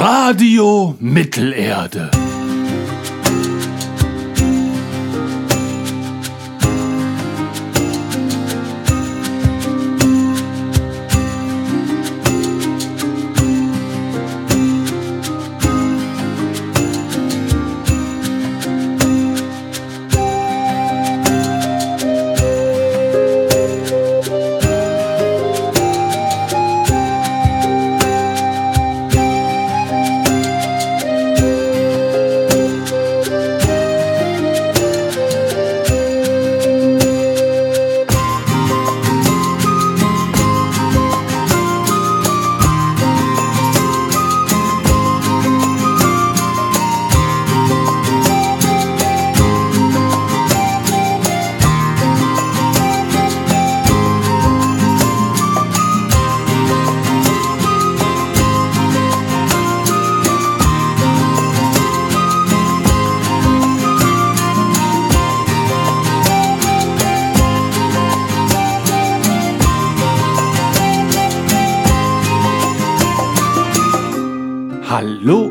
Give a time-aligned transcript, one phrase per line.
[0.00, 2.29] Radio Mittelerde.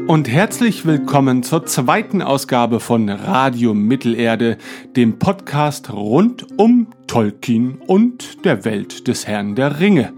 [0.10, 4.58] Und herzlich willkommen zur zweiten Ausgabe von Radio Mittelerde,
[4.96, 10.14] dem Podcast rund um Tolkien und der Welt des Herrn der Ringe.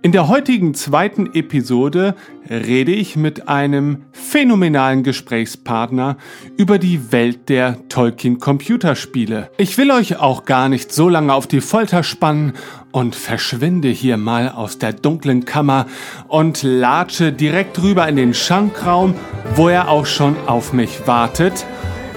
[0.00, 2.14] In der heutigen zweiten Episode
[2.48, 6.16] rede ich mit einem phänomenalen Gesprächspartner
[6.56, 9.50] über die Welt der Tolkien Computerspiele.
[9.58, 12.54] Ich will euch auch gar nicht so lange auf die Folter spannen
[12.92, 15.84] und verschwinde hier mal aus der dunklen Kammer
[16.28, 19.16] und latsche direkt rüber in den Schankraum,
[19.54, 21.66] wo er auch schon auf mich wartet.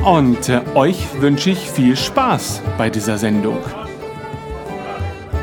[0.02, 3.58] Und äh, euch wünsche ich viel Spaß bei dieser Sendung.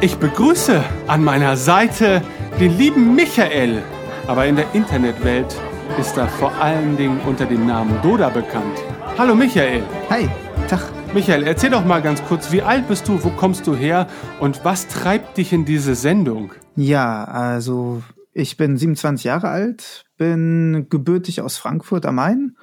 [0.00, 2.22] Ich begrüße an meiner Seite
[2.58, 3.82] den lieben Michael,
[4.26, 5.54] aber in der Internetwelt
[5.98, 8.78] ist er vor allen Dingen unter dem Namen Doda bekannt.
[9.18, 9.82] Hallo Michael.
[10.08, 10.28] Hi,
[10.68, 10.80] Tag.
[11.12, 14.06] Michael, erzähl doch mal ganz kurz, wie alt bist du, wo kommst du her
[14.40, 16.52] und was treibt dich in diese Sendung?
[16.76, 18.02] Ja, also
[18.32, 22.56] ich bin 27 Jahre alt, bin gebürtig aus Frankfurt am Main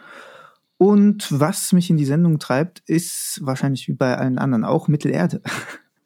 [0.78, 5.42] und was mich in die Sendung treibt, ist wahrscheinlich wie bei allen anderen auch Mittelerde.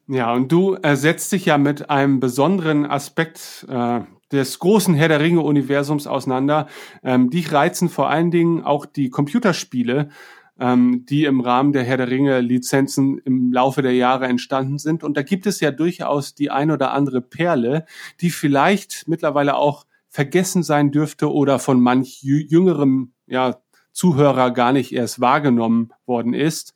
[0.06, 4.00] Ja, und du äh, setzt dich ja mit einem besonderen Aspekt äh,
[4.34, 6.66] des großen Herr der Ringe-Universums auseinander.
[7.02, 10.10] Ähm, dich reizen vor allen Dingen auch die Computerspiele,
[10.58, 15.02] ähm, die im Rahmen der Herr der Ringe-Lizenzen im Laufe der Jahre entstanden sind.
[15.02, 17.86] Und da gibt es ja durchaus die ein oder andere Perle,
[18.20, 23.56] die vielleicht mittlerweile auch vergessen sein dürfte oder von manch jüngerem ja,
[23.92, 26.74] Zuhörer gar nicht erst wahrgenommen worden ist.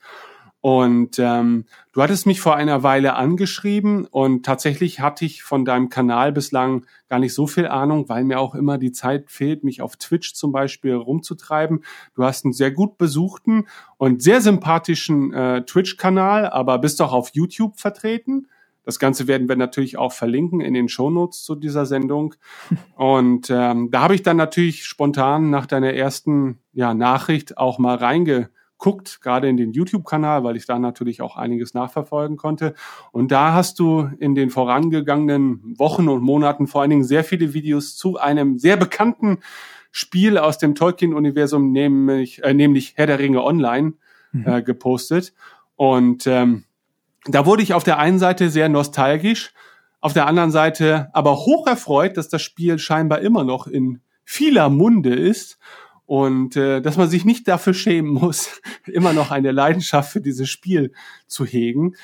[0.60, 5.88] Und ähm, du hattest mich vor einer Weile angeschrieben und tatsächlich hatte ich von deinem
[5.88, 9.82] Kanal bislang gar nicht so viel Ahnung, weil mir auch immer die Zeit fehlt, mich
[9.82, 11.84] auf Twitch zum Beispiel rumzutreiben.
[12.14, 13.66] Du hast einen sehr gut besuchten
[13.98, 18.48] und sehr sympathischen äh, Twitch-Kanal, aber bist auch auf YouTube vertreten.
[18.82, 22.34] Das Ganze werden wir natürlich auch verlinken in den Shownotes zu dieser Sendung.
[22.96, 27.96] Und ähm, da habe ich dann natürlich spontan nach deiner ersten ja, Nachricht auch mal
[27.96, 32.74] reinge guckt, gerade in den YouTube-Kanal, weil ich da natürlich auch einiges nachverfolgen konnte.
[33.12, 37.52] Und da hast du in den vorangegangenen Wochen und Monaten vor allen Dingen sehr viele
[37.54, 39.38] Videos zu einem sehr bekannten
[39.90, 43.94] Spiel aus dem Tolkien-Universum, nämlich, äh, nämlich Herr der Ringe Online,
[44.32, 44.46] mhm.
[44.46, 45.34] äh, gepostet.
[45.76, 46.64] Und ähm,
[47.26, 49.52] da wurde ich auf der einen Seite sehr nostalgisch,
[50.00, 54.68] auf der anderen Seite aber hoch erfreut, dass das Spiel scheinbar immer noch in vieler
[54.68, 55.58] Munde ist
[56.08, 60.48] und äh, dass man sich nicht dafür schämen muss, immer noch eine Leidenschaft für dieses
[60.48, 60.92] Spiel
[61.26, 61.96] zu hegen.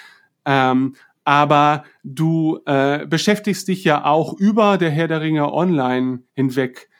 [0.44, 0.94] Ähm,
[1.24, 6.90] aber du äh, beschäftigst dich ja auch über der Herr der Ringe Online hinweg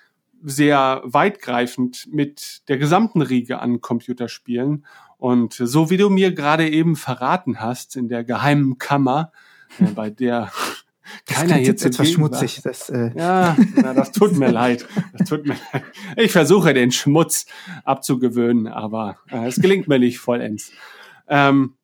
[0.43, 4.87] sehr weitgreifend mit der gesamten Riege an Computerspielen.
[5.19, 9.31] Und so wie du mir gerade eben verraten hast, in der geheimen Kammer,
[9.79, 10.51] äh, bei der
[11.27, 12.61] keiner jetzt, jetzt etwas schmutzig.
[12.63, 14.87] Das, äh ja, na, das tut mir leid.
[15.17, 15.85] Das tut mir leid.
[16.17, 17.47] Ich versuche den Schmutz
[17.85, 20.73] abzugewöhnen, aber äh, es gelingt mir nicht vollends.
[21.29, 21.75] Ähm,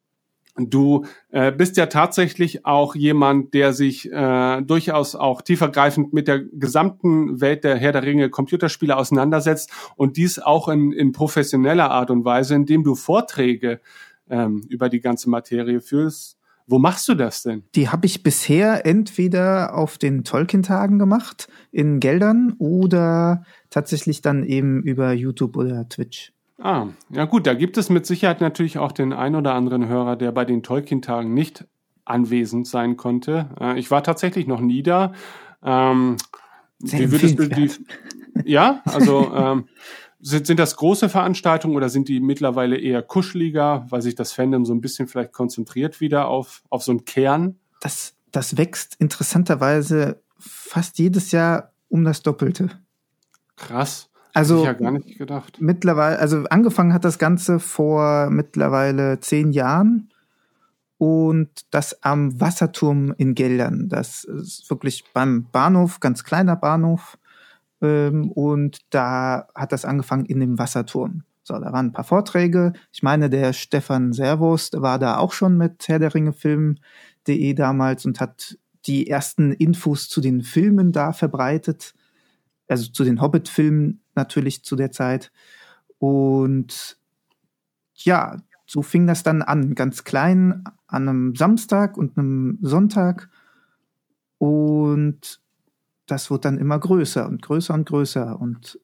[0.57, 6.41] du äh, bist ja tatsächlich auch jemand, der sich äh, durchaus auch tiefergreifend mit der
[6.41, 12.11] gesamten Welt der Herr der Ringe Computerspiele auseinandersetzt und dies auch in, in professioneller Art
[12.11, 13.81] und Weise, indem du Vorträge
[14.29, 16.40] ähm, über die ganze Materie führst
[16.71, 17.65] wo machst du das denn?
[17.75, 24.83] Die habe ich bisher entweder auf den Tolkien-Tagen gemacht, in Geldern, oder tatsächlich dann eben
[24.83, 26.33] über YouTube oder Twitch.
[26.59, 30.17] Ah, ja gut, da gibt es mit Sicherheit natürlich auch den ein oder anderen Hörer,
[30.17, 31.65] der bei den Tolkien-Tagen nicht
[32.05, 33.51] anwesend sein konnte.
[33.59, 35.13] Äh, ich war tatsächlich noch nie da.
[35.63, 36.17] Ähm,
[36.81, 37.71] wie würdest du die,
[38.45, 39.65] ja, also ähm,
[40.21, 44.65] sind, sind das große Veranstaltungen oder sind die mittlerweile eher kuscheliger, weil sich das Fandom
[44.65, 47.59] so ein bisschen vielleicht konzentriert wieder auf, auf so einen Kern?
[47.81, 52.71] Das, das wächst interessanterweise fast jedes Jahr um das Doppelte.
[53.57, 54.11] Krass.
[54.33, 55.57] Also ich ja gar nicht gedacht.
[55.61, 60.11] Mittlerweile, also angefangen hat das Ganze vor mittlerweile zehn Jahren
[60.99, 63.89] und das am Wasserturm in Geldern.
[63.89, 67.19] Das ist wirklich beim Bahnhof, ganz kleiner Bahnhof.
[67.81, 71.25] Ähm, und da hat das angefangen in dem Wasserturm.
[71.43, 72.73] So, da waren ein paar Vorträge.
[72.93, 78.05] Ich meine, der Stefan Servus war da auch schon mit Herr der Ringe Film.de damals
[78.07, 81.95] und hat die ersten Infos zu den Filmen da verbreitet.
[82.69, 85.33] Also zu den Hobbit-Filmen natürlich zu der Zeit.
[85.99, 86.99] Und
[87.95, 88.37] ja,
[88.67, 93.29] so fing das dann an, ganz klein, an einem Samstag und einem Sonntag.
[94.39, 95.41] Und
[96.11, 98.41] das wird dann immer größer und größer und größer.
[98.41, 98.81] Und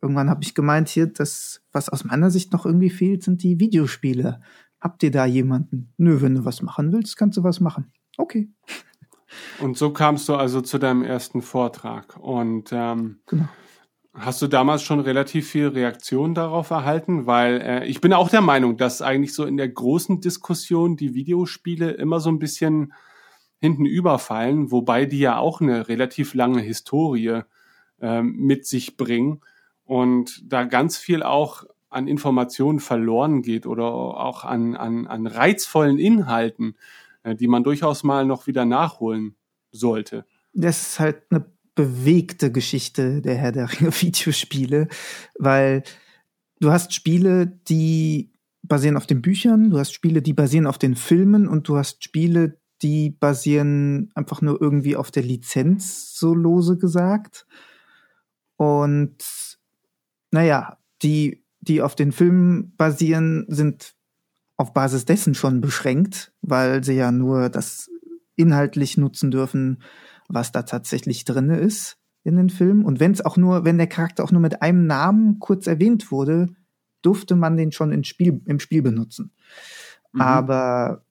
[0.00, 3.60] irgendwann habe ich gemeint, hier, das, was aus meiner Sicht noch irgendwie fehlt, sind die
[3.60, 4.40] Videospiele.
[4.80, 5.92] Habt ihr da jemanden?
[5.96, 7.92] Nö, wenn du was machen willst, kannst du was machen.
[8.16, 8.50] Okay.
[9.60, 12.16] Und so kamst du also zu deinem ersten Vortrag.
[12.18, 13.48] Und ähm, genau.
[14.16, 17.26] Hast du damals schon relativ viel Reaktion darauf erhalten?
[17.26, 21.14] Weil äh, ich bin auch der Meinung, dass eigentlich so in der großen Diskussion die
[21.14, 22.92] Videospiele immer so ein bisschen
[23.60, 27.42] hinten überfallen, wobei die ja auch eine relativ lange Historie
[28.00, 29.40] äh, mit sich bringen
[29.84, 35.98] und da ganz viel auch an Informationen verloren geht oder auch an, an, an reizvollen
[35.98, 36.76] Inhalten,
[37.22, 39.36] äh, die man durchaus mal noch wieder nachholen
[39.70, 40.24] sollte.
[40.52, 44.88] Das ist halt eine bewegte Geschichte der Herr der Ringe Videospiele,
[45.38, 45.82] weil
[46.60, 50.96] du hast Spiele, die basieren auf den Büchern, du hast Spiele, die basieren auf den
[50.96, 56.76] Filmen und du hast Spiele, die basieren einfach nur irgendwie auf der Lizenz, so lose
[56.76, 57.46] gesagt.
[58.56, 59.16] Und
[60.30, 63.94] naja, die, die auf den Filmen basieren, sind
[64.58, 67.90] auf Basis dessen schon beschränkt, weil sie ja nur das
[68.36, 69.82] inhaltlich nutzen dürfen,
[70.28, 72.84] was da tatsächlich drinne ist in den Filmen.
[72.84, 76.10] Und wenn es auch nur, wenn der Charakter auch nur mit einem Namen kurz erwähnt
[76.10, 76.54] wurde,
[77.00, 79.32] durfte man den schon im Spiel, im Spiel benutzen.
[80.12, 80.20] Mhm.
[80.20, 81.03] Aber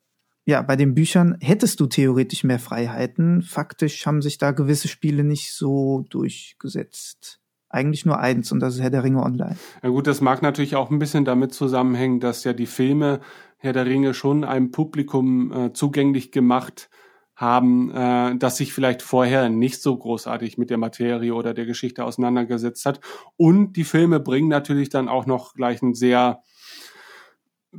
[0.45, 3.41] ja, bei den Büchern hättest du theoretisch mehr Freiheiten.
[3.41, 7.39] Faktisch haben sich da gewisse Spiele nicht so durchgesetzt.
[7.69, 9.55] Eigentlich nur eins und das ist Herr der Ringe Online.
[9.81, 13.19] Ja gut, das mag natürlich auch ein bisschen damit zusammenhängen, dass ja die Filme
[13.57, 16.89] Herr der Ringe schon einem Publikum äh, zugänglich gemacht
[17.35, 22.03] haben, äh, das sich vielleicht vorher nicht so großartig mit der Materie oder der Geschichte
[22.03, 22.99] auseinandergesetzt hat.
[23.37, 26.43] Und die Filme bringen natürlich dann auch noch gleich einen sehr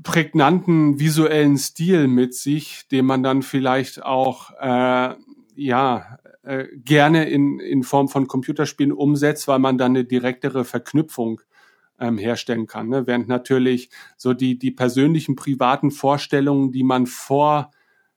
[0.02, 5.14] prägnanten visuellen Stil mit sich, den man dann vielleicht auch äh,
[5.55, 11.41] ja äh, gerne in, in Form von Computerspielen umsetzt, weil man dann eine direktere Verknüpfung
[11.99, 12.88] ähm, herstellen kann.
[12.88, 13.06] Ne?
[13.06, 17.70] Während natürlich so die, die persönlichen privaten Vorstellungen, die man vor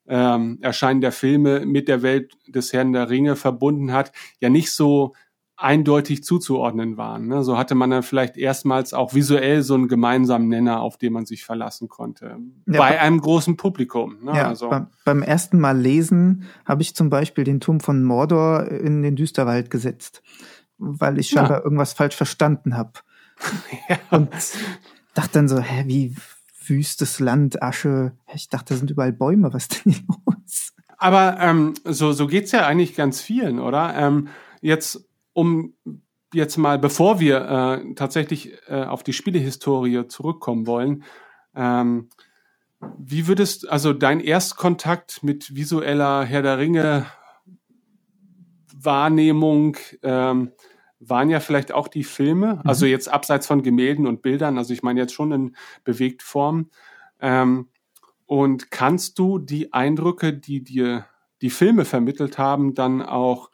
[0.07, 4.71] ähm, Erscheinen der Filme mit der Welt des Herrn der Ringe verbunden hat, ja nicht
[4.71, 5.13] so
[5.57, 7.27] eindeutig zuzuordnen waren.
[7.27, 7.43] Ne?
[7.43, 11.25] So hatte man dann vielleicht erstmals auch visuell so einen gemeinsamen Nenner, auf den man
[11.25, 12.37] sich verlassen konnte.
[12.67, 14.23] Ja, bei einem großen Publikum.
[14.23, 14.35] Ne?
[14.35, 14.71] Ja, also.
[15.03, 19.71] beim, ersten Mal lesen habe ich zum Beispiel den Turm von Mordor in den Düsterwald
[19.71, 20.21] gesetzt,
[20.77, 21.63] weil ich scheinbar ja.
[21.63, 22.93] irgendwas falsch verstanden habe.
[23.89, 23.97] ja.
[24.11, 24.29] Und
[25.15, 26.15] dachte dann so, hä, wie,
[26.69, 28.13] wüstes Land, Asche.
[28.33, 29.53] Ich dachte, da sind überall Bäume.
[29.53, 30.73] Was denn hier los?
[30.97, 33.95] Aber ähm, so, so geht's ja eigentlich ganz vielen, oder?
[33.95, 34.29] Ähm,
[34.61, 35.06] jetzt,
[35.37, 35.75] um
[36.33, 41.03] jetzt mal, bevor wir äh, tatsächlich äh, auf die Spielehistorie zurückkommen wollen,
[41.55, 42.09] ähm,
[42.97, 47.05] wie würdest, also dein Erstkontakt mit visueller Herr der Ringe
[48.73, 50.53] Wahrnehmung, ähm,
[50.99, 52.61] waren ja vielleicht auch die Filme, mhm.
[52.65, 56.71] also jetzt abseits von Gemälden und Bildern, also ich meine jetzt schon in Bewegtform.
[57.21, 57.69] Ähm,
[58.25, 61.05] und kannst du die Eindrücke, die dir
[61.43, 63.51] die Filme vermittelt haben, dann auch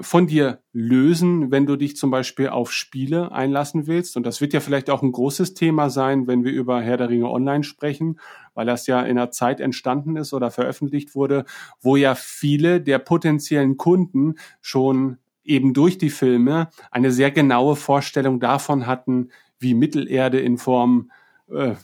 [0.00, 4.16] von dir lösen, wenn du dich zum Beispiel auf Spiele einlassen willst?
[4.16, 7.08] Und das wird ja vielleicht auch ein großes Thema sein, wenn wir über Herr der
[7.08, 8.18] Ringe Online sprechen,
[8.54, 11.44] weil das ja in einer Zeit entstanden ist oder veröffentlicht wurde,
[11.80, 18.40] wo ja viele der potenziellen Kunden schon eben durch die Filme eine sehr genaue Vorstellung
[18.40, 19.28] davon hatten,
[19.60, 21.12] wie Mittelerde in Form
[21.48, 21.74] äh,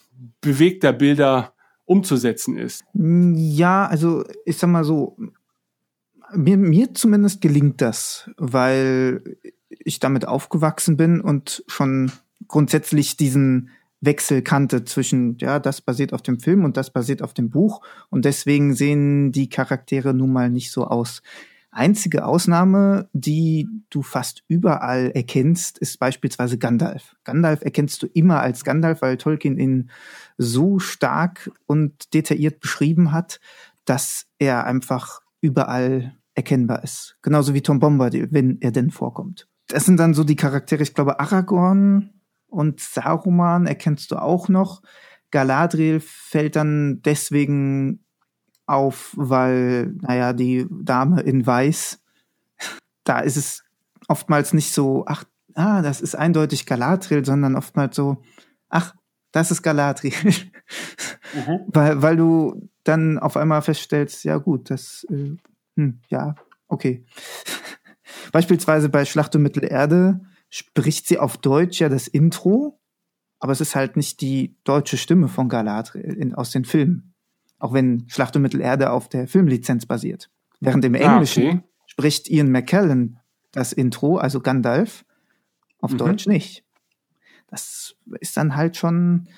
[0.40, 1.52] bewegter Bilder
[1.84, 2.84] umzusetzen ist.
[2.94, 5.16] Ja, also ich sag mal so,
[6.35, 12.12] mir, mir zumindest gelingt das, weil ich damit aufgewachsen bin und schon
[12.49, 17.35] grundsätzlich diesen Wechsel kannte zwischen, ja, das basiert auf dem Film und das basiert auf
[17.35, 21.23] dem Buch und deswegen sehen die Charaktere nun mal nicht so aus.
[21.71, 27.16] Einzige Ausnahme, die du fast überall erkennst, ist beispielsweise Gandalf.
[27.25, 29.90] Gandalf erkennst du immer als Gandalf, weil Tolkien ihn
[30.38, 33.40] so stark und detailliert beschrieben hat,
[33.85, 37.16] dass er einfach überall erkennbar ist.
[37.22, 39.48] Genauso wie Tom Bombadil, wenn er denn vorkommt.
[39.68, 42.10] Das sind dann so die Charaktere, ich glaube, Aragorn
[42.48, 44.82] und Saruman erkennst du auch noch.
[45.30, 48.04] Galadriel fällt dann deswegen
[48.66, 52.02] auf, weil, naja, die Dame in Weiß,
[53.04, 53.64] da ist es
[54.08, 55.24] oftmals nicht so, ach,
[55.54, 58.22] ah, das ist eindeutig Galadriel, sondern oftmals so,
[58.68, 58.94] ach,
[59.32, 60.12] das ist Galadriel.
[61.34, 61.60] Mhm.
[61.66, 65.36] weil, weil du dann auf einmal feststellst, ja gut, das, äh,
[65.76, 66.34] hm, ja,
[66.68, 67.04] okay.
[68.32, 72.80] Beispielsweise bei Schlacht um Mittelerde spricht sie auf Deutsch ja das Intro,
[73.38, 77.14] aber es ist halt nicht die deutsche Stimme von Galadriel in, aus den Filmen.
[77.58, 80.30] Auch wenn Schlacht um Mittelerde auf der Filmlizenz basiert.
[80.60, 81.60] Während im ah, Englischen okay.
[81.86, 83.18] spricht Ian McKellen
[83.52, 85.04] das Intro, also Gandalf,
[85.80, 85.98] auf mhm.
[85.98, 86.64] Deutsch nicht.
[87.48, 89.28] Das ist dann halt schon,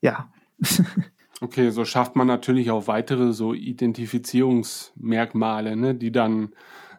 [0.00, 0.32] ja.
[1.40, 6.50] okay, so schafft man natürlich auch weitere so Identifizierungsmerkmale, ne, die dann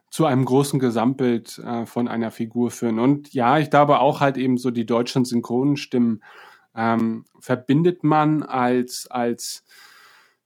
[0.10, 3.00] zu einem großen Gesamtbild äh, von einer Figur führen.
[3.00, 6.24] Und ja, ich glaube auch halt eben so die deutschen Synchronenstimmen
[6.76, 9.66] ähm, verbindet man als, als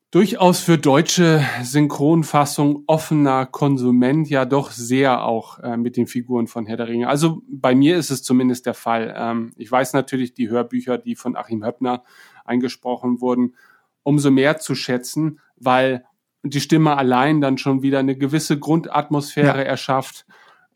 [0.09, 6.65] durchaus für deutsche Synchronfassung offener Konsument ja doch sehr auch äh, mit den Figuren von
[6.65, 7.07] Herr der Ringe.
[7.07, 9.13] Also bei mir ist es zumindest der Fall.
[9.15, 12.03] Ähm, ich weiß natürlich die Hörbücher, die von Achim Höppner
[12.45, 13.53] eingesprochen wurden,
[14.03, 16.03] umso mehr zu schätzen, weil
[16.43, 19.63] die Stimme allein dann schon wieder eine gewisse Grundatmosphäre ja.
[19.63, 20.25] erschafft,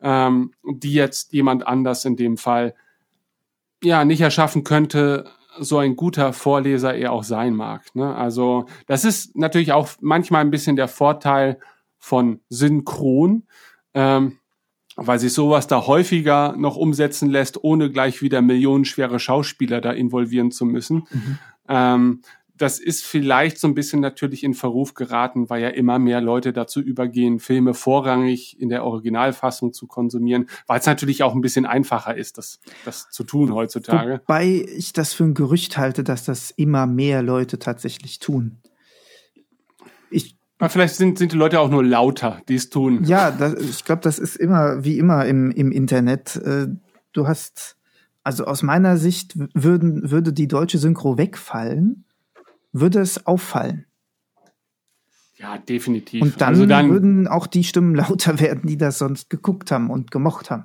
[0.00, 2.74] ähm, die jetzt jemand anders in dem Fall
[3.82, 7.94] ja nicht erschaffen könnte, so ein guter Vorleser er auch sein mag.
[7.94, 8.14] Ne?
[8.14, 11.58] Also das ist natürlich auch manchmal ein bisschen der Vorteil
[11.98, 13.44] von Synchron,
[13.94, 14.38] ähm,
[14.96, 20.50] weil sich sowas da häufiger noch umsetzen lässt, ohne gleich wieder millionenschwere Schauspieler da involvieren
[20.50, 21.06] zu müssen.
[21.10, 21.38] Mhm.
[21.68, 22.22] Ähm,
[22.56, 26.52] das ist vielleicht so ein bisschen natürlich in Verruf geraten, weil ja immer mehr Leute
[26.52, 31.66] dazu übergehen, Filme vorrangig in der Originalfassung zu konsumieren, weil es natürlich auch ein bisschen
[31.66, 34.20] einfacher ist, das, das zu tun heutzutage.
[34.26, 38.58] Wobei ich das für ein Gerücht halte, dass das immer mehr Leute tatsächlich tun.
[40.10, 43.04] Ich aber vielleicht sind, sind die Leute auch nur lauter, die es tun.
[43.04, 46.36] Ja, das, ich glaube, das ist immer wie immer im, im Internet.
[46.36, 46.68] Äh,
[47.12, 47.76] du hast,
[48.22, 52.05] also aus meiner Sicht würden, würde die deutsche Synchro wegfallen,
[52.80, 53.86] würde es auffallen.
[55.36, 56.22] Ja, definitiv.
[56.22, 59.90] Und dann, also dann würden auch die Stimmen lauter werden, die das sonst geguckt haben
[59.90, 60.64] und gemocht haben.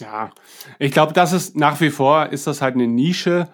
[0.00, 0.30] Ja,
[0.78, 3.48] ich glaube, das ist nach wie vor ist das halt eine Nische.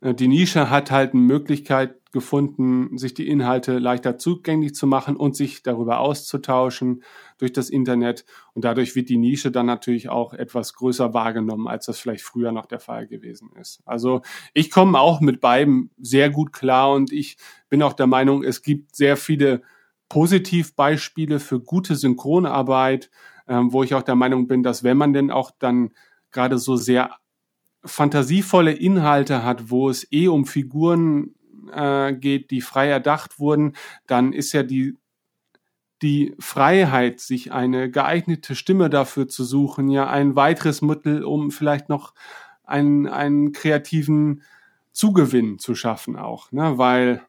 [0.00, 5.16] Äh, die Nische hat halt eine Möglichkeit, gefunden, sich die Inhalte leichter zugänglich zu machen
[5.16, 7.02] und sich darüber auszutauschen
[7.38, 8.24] durch das Internet.
[8.54, 12.52] Und dadurch wird die Nische dann natürlich auch etwas größer wahrgenommen, als das vielleicht früher
[12.52, 13.80] noch der Fall gewesen ist.
[13.84, 14.22] Also
[14.54, 17.36] ich komme auch mit beiden sehr gut klar und ich
[17.68, 19.62] bin auch der Meinung, es gibt sehr viele
[20.08, 23.10] Positivbeispiele für gute Synchronarbeit,
[23.46, 25.90] ähm, wo ich auch der Meinung bin, dass wenn man denn auch dann
[26.32, 27.16] gerade so sehr
[27.84, 31.34] fantasievolle Inhalte hat, wo es eh um Figuren
[31.72, 33.74] äh, geht, die frei erdacht wurden,
[34.06, 34.96] dann ist ja die
[36.02, 41.88] die Freiheit, sich eine geeignete Stimme dafür zu suchen, ja ein weiteres Mittel, um vielleicht
[41.88, 42.14] noch
[42.64, 44.42] einen, einen kreativen
[44.92, 46.78] Zugewinn zu schaffen auch, ne?
[46.78, 47.22] weil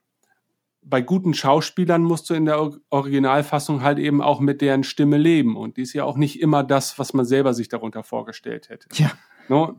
[0.84, 5.56] bei guten Schauspielern musst du in der Originalfassung halt eben auch mit deren Stimme leben
[5.56, 8.88] und die ist ja auch nicht immer das, was man selber sich darunter vorgestellt hätte.
[8.94, 9.12] Ja.
[9.48, 9.76] No?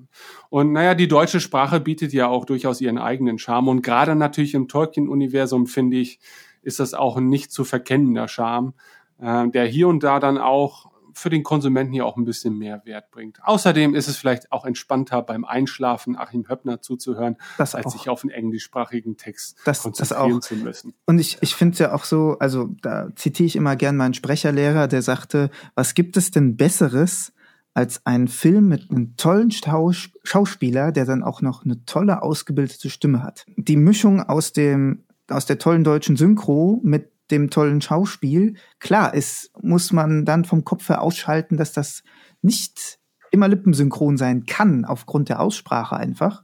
[0.50, 3.70] Und naja, die deutsche Sprache bietet ja auch durchaus ihren eigenen Charme.
[3.70, 6.20] Und gerade natürlich im Tolkien-Universum, finde ich,
[6.62, 8.74] ist das auch ein nicht zu verkennender Charme,
[9.20, 12.82] äh, der hier und da dann auch für den Konsumenten hier auch ein bisschen mehr
[12.86, 13.40] Wert bringt.
[13.44, 17.92] Außerdem ist es vielleicht auch entspannter beim Einschlafen Achim Höppner zuzuhören, das als auch.
[17.92, 20.94] sich auf einen englischsprachigen Text das, konzentrieren das zu müssen.
[21.06, 24.14] Und ich, ich finde es ja auch so, also da zitiere ich immer gern meinen
[24.14, 27.33] Sprecherlehrer, der sagte, was gibt es denn Besseres,
[27.74, 32.90] als einen Film mit einem tollen Schaus Schauspieler, der dann auch noch eine tolle ausgebildete
[32.90, 33.46] Stimme hat.
[33.58, 39.52] Die Mischung aus dem aus der tollen deutschen Synchro mit dem tollen Schauspiel, klar, es
[39.62, 42.04] muss man dann vom Kopf her ausschalten, dass das
[42.42, 43.00] nicht
[43.32, 46.44] immer lippensynchron sein kann aufgrund der Aussprache einfach,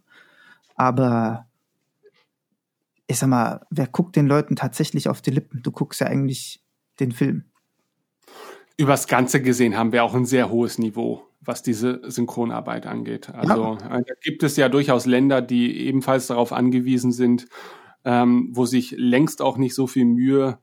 [0.76, 1.48] aber
[3.06, 5.62] ich sag mal, wer guckt den Leuten tatsächlich auf die Lippen?
[5.62, 6.64] Du guckst ja eigentlich
[7.00, 7.49] den Film
[8.80, 13.30] übers Ganze gesehen haben wir auch ein sehr hohes Niveau, was diese Synchronarbeit angeht.
[13.30, 13.98] Also ja.
[13.98, 17.48] Äh, da gibt es ja durchaus Länder, die ebenfalls darauf angewiesen sind,
[18.06, 20.60] ähm, wo sich längst auch nicht so viel Mühe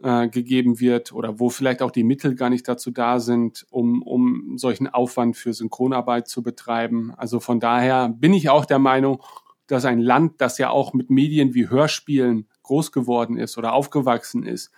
[0.00, 4.02] äh, gegeben wird oder wo vielleicht auch die Mittel gar nicht dazu da sind, um,
[4.02, 7.12] um solchen Aufwand für Synchronarbeit zu betreiben.
[7.16, 9.20] Also von daher bin ich auch der Meinung,
[9.66, 14.44] dass ein Land, das ja auch mit Medien wie Hörspielen groß geworden ist oder aufgewachsen
[14.44, 14.70] ist,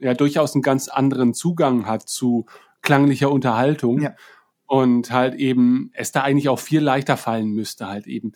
[0.00, 2.46] ja durchaus einen ganz anderen Zugang hat zu
[2.82, 4.00] klanglicher Unterhaltung.
[4.00, 4.14] Ja.
[4.66, 8.32] Und halt eben es da eigentlich auch viel leichter fallen müsste, halt eben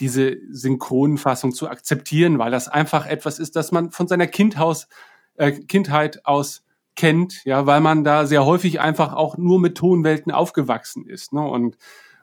[0.00, 4.88] diese Synchronfassung zu akzeptieren, weil das einfach etwas ist, das man von seiner Kindhaus,
[5.36, 6.62] äh, Kindheit aus
[6.94, 11.32] kennt, ja, weil man da sehr häufig einfach auch nur mit Tonwelten aufgewachsen ist.
[11.32, 11.40] Ne?
[11.40, 11.76] Und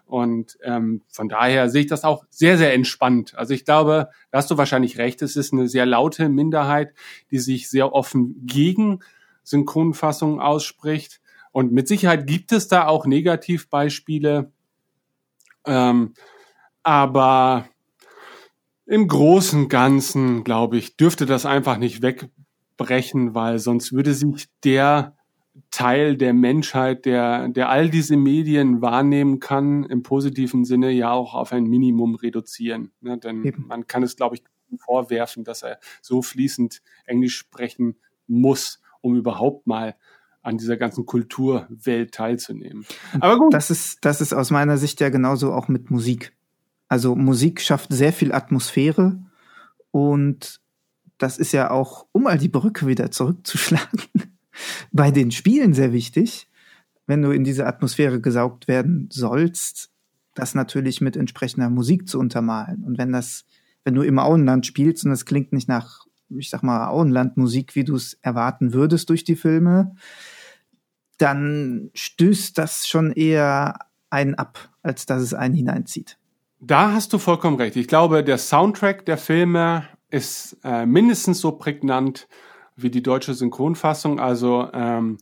[0.06, 3.36] und ähm, von daher sehe ich das auch sehr, sehr entspannt.
[3.36, 6.94] Also ich glaube, da hast du wahrscheinlich recht, es ist eine sehr laute Minderheit,
[7.32, 9.00] die sich sehr offen gegen
[9.44, 11.22] Synchronfassungen ausspricht.
[11.52, 14.52] Und mit Sicherheit gibt es da auch Negativbeispiele.
[15.66, 16.14] Ähm,
[16.84, 17.68] aber
[18.86, 24.48] im Großen und Ganzen, glaube ich, dürfte das einfach nicht wegbrechen, weil sonst würde sich
[24.64, 25.16] der
[25.74, 31.34] Teil der Menschheit, der, der all diese Medien wahrnehmen kann, im positiven Sinne ja auch
[31.34, 32.92] auf ein Minimum reduzieren.
[33.02, 33.18] Ne?
[33.18, 33.66] Denn Eben.
[33.66, 34.44] man kann es, glaube ich,
[34.78, 37.96] vorwerfen, dass er so fließend Englisch sprechen
[38.28, 39.96] muss, um überhaupt mal
[40.44, 42.86] an dieser ganzen Kulturwelt teilzunehmen.
[43.20, 43.52] Aber gut.
[43.52, 46.34] Das ist, das ist aus meiner Sicht ja genauso auch mit Musik.
[46.88, 49.18] Also Musik schafft sehr viel Atmosphäre
[49.90, 50.62] und
[51.18, 54.02] das ist ja auch, um mal die Brücke wieder zurückzuschlagen,
[54.92, 56.48] bei den Spielen sehr wichtig,
[57.08, 59.90] wenn du in diese Atmosphäre gesaugt werden sollst,
[60.36, 62.84] das natürlich mit entsprechender Musik zu untermalen.
[62.84, 63.46] Und wenn das,
[63.84, 67.84] wenn du im Auenland spielst und es klingt nicht nach, ich sag mal, Auenlandmusik, wie
[67.84, 69.96] du es erwarten würdest durch die Filme,
[71.18, 73.78] dann stößt das schon eher
[74.10, 76.18] einen ab, als dass es einen hineinzieht.
[76.60, 77.76] Da hast du vollkommen recht.
[77.76, 82.28] Ich glaube, der Soundtrack der Filme ist äh, mindestens so prägnant
[82.76, 84.20] wie die deutsche Synchronfassung.
[84.20, 85.18] Also ähm,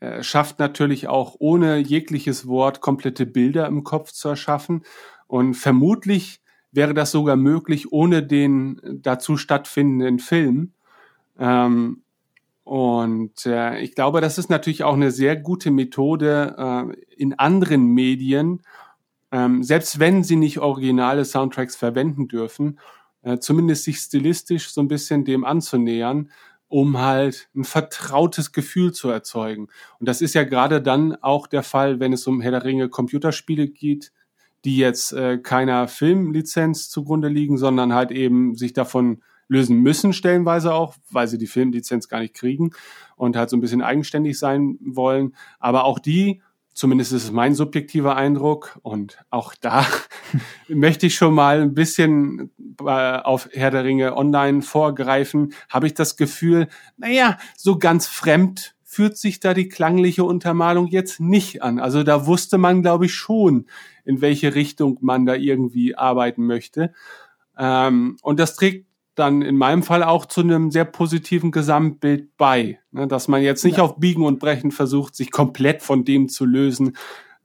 [0.00, 4.84] äh, schafft natürlich auch ohne jegliches Wort komplette Bilder im Kopf zu erschaffen.
[5.26, 6.40] Und vermutlich
[6.72, 10.72] wäre das sogar möglich ohne den dazu stattfindenden Film.
[11.38, 12.02] Ähm,
[12.64, 17.86] und äh, ich glaube, das ist natürlich auch eine sehr gute Methode äh, in anderen
[17.86, 18.62] Medien,
[19.30, 22.78] ähm, selbst wenn sie nicht originale Soundtracks verwenden dürfen,
[23.22, 26.30] äh, zumindest sich stilistisch so ein bisschen dem anzunähern
[26.68, 29.68] um halt ein vertrautes Gefühl zu erzeugen.
[30.00, 32.88] Und das ist ja gerade dann auch der Fall, wenn es um Herr der Ringe
[32.88, 34.12] Computerspiele geht,
[34.64, 40.72] die jetzt äh, keiner Filmlizenz zugrunde liegen, sondern halt eben sich davon lösen müssen, stellenweise
[40.72, 42.70] auch, weil sie die Filmlizenz gar nicht kriegen
[43.16, 45.36] und halt so ein bisschen eigenständig sein wollen.
[45.58, 46.42] Aber auch die
[46.74, 48.78] Zumindest ist es mein subjektiver Eindruck.
[48.82, 49.86] Und auch da
[50.68, 55.54] möchte ich schon mal ein bisschen äh, auf Herr der Ringe online vorgreifen.
[55.70, 61.20] Habe ich das Gefühl, naja, so ganz fremd fühlt sich da die klangliche Untermalung jetzt
[61.20, 61.80] nicht an.
[61.80, 63.66] Also da wusste man, glaube ich, schon,
[64.04, 66.92] in welche Richtung man da irgendwie arbeiten möchte.
[67.56, 72.78] Ähm, und das trägt dann in meinem Fall auch zu einem sehr positiven Gesamtbild bei.
[72.90, 73.84] Ne, dass man jetzt nicht ja.
[73.84, 76.96] auf Biegen und Brechen versucht, sich komplett von dem zu lösen,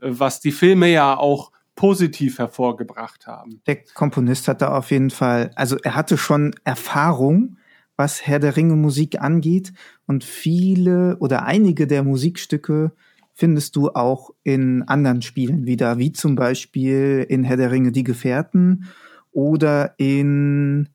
[0.02, 3.62] äh, was die Filme ja auch positiv hervorgebracht haben.
[3.66, 7.58] Der Komponist hatte auf jeden Fall, also er hatte schon Erfahrung,
[7.96, 9.74] was Herr der Ringe Musik angeht
[10.06, 12.92] und viele oder einige der Musikstücke
[13.34, 18.04] findest du auch in anderen Spielen wieder, wie zum Beispiel in Herr der Ringe Die
[18.04, 18.90] Gefährten
[19.32, 20.90] oder in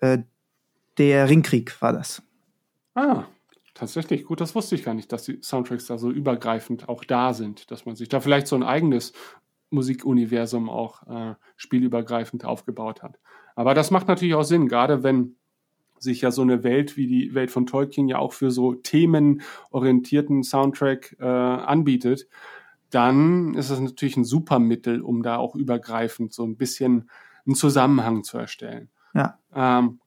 [0.00, 0.18] äh,
[0.98, 2.22] der Ringkrieg war das.
[2.94, 3.24] Ah,
[3.74, 4.24] tatsächlich.
[4.24, 7.70] Gut, das wusste ich gar nicht, dass die Soundtracks da so übergreifend auch da sind,
[7.70, 9.12] dass man sich da vielleicht so ein eigenes
[9.70, 13.18] Musikuniversum auch äh, spielübergreifend aufgebaut hat.
[13.54, 15.36] Aber das macht natürlich auch Sinn, gerade wenn
[15.98, 20.42] sich ja so eine Welt wie die Welt von Tolkien ja auch für so themenorientierten
[20.42, 22.26] Soundtrack äh, anbietet,
[22.90, 27.10] dann ist es natürlich ein super Mittel, um da auch übergreifend so ein bisschen
[27.46, 28.90] einen Zusammenhang zu erstellen.
[29.14, 29.38] Ja.
[29.54, 30.00] Ähm,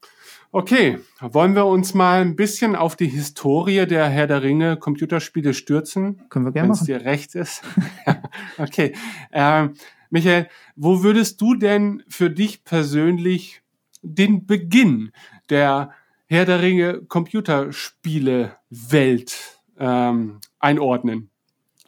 [0.50, 5.54] okay, wollen wir uns mal ein bisschen auf die Historie der Herr der Ringe Computerspiele
[5.54, 6.22] stürzen?
[6.28, 6.86] Können wir gerne machen.
[6.86, 7.62] Wenn es dir recht ist.
[8.58, 8.94] okay.
[9.32, 9.74] Ähm,
[10.10, 13.62] Michael, wo würdest du denn für dich persönlich
[14.02, 15.10] den Beginn
[15.50, 15.90] der
[16.26, 21.30] Herr der Ringe Computerspiele Welt ähm, einordnen?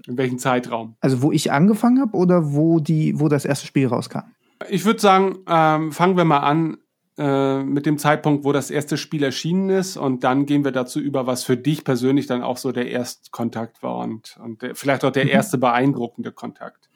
[0.07, 0.97] In welchem Zeitraum?
[1.01, 4.21] Also wo ich angefangen habe oder wo die, wo das erste Spiel rauskam?
[4.69, 6.79] Ich würde sagen, ähm, fangen wir mal an
[7.19, 11.01] äh, mit dem Zeitpunkt, wo das erste Spiel erschienen ist und dann gehen wir dazu
[11.01, 15.05] über, was für dich persönlich dann auch so der Erstkontakt war und, und der, vielleicht
[15.05, 15.31] auch der mhm.
[15.31, 16.89] erste beeindruckende Kontakt.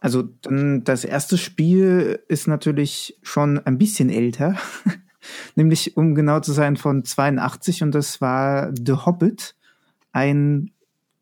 [0.00, 4.56] Also das erste Spiel ist natürlich schon ein bisschen älter.
[5.54, 9.54] nämlich um genau zu sein von 82 und das war The Hobbit,
[10.12, 10.70] ein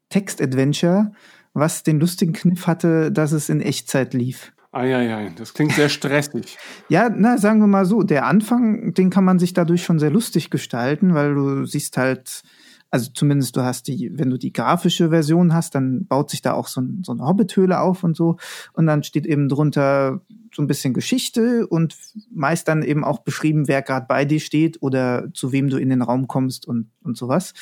[0.09, 1.13] Text-Adventure,
[1.53, 4.53] was den lustigen Kniff hatte, dass es in Echtzeit lief.
[4.77, 6.59] Eieiei, das klingt sehr stressig.
[6.89, 10.11] ja, na, sagen wir mal so, der Anfang, den kann man sich dadurch schon sehr
[10.11, 12.43] lustig gestalten, weil du siehst halt,
[12.91, 16.53] also zumindest du hast die, wenn du die grafische Version hast, dann baut sich da
[16.53, 18.37] auch so, ein, so eine Hobbithöhle auf und so.
[18.75, 20.21] Und dann steht eben drunter
[20.55, 21.97] so ein bisschen Geschichte und
[22.31, 25.89] meist dann eben auch beschrieben, wer gerade bei dir steht oder zu wem du in
[25.89, 27.55] den Raum kommst und, und sowas.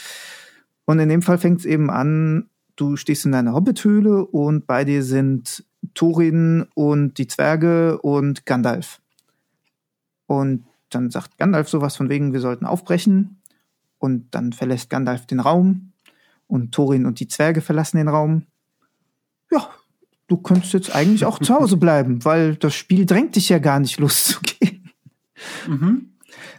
[0.84, 4.84] Und in dem Fall fängt es eben an, du stehst in deiner Hobbithöhle und bei
[4.84, 9.00] dir sind Thorin und die Zwerge und Gandalf.
[10.26, 13.40] Und dann sagt Gandalf sowas von wegen, wir sollten aufbrechen.
[13.98, 15.92] Und dann verlässt Gandalf den Raum
[16.46, 18.44] und Thorin und die Zwerge verlassen den Raum.
[19.50, 19.68] Ja,
[20.28, 23.80] du könntest jetzt eigentlich auch zu Hause bleiben, weil das Spiel drängt dich ja gar
[23.80, 24.90] nicht loszugehen.
[25.66, 26.10] Mhm.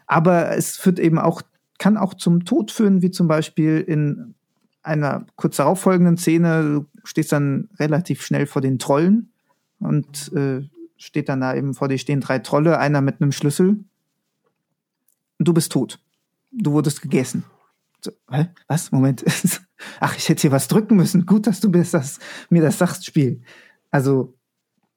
[0.08, 1.42] Aber es führt eben auch,
[1.78, 4.36] kann auch zum Tod führen, wie zum Beispiel in
[4.84, 9.32] einer kurz darauf folgenden Szene, stehst dann relativ schnell vor den Trollen
[9.80, 10.62] und äh,
[10.98, 13.84] steht dann da eben vor dir stehen drei Trolle, einer mit einem Schlüssel.
[15.38, 16.00] Und du bist tot
[16.56, 17.44] du wurdest gegessen.
[18.02, 18.48] So, hä?
[18.68, 18.92] Was?
[18.92, 19.24] Moment.
[20.00, 21.26] Ach, ich hätte hier was drücken müssen.
[21.26, 23.42] Gut, dass du bist, das, mir das sagst, Spiel.
[23.92, 24.36] Also,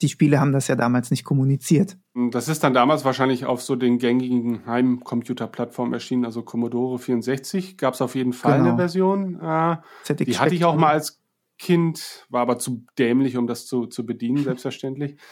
[0.00, 1.98] die Spiele haben das ja damals nicht kommuniziert.
[2.30, 7.94] Das ist dann damals wahrscheinlich auf so den gängigen Heimcomputerplattformen erschienen, also Commodore 64 gab
[7.94, 8.70] es auf jeden Fall genau.
[8.70, 9.40] eine Version.
[9.40, 9.76] Äh,
[10.14, 11.20] die hatte ich auch mal als
[11.58, 15.16] Kind, war aber zu dämlich, um das zu, zu bedienen, selbstverständlich.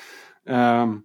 [0.48, 1.02] Ähm,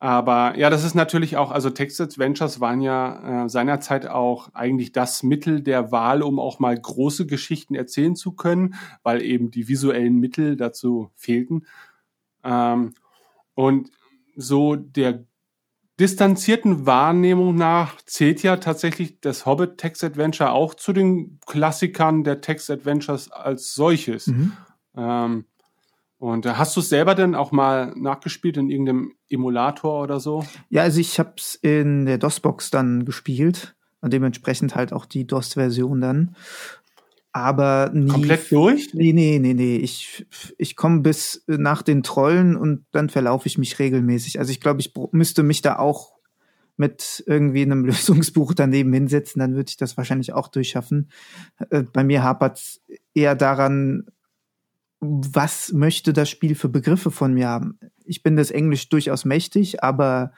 [0.00, 5.24] aber ja, das ist natürlich auch, also Text-Adventures waren ja äh, seinerzeit auch eigentlich das
[5.24, 10.20] Mittel der Wahl, um auch mal große Geschichten erzählen zu können, weil eben die visuellen
[10.20, 11.66] Mittel dazu fehlten.
[12.44, 12.92] Ähm,
[13.54, 13.90] und
[14.36, 15.24] so der
[15.98, 22.40] distanzierten Wahrnehmung nach zählt ja tatsächlich das Hobbit Text Adventure auch zu den Klassikern der
[22.40, 24.28] Text Adventures als solches.
[24.28, 24.52] Mhm.
[24.96, 25.44] Ähm,
[26.18, 30.44] und äh, hast du es selber denn auch mal nachgespielt in irgendeinem Emulator oder so?
[30.68, 35.26] Ja, also ich habe es in der DOS-Box dann gespielt und dementsprechend halt auch die
[35.26, 36.36] DOS-Version dann.
[37.32, 38.10] Aber nie.
[38.10, 38.94] Komplett durch?
[38.94, 39.76] Nee, nee, nee, nee.
[39.76, 44.38] Ich, ich komme bis nach den Trollen und dann verlaufe ich mich regelmäßig.
[44.38, 46.18] Also ich glaube, ich müsste mich da auch
[46.78, 51.10] mit irgendwie einem Lösungsbuch daneben hinsetzen, dann würde ich das wahrscheinlich auch durchschaffen.
[51.70, 52.80] Äh, bei mir hapert
[53.14, 54.06] eher daran,
[55.00, 57.78] was möchte das Spiel für Begriffe von mir haben?
[58.04, 60.32] Ich bin das Englisch durchaus mächtig, aber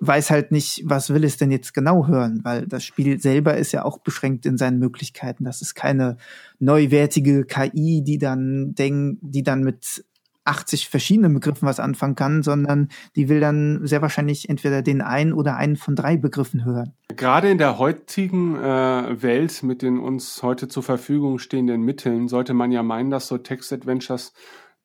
[0.00, 3.72] weiß halt nicht, was will es denn jetzt genau hören, weil das Spiel selber ist
[3.72, 5.44] ja auch beschränkt in seinen Möglichkeiten.
[5.44, 6.16] Das ist keine
[6.58, 10.04] neuwertige KI, die dann denkt, die dann mit
[10.48, 15.32] 80 verschiedenen Begriffen was anfangen kann, sondern die will dann sehr wahrscheinlich entweder den einen
[15.32, 16.94] oder einen von drei Begriffen hören.
[17.14, 22.54] Gerade in der heutigen äh, Welt mit den uns heute zur Verfügung stehenden Mitteln sollte
[22.54, 24.32] man ja meinen, dass so Text-Adventures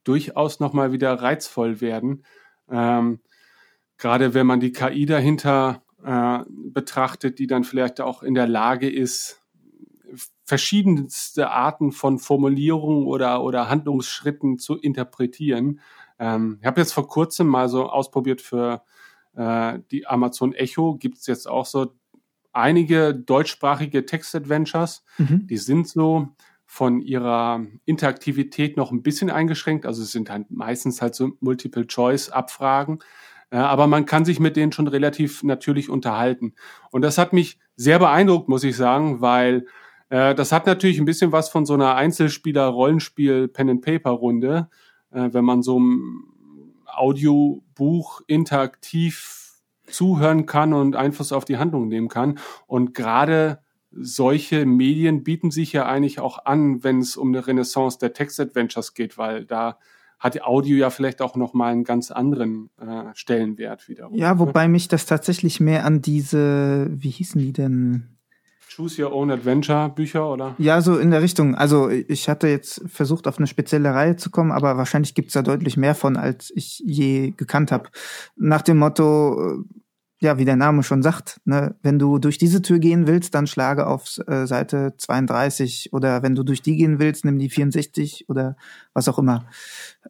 [0.04, 2.26] durchaus nochmal wieder reizvoll werden.
[2.69, 3.19] Ähm,
[4.04, 8.89] gerade wenn man die KI dahinter äh, betrachtet, die dann vielleicht auch in der Lage
[8.89, 9.42] ist,
[10.44, 15.80] verschiedenste Arten von Formulierungen oder, oder Handlungsschritten zu interpretieren.
[16.20, 18.84] Ähm, ich habe jetzt vor kurzem mal so ausprobiert für
[19.38, 21.94] äh, die Amazon Echo, gibt es jetzt auch so
[22.52, 25.06] einige deutschsprachige Text-Adventures.
[25.18, 25.48] Mhm.
[25.48, 26.28] Die sind so
[26.66, 29.86] von ihrer Interaktivität noch ein bisschen eingeschränkt.
[29.86, 33.00] Also es sind halt meistens halt so Multiple-Choice-Abfragen.
[33.54, 36.56] Äh, aber man kann sich mit denen schon relativ natürlich unterhalten.
[36.89, 39.68] Und das hat mich sehr beeindruckt, muss ich sagen, weil
[40.10, 44.70] äh, das hat natürlich ein bisschen was von so einer Einzelspieler-Rollenspiel-Pen-and-Paper-Runde,
[45.12, 46.24] äh, wenn man so ein
[46.88, 52.39] Audiobuch interaktiv zuhören kann und Einfluss auf die Handlung nehmen kann.
[52.66, 53.60] Und gerade
[53.92, 58.96] solche Medien bieten sich ja eigentlich auch an, wenn es um eine Renaissance der Text-Adventures
[58.96, 59.78] geht, weil da
[60.24, 64.16] hat Audio ja vielleicht auch noch mal einen ganz anderen äh, Stellenwert wiederum.
[64.16, 68.08] Ja, wobei mich das tatsächlich mehr an diese, wie hießen die denn?
[68.74, 70.56] Choose Your Own Adventure Bücher, oder?
[70.58, 71.56] Ja, so in der Richtung.
[71.56, 75.42] Also ich hatte jetzt versucht, auf eine spezielle Reihe zu kommen, aber wahrscheinlich gibt's da
[75.42, 77.90] deutlich mehr von, als ich je gekannt habe.
[78.38, 79.64] Nach dem Motto,
[80.24, 83.46] ja, wie der Name schon sagt, ne, wenn du durch diese Tür gehen willst, dann
[83.46, 88.30] schlage auf äh, Seite 32 oder wenn du durch die gehen willst, nimm die 64
[88.30, 88.58] oder
[88.94, 89.46] was auch immer.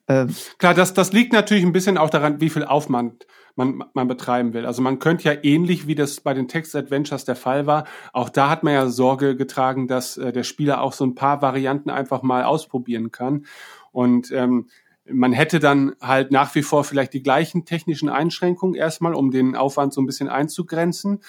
[0.08, 4.08] Äh, Klar, das, das liegt natürlich ein bisschen auch daran, wie viel Aufwand man, man
[4.08, 4.66] betreiben will.
[4.66, 8.50] Also man könnte ja ähnlich wie das bei den Text-Adventures der Fall war, auch da
[8.50, 12.24] hat man ja Sorge getragen, dass äh, der Spieler auch so ein paar Varianten einfach
[12.24, 13.46] mal ausprobieren kann.
[13.92, 14.70] Und ähm,
[15.06, 19.56] man hätte dann halt nach wie vor vielleicht die gleichen technischen Einschränkungen erstmal, um den
[19.56, 21.20] Aufwand so ein bisschen einzugrenzen.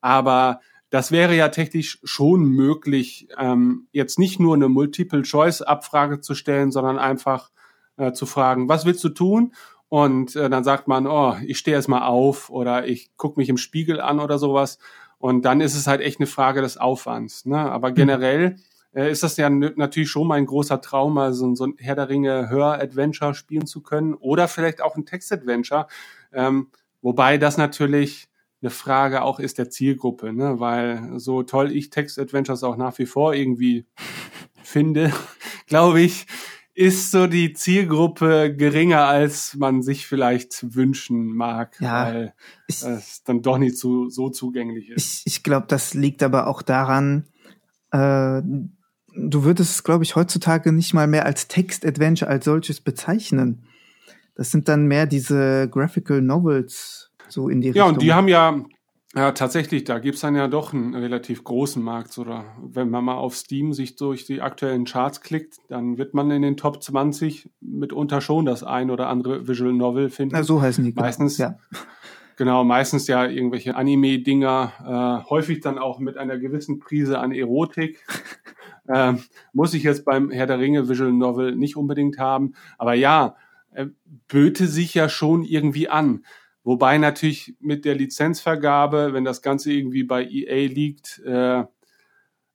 [0.00, 6.72] Aber das wäre ja technisch schon möglich, ähm, jetzt nicht nur eine Multiple-Choice-Abfrage zu stellen,
[6.72, 7.50] sondern einfach
[7.96, 9.54] äh, zu fragen, was willst du tun?
[9.88, 13.48] Und äh, dann sagt man, oh, ich stehe erst mal auf oder ich gucke mich
[13.48, 14.78] im Spiegel an oder sowas.
[15.18, 17.44] Und dann ist es halt echt eine Frage des Aufwands.
[17.44, 17.58] Ne?
[17.58, 17.94] Aber mhm.
[17.94, 18.56] generell
[18.94, 22.48] äh, ist das ja natürlich schon mein großer Traum, also so ein Herr der Ringe
[22.50, 25.86] Hör-Adventure spielen zu können oder vielleicht auch ein Text-Adventure.
[26.32, 26.68] Ähm,
[27.02, 28.28] wobei das natürlich
[28.62, 30.60] eine Frage auch ist der Zielgruppe, ne?
[30.60, 33.86] weil so toll ich Text-Adventures auch nach wie vor irgendwie
[34.62, 35.12] finde,
[35.66, 36.26] glaube ich,
[36.74, 42.34] ist so die Zielgruppe geringer, als man sich vielleicht wünschen mag, ja, weil
[42.68, 45.26] ich, es dann doch nicht so, so zugänglich ist.
[45.26, 47.26] Ich, ich glaube, das liegt aber auch daran,
[47.92, 48.40] äh,
[49.14, 53.62] du würdest es, glaube ich, heutzutage nicht mal mehr als Text-Adventure als solches bezeichnen.
[54.34, 57.86] Das sind dann mehr diese Graphical Novels, so in die ja, Richtung.
[57.86, 58.64] Ja, und die haben ja,
[59.14, 62.16] ja tatsächlich, da gibt's dann ja doch einen relativ großen Markt.
[62.18, 66.30] Oder wenn man mal auf Steam sich durch die aktuellen Charts klickt, dann wird man
[66.30, 70.34] in den Top 20 mitunter schon das ein oder andere Visual Novel finden.
[70.34, 70.92] Na, so heißen die.
[70.92, 71.56] Meistens, ja.
[72.36, 78.02] Genau, meistens ja irgendwelche Anime-Dinger, äh, häufig dann auch mit einer gewissen Prise an Erotik.
[78.92, 79.14] äh,
[79.52, 82.54] muss ich jetzt beim Herr der Ringe Visual Novel nicht unbedingt haben.
[82.78, 83.36] Aber ja,
[83.72, 83.86] äh,
[84.28, 86.24] böte sich ja schon irgendwie an.
[86.62, 91.64] Wobei natürlich mit der Lizenzvergabe, wenn das Ganze irgendwie bei EA liegt, äh,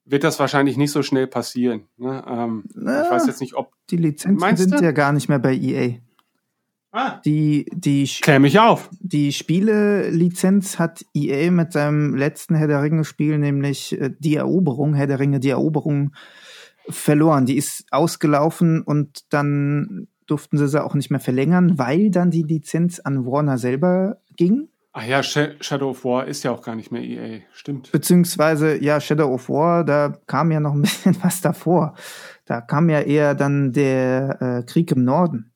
[0.06, 1.88] wird das wahrscheinlich nicht so schnell passieren.
[1.98, 2.24] Ne?
[2.28, 5.56] Ähm, Na, ich weiß jetzt nicht, ob die Lizenzen sind ja gar nicht mehr bei
[5.56, 6.00] EA.
[6.98, 7.20] Ah.
[7.26, 8.90] Die, die, Klär mich auf.
[9.02, 15.06] Die Spiele-Lizenz hat EA mit seinem letzten Herr der Ringe-Spiel, nämlich äh, die Eroberung, Herr
[15.06, 16.14] der Ringe, die Eroberung,
[16.88, 17.46] verloren.
[17.46, 22.44] Die ist ausgelaufen und dann durften sie sie auch nicht mehr verlängern, weil dann die
[22.44, 24.70] Lizenz an Warner selber ging.
[24.94, 27.92] Ach ja, Shadow of War ist ja auch gar nicht mehr EA, stimmt.
[27.92, 31.96] Beziehungsweise, ja, Shadow of War, da kam ja noch ein bisschen was davor.
[32.46, 35.52] Da kam ja eher dann der äh, Krieg im Norden.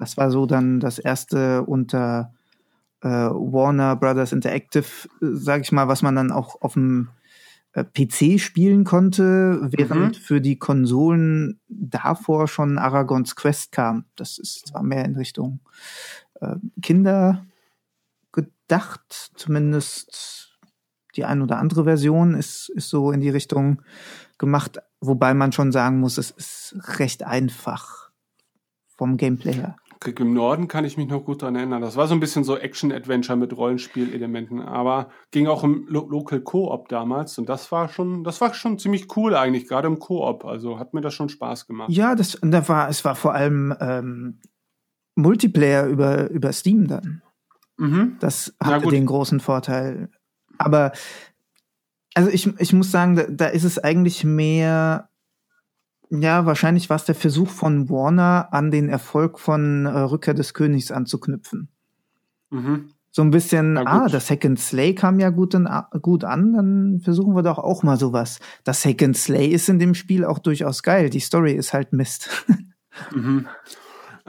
[0.00, 2.32] Das war so dann das erste unter
[3.02, 4.86] äh, Warner Brothers Interactive,
[5.22, 7.10] äh, sag ich mal, was man dann auch auf dem
[7.72, 10.20] äh, PC spielen konnte, während mhm.
[10.20, 14.06] für die Konsolen davor schon Aragons Quest kam.
[14.16, 15.60] Das ist zwar mehr in Richtung
[16.40, 17.46] äh, Kinder
[18.32, 20.58] gedacht, zumindest
[21.16, 23.82] die ein oder andere Version ist, ist so in die Richtung
[24.38, 28.10] gemacht, wobei man schon sagen muss, es ist recht einfach
[28.96, 29.76] vom Gameplay her.
[30.00, 31.82] Krieg im Norden kann ich mich noch gut dran erinnern.
[31.82, 36.40] Das war so ein bisschen so Action-Adventure mit Rollenspielelementen, aber ging auch im Lo Local
[36.40, 40.46] Co-op damals und das war schon, das war schon ziemlich cool eigentlich, gerade im Co-op.
[40.46, 41.90] Also hat mir das schon Spaß gemacht.
[41.90, 44.40] Ja, das, da war, es war vor allem ähm,
[45.16, 47.20] Multiplayer über, über Steam dann.
[47.76, 48.16] Mhm.
[48.20, 50.08] Das hatte den großen Vorteil.
[50.56, 50.92] Aber
[52.14, 55.09] also ich, ich muss sagen, da, da ist es eigentlich mehr
[56.10, 60.54] ja, wahrscheinlich war es der Versuch von Warner, an den Erfolg von äh, Rückkehr des
[60.54, 61.68] Königs anzuknüpfen.
[62.50, 62.90] Mhm.
[63.12, 65.68] So ein bisschen, ah, das Hack and Slay kam ja gut, in,
[66.00, 68.38] gut an, dann versuchen wir doch auch mal sowas.
[68.62, 71.10] Das Hack and Slay ist in dem Spiel auch durchaus geil.
[71.10, 72.28] Die Story ist halt Mist.
[73.14, 73.46] mhm.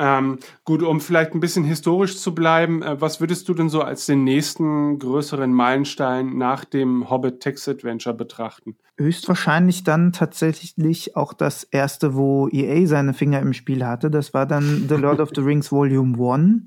[0.03, 3.81] Ähm, gut, um vielleicht ein bisschen historisch zu bleiben, äh, was würdest du denn so
[3.83, 8.77] als den nächsten größeren Meilenstein nach dem Hobbit Text Adventure betrachten?
[8.97, 14.09] Höchstwahrscheinlich dann tatsächlich auch das erste, wo EA seine Finger im Spiel hatte.
[14.09, 16.63] Das war dann The Lord of the Rings Volume 1,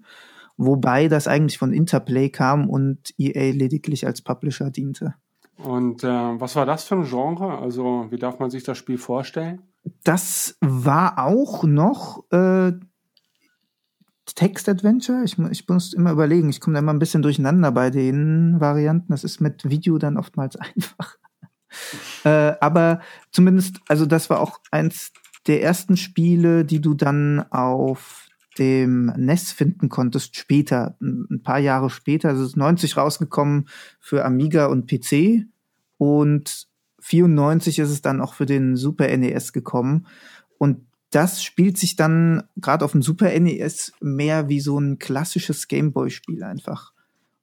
[0.56, 5.14] wobei das eigentlich von Interplay kam und EA lediglich als Publisher diente.
[5.56, 7.58] Und äh, was war das für ein Genre?
[7.58, 9.62] Also wie darf man sich das Spiel vorstellen?
[10.04, 12.72] Das war auch noch äh,
[14.32, 15.22] Text-Adventure.
[15.24, 19.12] Ich, ich muss immer überlegen, ich komme da immer ein bisschen durcheinander bei den Varianten.
[19.12, 21.16] Das ist mit Video dann oftmals einfach.
[22.24, 25.12] äh, aber zumindest, also das war auch eins
[25.46, 31.90] der ersten Spiele, die du dann auf dem NES finden konntest später, ein paar Jahre
[31.90, 32.30] später.
[32.30, 33.68] Also es ist 90 rausgekommen
[34.00, 35.46] für Amiga und PC
[35.98, 36.68] und
[37.00, 40.06] 94 ist es dann auch für den Super NES gekommen.
[40.56, 45.68] Und das spielt sich dann gerade auf dem Super NES mehr wie so ein klassisches
[45.68, 46.92] Gameboy-Spiel einfach.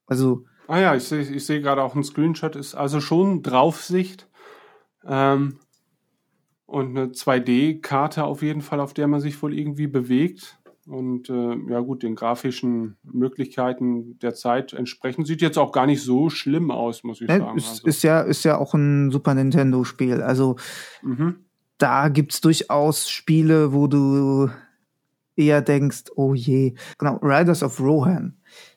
[0.06, 0.44] Also.
[0.68, 4.28] Ah ja, ich sehe ich seh gerade auch ein Screenshot, ist also schon Draufsicht.
[5.06, 5.58] Ähm,
[6.66, 10.58] und eine 2D-Karte auf jeden Fall, auf der man sich wohl irgendwie bewegt.
[10.86, 16.02] Und äh, ja gut, den grafischen Möglichkeiten der Zeit entsprechend sieht jetzt auch gar nicht
[16.02, 17.56] so schlimm aus, muss ich ja, sagen.
[17.56, 17.86] Ist, also.
[17.86, 20.20] ist, ja, ist ja auch ein Super Nintendo-Spiel.
[20.20, 20.56] Also
[21.02, 21.36] mhm
[21.82, 24.48] da gibt's durchaus Spiele, wo du
[25.34, 26.74] eher denkst, oh je.
[26.98, 28.36] Genau, Riders of Rohan.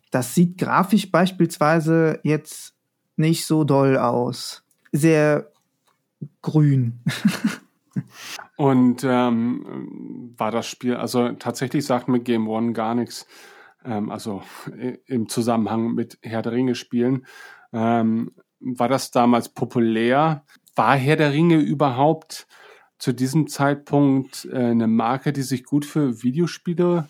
[0.10, 2.74] Das sieht grafisch beispielsweise jetzt
[3.16, 4.64] nicht so doll aus.
[4.92, 5.52] Sehr
[6.42, 7.00] grün.
[8.58, 13.28] Und ähm, war das Spiel, also tatsächlich sagt mir Game One gar nichts,
[13.86, 14.42] ähm, also
[15.06, 17.26] im Zusammenhang mit Herr der Ringe spielen.
[17.72, 20.44] Ähm, war das damals populär?
[20.76, 22.48] War Herr der Ringe überhaupt
[22.98, 27.08] zu diesem Zeitpunkt äh, eine Marke, die sich gut für Videospiele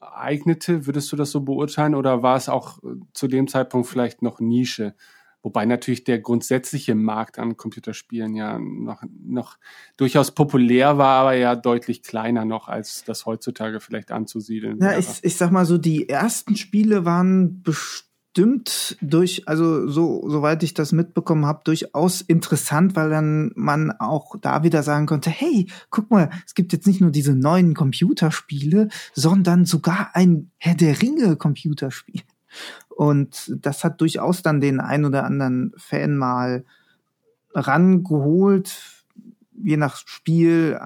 [0.00, 0.86] eignete?
[0.86, 4.40] Würdest du das so beurteilen oder war es auch äh, zu dem Zeitpunkt vielleicht noch
[4.40, 4.94] Nische?
[5.42, 9.58] Wobei natürlich der grundsätzliche Markt an Computerspielen ja noch, noch
[9.96, 15.22] durchaus populär war, aber ja deutlich kleiner noch, als das heutzutage vielleicht anzusiedeln Ja, ich,
[15.22, 18.05] ich sag mal so, die ersten Spiele waren bestimmt
[18.36, 24.62] durch, also so, soweit ich das mitbekommen habe, durchaus interessant, weil dann man auch da
[24.62, 29.64] wieder sagen konnte, hey, guck mal, es gibt jetzt nicht nur diese neuen Computerspiele, sondern
[29.64, 32.22] sogar ein Herr der Ringe Computerspiel.
[32.88, 36.64] Und das hat durchaus dann den ein oder anderen Fan mal
[37.54, 39.04] rangeholt.
[39.52, 40.78] Je nach Spiel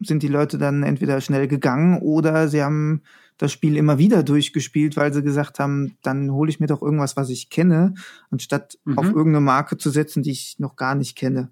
[0.00, 3.02] sind die Leute dann entweder schnell gegangen oder sie haben
[3.40, 7.16] das Spiel immer wieder durchgespielt, weil sie gesagt haben, dann hole ich mir doch irgendwas,
[7.16, 7.94] was ich kenne,
[8.30, 8.98] anstatt mhm.
[8.98, 11.50] auf irgendeine Marke zu setzen, die ich noch gar nicht kenne.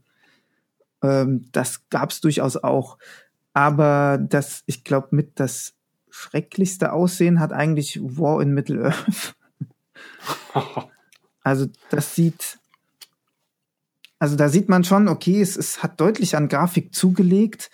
[1.02, 2.98] Ähm, das gab es durchaus auch.
[3.54, 5.72] Aber das, ich glaube, mit das
[6.10, 9.34] schrecklichste Aussehen hat eigentlich War in Middle-earth.
[11.42, 12.58] also das sieht,
[14.18, 17.70] also da sieht man schon, okay, es, es hat deutlich an Grafik zugelegt,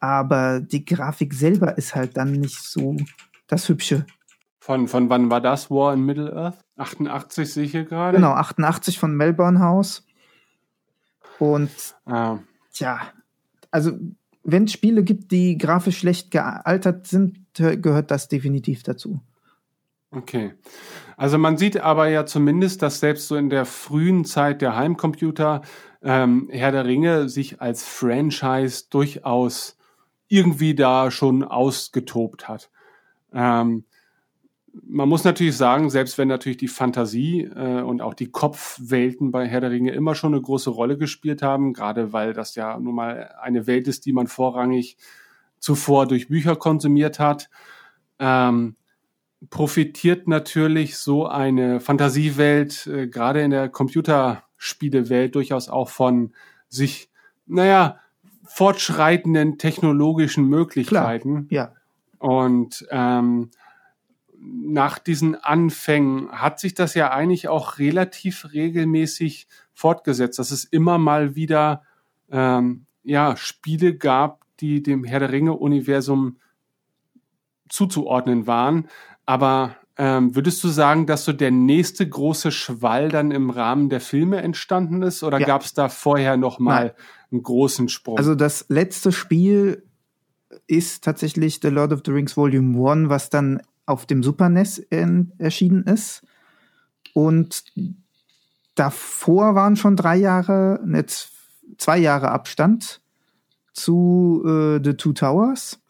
[0.00, 2.96] aber die Grafik selber ist halt dann nicht so
[3.52, 4.06] das Hübsche.
[4.58, 6.58] Von, von wann war das War in Middle-earth?
[6.76, 8.16] 88 sehe ich hier gerade.
[8.16, 10.06] Genau, 88 von Melbourne House.
[11.38, 11.70] Und
[12.04, 12.38] ah.
[12.72, 13.00] tja,
[13.70, 13.92] also
[14.42, 19.20] wenn es Spiele gibt, die grafisch schlecht gealtert sind, gehört das definitiv dazu.
[20.10, 20.54] Okay.
[21.16, 25.62] Also man sieht aber ja zumindest, dass selbst so in der frühen Zeit der Heimcomputer
[26.02, 29.76] ähm, Herr der Ringe sich als Franchise durchaus
[30.28, 32.70] irgendwie da schon ausgetobt hat.
[33.32, 33.84] Ähm,
[34.72, 39.46] man muss natürlich sagen, selbst wenn natürlich die Fantasie äh, und auch die Kopfwelten bei
[39.46, 42.94] Herr der Ringe immer schon eine große Rolle gespielt haben, gerade weil das ja nun
[42.94, 44.96] mal eine Welt ist, die man vorrangig
[45.58, 47.50] zuvor durch Bücher konsumiert hat,
[48.18, 48.76] ähm,
[49.48, 56.32] profitiert natürlich so eine Fantasiewelt, äh, gerade in der Computerspielewelt, durchaus auch von
[56.68, 57.10] sich,
[57.46, 57.98] naja,
[58.44, 61.48] fortschreitenden technologischen Möglichkeiten.
[61.48, 61.79] Klar, ja.
[62.20, 63.50] Und ähm,
[64.38, 70.98] nach diesen Anfängen hat sich das ja eigentlich auch relativ regelmäßig fortgesetzt, dass es immer
[70.98, 71.82] mal wieder
[72.30, 76.38] ähm, ja, Spiele gab, die dem Herr der Ringe-Universum
[77.70, 78.88] zuzuordnen waren.
[79.24, 84.00] Aber ähm, würdest du sagen, dass so der nächste große Schwall dann im Rahmen der
[84.00, 85.22] Filme entstanden ist?
[85.22, 85.46] Oder ja.
[85.46, 86.92] gab es da vorher noch mal Nein.
[87.32, 88.18] einen großen Sprung?
[88.18, 89.89] Also das letzte Spiel
[90.66, 94.78] ist tatsächlich The Lord of the Rings Volume 1, was dann auf dem Super NES
[95.38, 96.22] erschienen ist.
[97.12, 97.64] Und
[98.74, 101.32] davor waren schon drei Jahre, jetzt
[101.78, 103.00] zwei Jahre Abstand
[103.72, 105.80] zu äh, The Two Towers.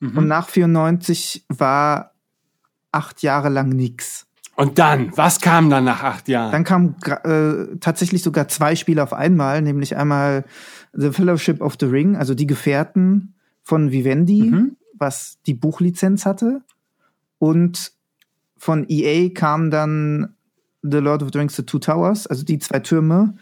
[0.00, 0.18] Mhm.
[0.18, 2.12] Und nach 94 war
[2.92, 4.26] acht Jahre lang nichts.
[4.54, 6.50] Und dann, was kam dann nach acht Jahren?
[6.50, 10.44] Dann kam äh, tatsächlich sogar zwei Spiele auf einmal, nämlich einmal
[10.94, 13.35] The Fellowship of the Ring, also die Gefährten
[13.66, 14.76] von Vivendi, mhm.
[14.94, 16.62] was die Buchlizenz hatte.
[17.38, 17.92] Und
[18.56, 20.36] von EA kam dann
[20.82, 23.34] The Lord of the Rings, The Two Towers, also die zwei Türme,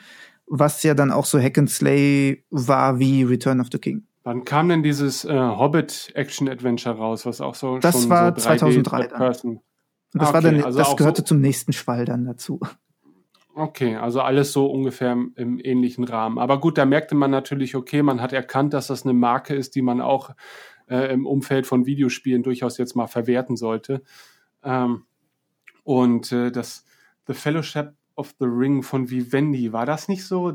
[0.47, 4.07] was ja dann auch so Hack and Slay war wie Return of the King.
[4.23, 8.41] Wann kam denn dieses äh, Hobbit Action Adventure raus, was auch so Das war so
[8.41, 9.21] 2003 dann.
[9.21, 10.33] das ah, okay.
[10.33, 12.61] war dann also das gehörte so zum nächsten Schwall dann dazu.
[13.55, 16.39] Okay, also alles so ungefähr im ähnlichen Rahmen.
[16.39, 19.77] Aber gut, da merkte man natürlich, okay, man hat erkannt, dass das eine Marke ist,
[19.77, 20.31] die man auch
[20.89, 24.03] äh, im Umfeld von Videospielen durchaus jetzt mal verwerten sollte.
[24.65, 25.05] Ähm,
[25.85, 26.85] und äh, das
[27.27, 30.53] The Fellowship of the Ring von Vivendi, war das nicht so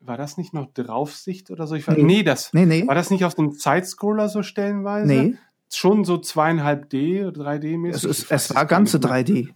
[0.00, 1.74] war das nicht noch Draufsicht oder so?
[1.74, 2.02] Ich war, nee.
[2.02, 2.86] nee, das nee, nee.
[2.86, 5.06] war das nicht auf dem Sidescroller so stellenweise?
[5.06, 5.34] Nee.
[5.72, 7.94] Schon so zweieinhalb D, 3D-mäßig?
[7.94, 9.50] Es, ist, es war ganze 3D.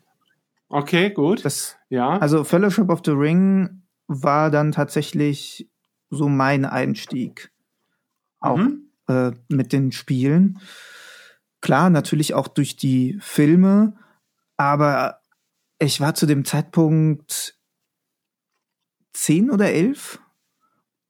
[0.75, 1.45] Okay, gut.
[1.45, 2.18] Das, ja.
[2.18, 5.70] Also Fellowship of the Ring war dann tatsächlich
[6.11, 7.53] so mein Einstieg.
[8.41, 8.91] Auch mhm.
[9.07, 10.59] äh, mit den Spielen.
[11.61, 13.97] Klar, natürlich auch durch die Filme,
[14.57, 15.20] aber
[15.79, 17.57] ich war zu dem Zeitpunkt
[19.12, 20.20] zehn oder elf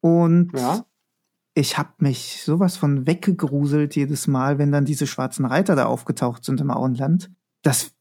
[0.01, 0.85] und ja.
[1.55, 6.45] ich habe mich sowas von weggegruselt jedes Mal, wenn dann diese schwarzen Reiter da aufgetaucht
[6.45, 7.31] sind im Auenland.
[7.63, 7.94] Das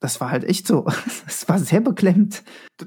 [0.00, 0.86] das war halt echt so.
[1.26, 2.42] Es war sehr beklemmt.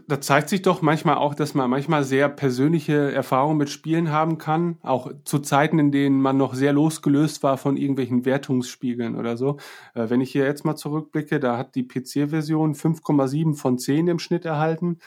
[0.08, 4.38] Da zeigt sich doch manchmal auch, dass man manchmal sehr persönliche Erfahrungen mit Spielen haben
[4.38, 4.78] kann.
[4.82, 9.58] Auch zu Zeiten, in denen man noch sehr losgelöst war von irgendwelchen Wertungsspiegeln oder so.
[9.94, 14.20] Äh, wenn ich hier jetzt mal zurückblicke, da hat die PC-Version 5,7 von 10 im
[14.20, 15.00] Schnitt erhalten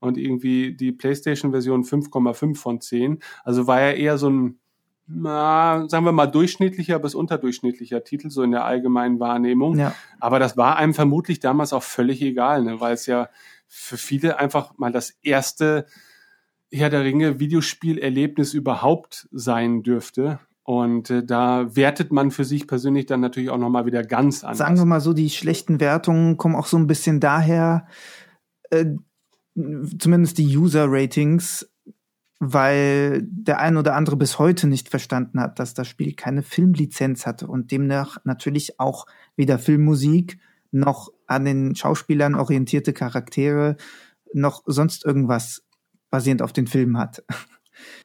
[0.00, 3.18] und irgendwie die PlayStation-Version 5,5 von 10.
[3.44, 4.60] Also war ja eher so ein
[5.12, 9.78] na, sagen wir mal, durchschnittlicher bis unterdurchschnittlicher Titel, so in der allgemeinen Wahrnehmung.
[9.78, 9.94] Ja.
[10.20, 12.80] Aber das war einem vermutlich damals auch völlig egal, ne?
[12.80, 13.28] weil es ja
[13.66, 15.86] für viele einfach mal das erste
[16.72, 20.38] Herr der Ringe Videospielerlebnis überhaupt sein dürfte.
[20.62, 24.58] Und äh, da wertet man für sich persönlich dann natürlich auch nochmal wieder ganz anders.
[24.58, 27.86] Sagen wir mal so, die schlechten Wertungen kommen auch so ein bisschen daher,
[28.70, 28.86] äh,
[29.98, 31.68] zumindest die User-Ratings,
[32.40, 37.26] weil der ein oder andere bis heute nicht verstanden hat, dass das Spiel keine Filmlizenz
[37.26, 40.38] hatte und demnach natürlich auch weder Filmmusik
[40.72, 43.76] noch an den Schauspielern orientierte Charaktere
[44.32, 45.64] noch sonst irgendwas
[46.10, 47.22] basierend auf den Filmen hat.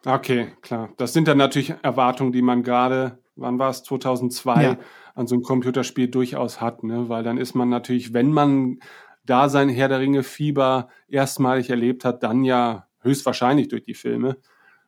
[0.06, 0.90] Okay, klar.
[0.98, 4.78] Das sind dann natürlich Erwartungen, die man gerade, wann war es, 2002, ja.
[5.16, 7.10] an so einem Computerspiel durchaus hat, ne?
[7.10, 8.80] weil dann ist man natürlich, wenn man
[9.26, 14.38] da sein Herr der Ringe Fieber erstmalig erlebt hat, dann ja höchstwahrscheinlich durch die Filme.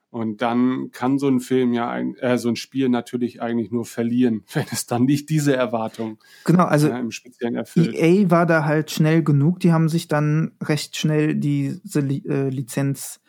[0.10, 3.86] Und dann kann so ein Film ja, ein, äh, so ein Spiel natürlich eigentlich nur
[3.86, 7.94] verlieren, wenn es dann nicht diese Erwartung genau, also äh, im Speziellen erfüllt.
[7.94, 9.60] EA war da halt schnell genug.
[9.60, 13.20] Die haben sich dann recht schnell diese äh, Lizenz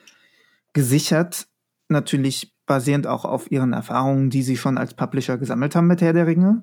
[0.73, 1.49] gesichert.
[1.89, 6.13] Natürlich basierend auch auf ihren Erfahrungen, die sie schon als Publisher gesammelt haben mit Herr
[6.13, 6.63] der Ringe.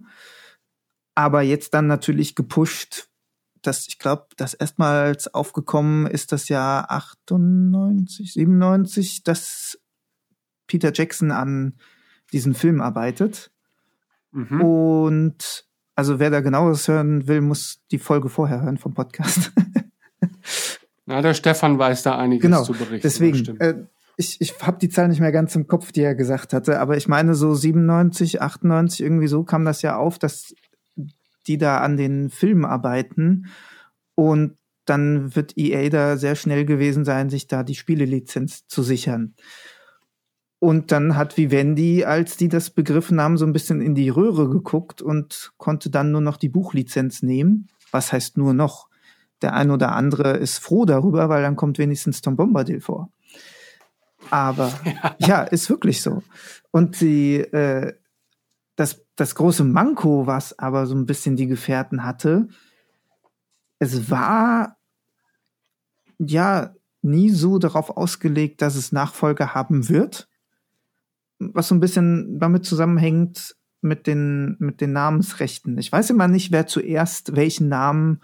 [1.13, 3.09] Aber jetzt dann natürlich gepusht
[3.67, 9.79] das, ich glaube, das erstmals aufgekommen ist das Jahr 98, 97, dass
[10.67, 11.73] Peter Jackson an
[12.31, 13.51] diesem Film arbeitet.
[14.31, 14.61] Mhm.
[14.61, 19.51] Und also wer da genaueres hören will, muss die Folge vorher hören vom Podcast.
[21.05, 23.01] Na, der Stefan weiß da einiges genau, zu berichten.
[23.01, 23.85] Deswegen, äh,
[24.17, 26.97] ich, ich habe die Zahl nicht mehr ganz im Kopf, die er gesagt hatte, aber
[26.97, 30.53] ich meine so 97, 98 irgendwie so kam das ja auf, dass
[31.47, 33.47] die da an den Filmen arbeiten.
[34.15, 39.35] Und dann wird EA da sehr schnell gewesen sein, sich da die Spielelizenz zu sichern.
[40.59, 44.49] Und dann hat Vivendi, als die das begriffen haben, so ein bisschen in die Röhre
[44.49, 47.67] geguckt und konnte dann nur noch die Buchlizenz nehmen.
[47.91, 48.87] Was heißt nur noch?
[49.41, 53.09] Der ein oder andere ist froh darüber, weil dann kommt wenigstens Tom Bombadil vor.
[54.31, 56.23] Aber ja, ja ist wirklich so.
[56.71, 57.93] Und die, äh,
[58.75, 62.47] das, das große Manko, was aber so ein bisschen die Gefährten hatte,
[63.79, 64.77] es war
[66.17, 70.27] ja nie so darauf ausgelegt, dass es Nachfolger haben wird.
[71.39, 75.77] Was so ein bisschen damit zusammenhängt mit den, mit den Namensrechten.
[75.77, 78.21] Ich weiß immer nicht, wer zuerst welchen Namen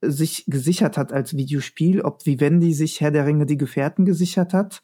[0.00, 4.82] sich gesichert hat als Videospiel, ob Vivendi sich Herr der Ringe die Gefährten gesichert hat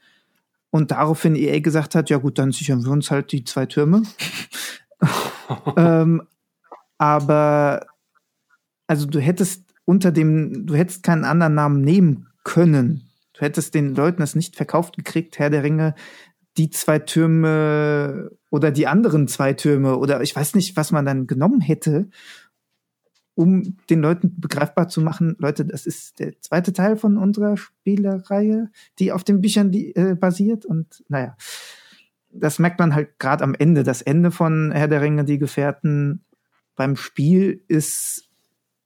[0.71, 4.03] und daraufhin EA gesagt hat, ja gut, dann sichern wir uns halt die zwei Türme.
[5.77, 6.23] ähm,
[6.99, 7.87] aber
[8.87, 13.11] also du hättest unter dem, du hättest keinen anderen Namen nehmen können.
[13.35, 15.95] Du hättest den Leuten das nicht verkauft gekriegt, Herr der Ringe,
[16.57, 21.27] die zwei Türme oder die anderen zwei Türme oder ich weiß nicht, was man dann
[21.27, 22.09] genommen hätte,
[23.35, 28.71] um den Leuten begreifbar zu machen, Leute, das ist der zweite Teil von unserer Spielereihe,
[29.01, 31.37] die auf den Büchern die, äh, basiert und naja,
[32.35, 33.83] das merkt man halt gerade am Ende.
[33.83, 36.25] Das Ende von Herr der Ringe, die Gefährten
[36.77, 38.29] beim Spiel ist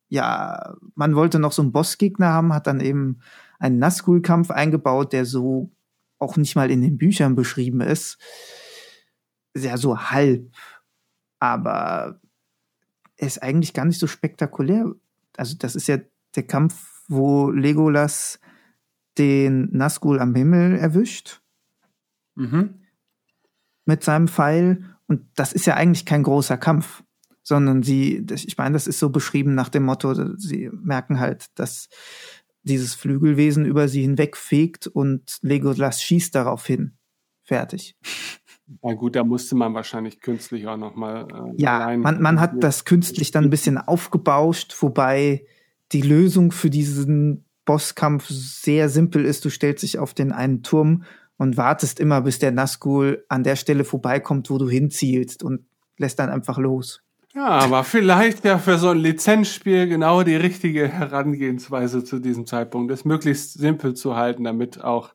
[0.08, 3.20] ja, man wollte noch so einen Bossgegner haben, hat dann eben
[3.58, 5.70] einen Nazgul-Kampf eingebaut, der so
[6.18, 8.18] auch nicht mal in den Büchern beschrieben ist.
[9.56, 10.50] Ja, so halb.
[11.38, 12.20] Aber
[13.16, 14.92] er ist eigentlich gar nicht so spektakulär.
[15.36, 15.98] Also, das ist ja
[16.34, 18.40] der Kampf, wo Legolas
[19.18, 21.42] den Nazgul am Himmel erwischt.
[22.34, 22.80] Mhm.
[23.88, 24.84] Mit seinem Pfeil.
[25.06, 27.02] Und das ist ja eigentlich kein großer Kampf
[27.48, 31.88] sondern sie, ich meine, das ist so beschrieben nach dem Motto, sie merken halt, dass
[32.62, 36.92] dieses Flügelwesen über sie hinwegfegt und Legolas schießt darauf hin.
[37.42, 37.96] Fertig.
[38.82, 41.26] Na gut, da musste man wahrscheinlich künstlich auch nochmal.
[41.32, 45.46] Äh, ja, man, man hat das künstlich dann ein bisschen aufgebauscht, wobei
[45.92, 49.46] die Lösung für diesen Bosskampf sehr simpel ist.
[49.46, 51.04] Du stellst dich auf den einen Turm
[51.38, 55.64] und wartest immer, bis der Nazgul an der Stelle vorbeikommt, wo du hinzielst und
[55.96, 57.02] lässt dann einfach los.
[57.34, 62.90] Ja, aber vielleicht ja für so ein Lizenzspiel genau die richtige Herangehensweise zu diesem Zeitpunkt,
[62.90, 65.14] es möglichst simpel zu halten, damit auch,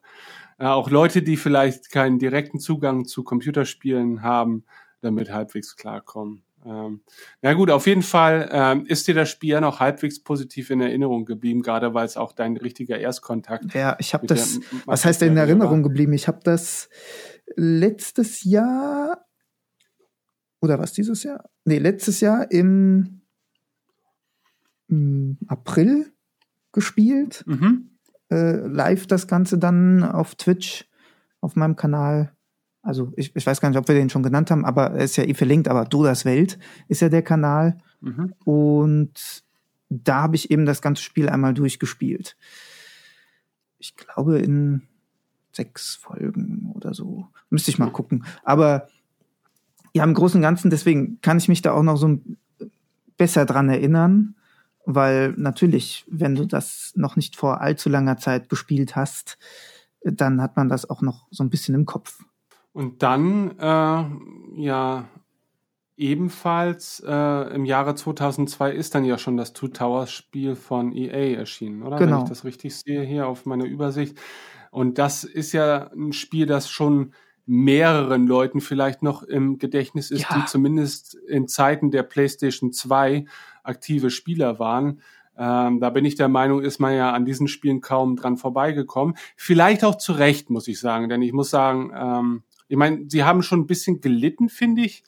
[0.58, 4.64] äh, auch Leute, die vielleicht keinen direkten Zugang zu Computerspielen haben,
[5.02, 6.44] damit halbwegs klarkommen.
[6.66, 7.02] Ähm,
[7.42, 10.82] na gut, auf jeden Fall ähm, ist dir das Spiel ja noch halbwegs positiv in
[10.82, 13.74] Erinnerung geblieben, gerade weil es auch dein richtiger Erstkontakt.
[13.74, 14.60] Ja, ich habe das.
[14.86, 15.90] Was heißt in Erinnerung war?
[15.90, 16.14] geblieben?
[16.14, 16.90] Ich habe das
[17.56, 19.26] letztes Jahr
[20.62, 21.50] oder was dieses Jahr?
[21.66, 23.22] Nee, letztes Jahr im,
[24.88, 26.14] im April
[26.72, 27.44] gespielt.
[27.46, 27.98] Mhm.
[28.32, 30.90] Äh, live das Ganze dann auf Twitch
[31.42, 32.34] auf meinem Kanal
[32.84, 35.16] also ich, ich weiß gar nicht, ob wir den schon genannt haben, aber er ist
[35.16, 36.60] ja eh verlinkt, aber Du das Welt
[36.90, 37.78] ist ja der Kanal.
[38.02, 38.34] Mhm.
[38.44, 39.44] Und
[39.90, 42.36] da habe ich eben das ganze Spiel einmal durchgespielt.
[43.80, 44.84] Ich glaube in
[45.54, 47.28] sechs Folgen oder so.
[47.50, 48.26] Müsste ich mal gucken.
[48.44, 48.88] Aber
[49.94, 52.20] ja, im Großen und Ganzen, deswegen kann ich mich da auch noch so
[53.16, 54.36] besser dran erinnern,
[54.86, 59.38] weil natürlich, wenn du das noch nicht vor allzu langer Zeit gespielt hast,
[60.04, 62.26] dann hat man das auch noch so ein bisschen im Kopf.
[62.74, 65.06] Und dann, äh, ja,
[65.96, 71.38] ebenfalls äh, im Jahre 2002 ist dann ja schon das Two Towers Spiel von EA
[71.38, 71.98] erschienen, oder?
[71.98, 72.18] Genau.
[72.18, 74.20] Wenn ich das richtig sehe hier auf meiner Übersicht.
[74.72, 77.14] Und das ist ja ein Spiel, das schon
[77.46, 80.40] mehreren Leuten vielleicht noch im Gedächtnis ist, ja.
[80.40, 83.26] die zumindest in Zeiten der PlayStation 2
[83.64, 85.02] aktive Spieler waren.
[85.38, 89.16] Ähm, da bin ich der Meinung, ist man ja an diesen Spielen kaum dran vorbeigekommen.
[89.36, 93.24] Vielleicht auch zu Recht, muss ich sagen, denn ich muss sagen, ähm, ich meine, sie
[93.24, 95.04] haben schon ein bisschen gelitten, finde ich,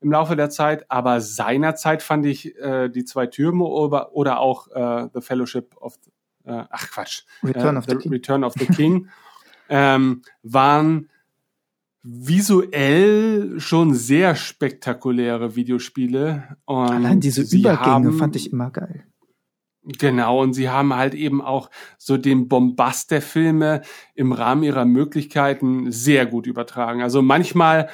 [0.00, 4.68] im Laufe der Zeit, aber seinerzeit fand ich äh, die zwei Türme oder, oder auch
[4.68, 5.98] äh, The Fellowship of,
[6.44, 9.08] äh, ach Quatsch, Return, of, the the Return of the King,
[9.68, 11.10] ähm, waren
[12.02, 16.56] visuell schon sehr spektakuläre Videospiele.
[16.64, 19.04] Und Allein diese Übergänge haben, fand ich immer geil.
[19.98, 23.82] Genau, und sie haben halt eben auch so den Bombast der Filme
[24.14, 27.02] im Rahmen ihrer Möglichkeiten sehr gut übertragen.
[27.02, 27.88] Also manchmal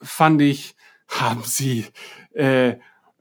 [0.00, 0.76] fand ich,
[1.08, 1.86] haben sie
[2.34, 2.74] äh,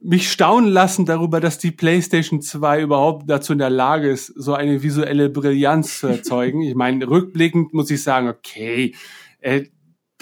[0.04, 4.54] mich staunen lassen darüber, dass die PlayStation 2 überhaupt dazu in der Lage ist, so
[4.54, 6.62] eine visuelle Brillanz zu erzeugen.
[6.62, 8.94] ich meine, rückblickend muss ich sagen, okay,
[9.40, 9.64] äh,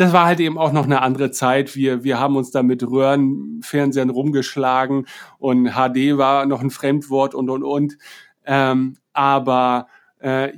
[0.01, 1.75] das war halt eben auch noch eine andere Zeit.
[1.75, 5.05] Wir, wir haben uns da mit Röhrenfernsehern rumgeschlagen
[5.37, 7.97] und HD war noch ein Fremdwort und und und.
[8.43, 9.87] Ähm, aber
[10.17, 10.53] äh,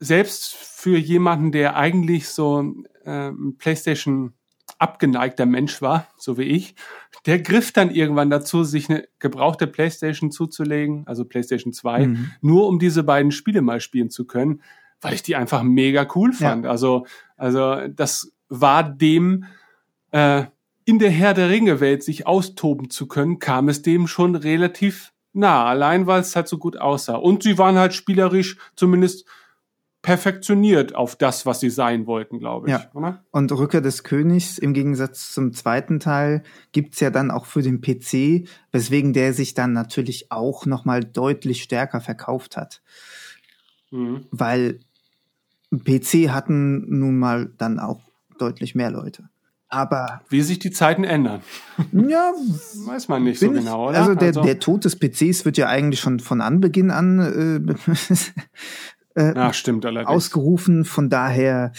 [0.00, 2.74] selbst für jemanden, der eigentlich so
[3.04, 4.32] äh, PlayStation
[4.80, 6.74] abgeneigter Mensch war, so wie ich,
[7.24, 12.30] der griff dann irgendwann dazu, sich eine gebrauchte PlayStation zuzulegen, also PlayStation 2, mhm.
[12.40, 14.60] nur um diese beiden Spiele mal spielen zu können,
[15.00, 16.64] weil ich die einfach mega cool fand.
[16.64, 16.70] Ja.
[16.72, 19.44] Also, also das war dem
[20.10, 20.44] äh,
[20.84, 25.12] in der Herr der Ringe Welt sich austoben zu können, kam es dem schon relativ
[25.32, 27.16] nah, allein weil es halt so gut aussah.
[27.16, 29.26] Und sie waren halt spielerisch zumindest
[30.02, 32.72] perfektioniert auf das, was sie sein wollten, glaube ich.
[32.72, 32.90] Ja.
[32.94, 33.24] Oder?
[33.30, 36.42] Und Rückkehr des Königs im Gegensatz zum zweiten Teil
[36.72, 41.62] gibt's ja dann auch für den PC, weswegen der sich dann natürlich auch nochmal deutlich
[41.62, 42.80] stärker verkauft hat.
[43.90, 44.24] Mhm.
[44.30, 44.80] Weil
[45.72, 48.07] PC hatten nun mal dann auch
[48.40, 49.28] deutlich mehr Leute.
[49.70, 51.42] Aber wie sich die Zeiten ändern.
[51.92, 52.32] Ja,
[52.86, 53.98] weiß man nicht so genau, oder?
[53.98, 57.76] Also der, also der Tod des PCs wird ja eigentlich schon von Anbeginn an
[59.14, 60.08] äh, äh, ja, stimmt allerdings.
[60.08, 60.84] ausgerufen.
[60.84, 61.72] Von daher,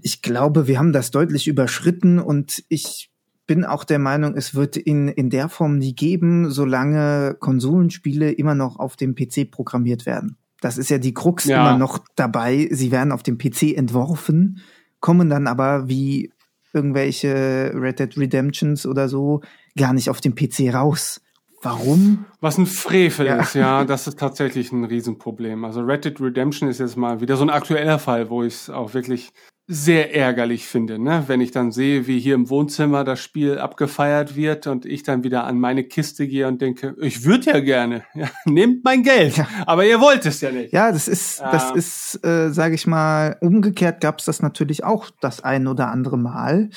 [0.00, 3.10] ich glaube, wir haben das deutlich überschritten und ich
[3.46, 8.54] bin auch der Meinung, es wird ihn in der Form nie geben, solange Konsolenspiele immer
[8.54, 10.36] noch auf dem PC programmiert werden.
[10.60, 11.60] Das ist ja die Krux ja.
[11.60, 12.68] immer noch dabei.
[12.70, 14.60] Sie werden auf dem PC entworfen
[15.00, 16.30] kommen dann aber wie
[16.72, 19.40] irgendwelche Red Dead Redemptions oder so
[19.76, 21.20] gar nicht auf dem PC raus.
[21.62, 22.24] Warum?
[22.40, 23.36] Was ein Frevel ja.
[23.36, 25.64] ist, ja, das ist tatsächlich ein Riesenproblem.
[25.64, 28.70] Also Red Dead Redemption ist jetzt mal wieder so ein aktueller Fall, wo ich es
[28.70, 29.30] auch wirklich
[29.72, 31.22] sehr ärgerlich finde, ne?
[31.28, 35.22] wenn ich dann sehe, wie hier im Wohnzimmer das Spiel abgefeiert wird und ich dann
[35.22, 39.36] wieder an meine Kiste gehe und denke, ich würde ja gerne, ja, nehmt mein Geld,
[39.36, 39.46] ja.
[39.66, 40.72] aber ihr wollt es ja nicht.
[40.72, 41.52] Ja, das ist, ja.
[41.52, 45.86] das ist, äh, sage ich mal, umgekehrt gab es das natürlich auch das ein oder
[45.86, 46.70] andere Mal,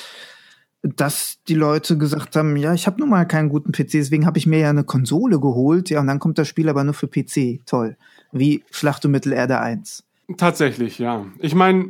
[0.83, 4.37] dass die Leute gesagt haben, ja, ich habe nun mal keinen guten PC, deswegen habe
[4.37, 7.07] ich mir ja eine Konsole geholt, ja, und dann kommt das Spiel aber nur für
[7.07, 7.97] PC, toll,
[8.31, 10.03] wie Schlacht um Mittelerde 1.
[10.37, 11.25] Tatsächlich, ja.
[11.39, 11.85] Ich meine,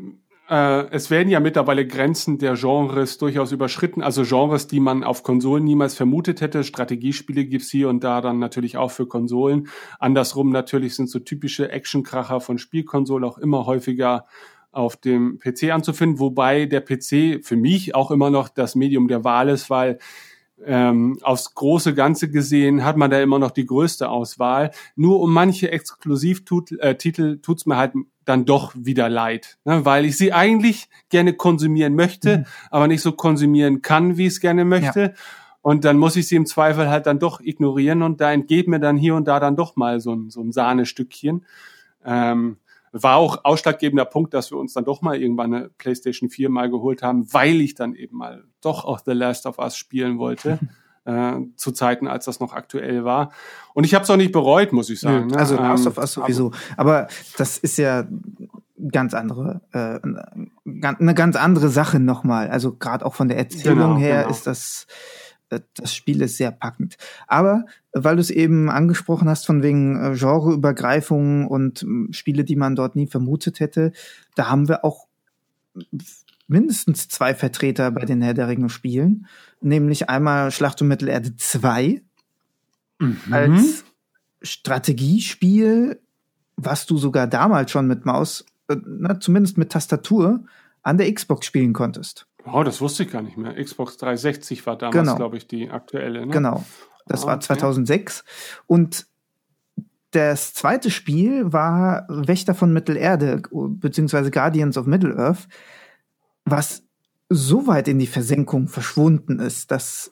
[0.49, 5.23] äh, es werden ja mittlerweile Grenzen der Genres durchaus überschritten, also Genres, die man auf
[5.23, 6.63] Konsolen niemals vermutet hätte.
[6.63, 9.67] Strategiespiele gibt's hier und da dann natürlich auch für Konsolen.
[9.99, 14.25] Andersrum natürlich sind so typische Actionkracher von Spielkonsolen auch immer häufiger
[14.73, 19.23] auf dem PC anzufinden, wobei der PC für mich auch immer noch das Medium der
[19.23, 19.99] Wahl ist, weil
[20.65, 24.71] ähm, aufs große Ganze gesehen hat man da immer noch die größte Auswahl.
[24.95, 27.93] Nur um manche Exklusivtitel äh, tut's mir halt
[28.25, 29.85] dann doch wieder leid, ne?
[29.85, 32.45] weil ich sie eigentlich gerne konsumieren möchte, mhm.
[32.71, 35.01] aber nicht so konsumieren kann, wie ich es gerne möchte.
[35.01, 35.13] Ja.
[35.61, 38.79] Und dann muss ich sie im Zweifel halt dann doch ignorieren und da entgeht mir
[38.79, 41.45] dann hier und da dann doch mal so ein, so ein Sahnestückchen.
[42.05, 42.57] Ähm,
[42.93, 46.69] war auch ausschlaggebender Punkt, dass wir uns dann doch mal irgendwann eine PlayStation 4 mal
[46.69, 50.59] geholt haben, weil ich dann eben mal doch auch The Last of Us spielen wollte.
[51.05, 53.31] äh, zu Zeiten, als das noch aktuell war.
[53.73, 55.27] Und ich habe es auch nicht bereut, muss ich sagen.
[55.27, 55.37] Ne?
[55.37, 56.51] Also Last of Us sowieso.
[56.77, 58.05] Aber das ist ja
[58.91, 59.99] ganz andere, äh,
[60.65, 62.49] eine ganz andere Sache nochmal.
[62.49, 64.31] Also gerade auch von der Erzählung genau, her genau.
[64.31, 64.87] ist das
[65.75, 66.97] das Spiel ist sehr packend.
[67.27, 72.75] Aber weil du es eben angesprochen hast von wegen äh, Genreübergreifung und Spiele, die man
[72.75, 73.91] dort nie vermutet hätte,
[74.35, 75.07] da haben wir auch
[76.47, 79.27] mindestens zwei Vertreter bei den Herr der Ringe Spielen,
[79.61, 82.01] nämlich einmal Schlacht um Mittelerde 2
[82.99, 83.17] mhm.
[83.31, 83.83] als
[84.41, 85.99] Strategiespiel,
[86.55, 90.43] was du sogar damals schon mit Maus, äh, na, zumindest mit Tastatur,
[90.83, 92.27] an der Xbox spielen konntest.
[92.45, 93.53] Oh, das wusste ich gar nicht mehr.
[93.61, 95.15] Xbox 360 war damals, genau.
[95.15, 96.25] glaube ich, die aktuelle.
[96.25, 96.33] Ne?
[96.33, 96.63] Genau.
[97.05, 98.23] Das oh, war 2006.
[98.67, 99.07] Und
[100.11, 105.47] das zweite Spiel war Wächter von Mittelerde, beziehungsweise Guardians of Middle-earth,
[106.45, 106.83] was
[107.29, 110.11] so weit in die Versenkung verschwunden ist, dass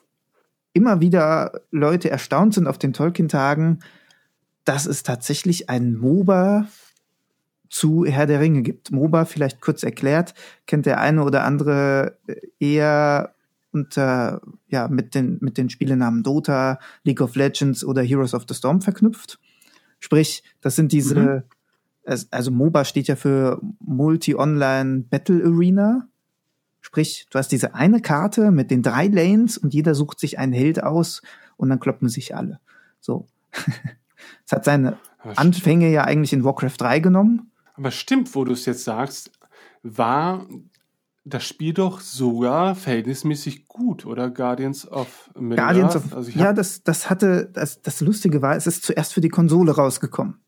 [0.72, 3.80] immer wieder Leute erstaunt sind auf den Tolkien-Tagen,
[4.64, 6.66] dass es tatsächlich ein MOBA
[7.72, 8.92] zu Herr der Ringe gibt.
[8.92, 10.34] MOBA, vielleicht kurz erklärt,
[10.66, 12.18] kennt der eine oder andere
[12.60, 13.34] eher
[13.72, 18.54] unter, ja, mit den, mit den Spielenamen Dota, League of Legends oder Heroes of the
[18.54, 19.40] Storm verknüpft.
[20.00, 21.44] Sprich, das sind diese,
[22.04, 22.14] mhm.
[22.30, 26.08] also MOBA steht ja für Multi-Online Battle Arena.
[26.82, 30.52] Sprich, du hast diese eine Karte mit den drei Lanes und jeder sucht sich einen
[30.52, 31.22] Held aus
[31.56, 32.60] und dann kloppen sich alle.
[33.00, 33.26] So.
[34.46, 37.51] Es hat seine Anfänge ja eigentlich in Warcraft 3 genommen.
[37.74, 39.30] Aber stimmt, wo du es jetzt sagst,
[39.82, 40.46] war
[41.24, 46.06] das Spiel doch sogar verhältnismäßig gut, oder Guardians of Middle Guardians Earth?
[46.06, 49.28] of, also ja, das, das hatte, das, das Lustige war, es ist zuerst für die
[49.28, 50.40] Konsole rausgekommen.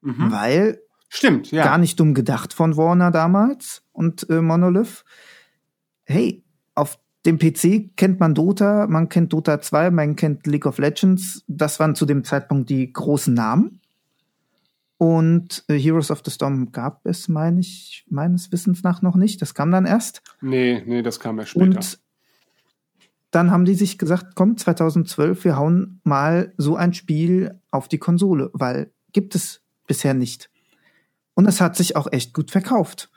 [0.00, 0.30] Mhm.
[0.30, 0.80] Weil
[1.12, 1.64] Stimmt, ja.
[1.64, 5.04] Gar nicht dumm gedacht von Warner damals und äh, Monolith
[6.10, 10.78] hey, auf dem PC kennt man Dota, man kennt Dota 2, man kennt League of
[10.78, 11.44] Legends.
[11.46, 13.80] Das waren zu dem Zeitpunkt die großen Namen.
[15.00, 19.40] Und äh, Heroes of the Storm gab es, meine ich, meines Wissens nach noch nicht.
[19.40, 20.22] Das kam dann erst.
[20.42, 21.64] Nee, nee, das kam erst später.
[21.64, 21.98] Und
[23.30, 27.98] dann haben die sich gesagt, komm, 2012, wir hauen mal so ein Spiel auf die
[27.98, 30.50] Konsole, weil gibt es bisher nicht.
[31.34, 33.10] Und es hat sich auch echt gut verkauft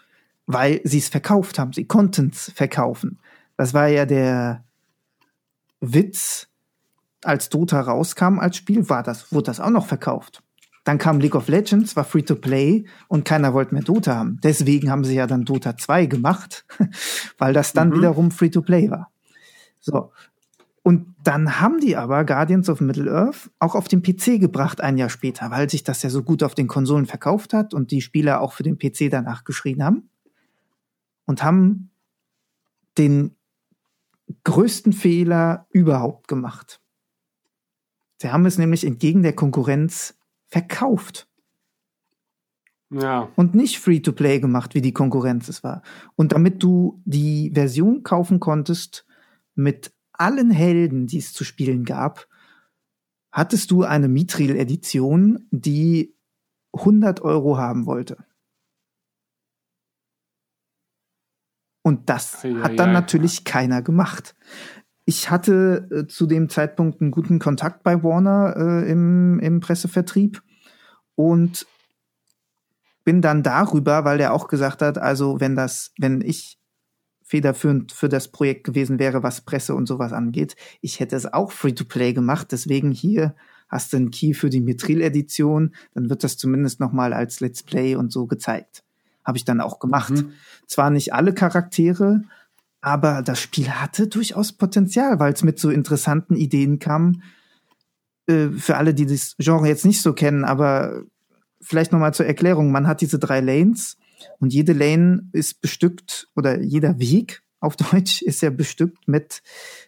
[0.45, 1.73] weil sie es verkauft haben.
[1.73, 3.19] Sie konnten es verkaufen.
[3.57, 4.63] Das war ja der
[5.79, 6.47] Witz,
[7.23, 10.42] als Dota rauskam als Spiel, war das, wurde das auch noch verkauft.
[10.83, 14.39] Dann kam League of Legends, war free to play und keiner wollte mehr Dota haben.
[14.43, 16.65] Deswegen haben sie ja dann Dota 2 gemacht,
[17.37, 17.95] weil das dann mhm.
[17.95, 19.09] wiederum free to play war.
[19.79, 20.11] So.
[20.81, 25.09] Und dann haben die aber Guardians of Middle-earth auch auf den PC gebracht ein Jahr
[25.09, 28.41] später, weil sich das ja so gut auf den Konsolen verkauft hat und die Spieler
[28.41, 30.09] auch für den PC danach geschrien haben
[31.25, 31.91] und haben
[32.97, 33.35] den
[34.43, 36.81] größten Fehler überhaupt gemacht.
[38.21, 40.15] Sie haben es nämlich entgegen der Konkurrenz
[40.53, 41.27] verkauft.
[42.91, 43.29] Ja.
[43.35, 45.81] Und nicht Free-to-Play gemacht, wie die Konkurrenz es war.
[46.15, 49.07] Und damit du die Version kaufen konntest
[49.55, 52.27] mit allen Helden, die es zu spielen gab,
[53.31, 56.15] hattest du eine Mithril-Edition, die
[56.73, 58.23] 100 Euro haben wollte.
[61.81, 64.35] Und das ja, hat dann ja, natürlich keiner gemacht.
[65.05, 70.41] Ich hatte äh, zu dem Zeitpunkt einen guten Kontakt bei Warner äh, im, im Pressevertrieb
[71.15, 71.65] und
[73.03, 76.57] bin dann darüber, weil der auch gesagt hat, also wenn das, wenn ich
[77.21, 81.51] federführend für das Projekt gewesen wäre, was Presse und sowas angeht, ich hätte es auch
[81.51, 82.51] Free-to-Play gemacht.
[82.51, 83.35] Deswegen hier
[83.69, 87.63] hast du einen Key für die Mithril-Edition, dann wird das zumindest noch mal als Let's
[87.63, 88.83] Play und so gezeigt.
[89.23, 90.11] Habe ich dann auch gemacht.
[90.11, 90.33] Mhm.
[90.67, 92.21] Zwar nicht alle Charaktere,
[92.83, 97.21] aber das Spiel hatte durchaus Potenzial, weil es mit so interessanten Ideen kam.
[98.27, 101.03] Äh, für alle, die das Genre jetzt nicht so kennen, aber
[101.61, 102.73] vielleicht nochmal zur Erklärung.
[102.73, 103.95] Man hat diese drei Lanes
[104.39, 109.41] und jede Lane ist bestückt oder jeder Weg auf Deutsch ist ja bestückt mit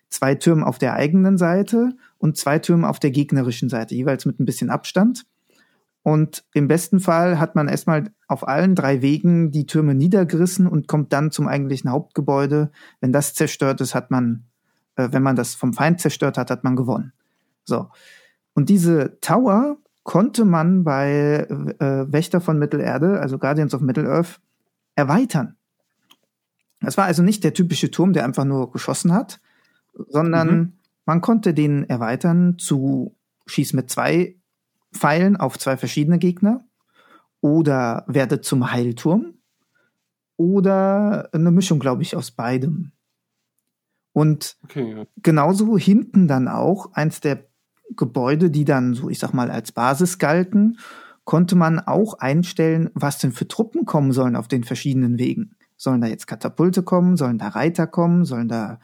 [0.08, 4.40] zwei Türmen auf der eigenen Seite und zwei Türmen auf der gegnerischen Seite, jeweils mit
[4.40, 5.26] ein bisschen Abstand.
[6.06, 10.88] Und im besten Fall hat man erstmal auf allen drei Wegen die Türme niedergerissen und
[10.88, 12.72] kommt dann zum eigentlichen Hauptgebäude.
[13.02, 14.44] Wenn das zerstört ist, hat man,
[14.98, 17.12] äh, wenn man das vom Feind zerstört hat, hat man gewonnen.
[17.64, 17.90] So.
[18.54, 21.48] Und diese Tower konnte man bei
[21.80, 24.40] äh, Wächter von Mittelerde, also Guardians of Middle-earth,
[24.94, 25.56] erweitern.
[26.82, 29.40] Das war also nicht der typische Turm, der einfach nur geschossen hat,
[30.08, 30.74] sondern mhm.
[31.06, 34.36] Man konnte den erweitern zu Schieß mit zwei
[34.96, 36.64] Pfeilen auf zwei verschiedene Gegner
[37.42, 39.36] oder werde zum Heilturm
[40.38, 42.92] oder eine Mischung, glaube ich, aus beidem.
[44.14, 45.06] Und okay, ja.
[45.22, 47.46] genauso hinten dann auch eins der
[47.96, 50.80] Gebäude, die dann so, ich sag mal, als Basis galten,
[51.24, 55.56] konnte man auch einstellen, was denn für Truppen kommen sollen auf den verschiedenen Wegen.
[55.76, 57.18] Sollen da jetzt Katapulte kommen?
[57.18, 58.26] Sollen da Reiter kommen?
[58.26, 58.80] Sollen da,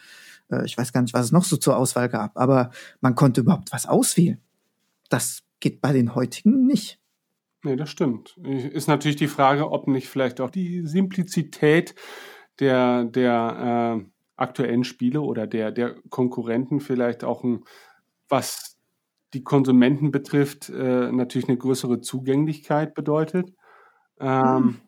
[0.49, 3.41] äh, ich weiß gar nicht, was es noch so zur Auswahl gab, aber man konnte
[3.41, 4.39] überhaupt was auswählen.
[5.09, 6.99] Das geht bei den heutigen nicht.
[7.63, 8.37] Nee, das stimmt.
[8.37, 11.95] Ist natürlich die Frage, ob nicht vielleicht auch die Simplizität
[12.59, 14.05] der, der äh,
[14.35, 17.63] aktuellen Spiele oder der, der Konkurrenten vielleicht auch ein,
[18.27, 18.77] was
[19.33, 23.53] die Konsumenten betrifft, äh, natürlich eine größere Zugänglichkeit bedeutet.
[24.19, 24.81] Ähm, hm.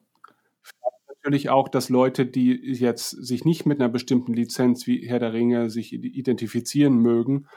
[1.07, 5.31] Natürlich auch, dass Leute, die jetzt sich nicht mit einer bestimmten Lizenz wie Herr der
[5.31, 7.47] Ringe sich identifizieren mögen,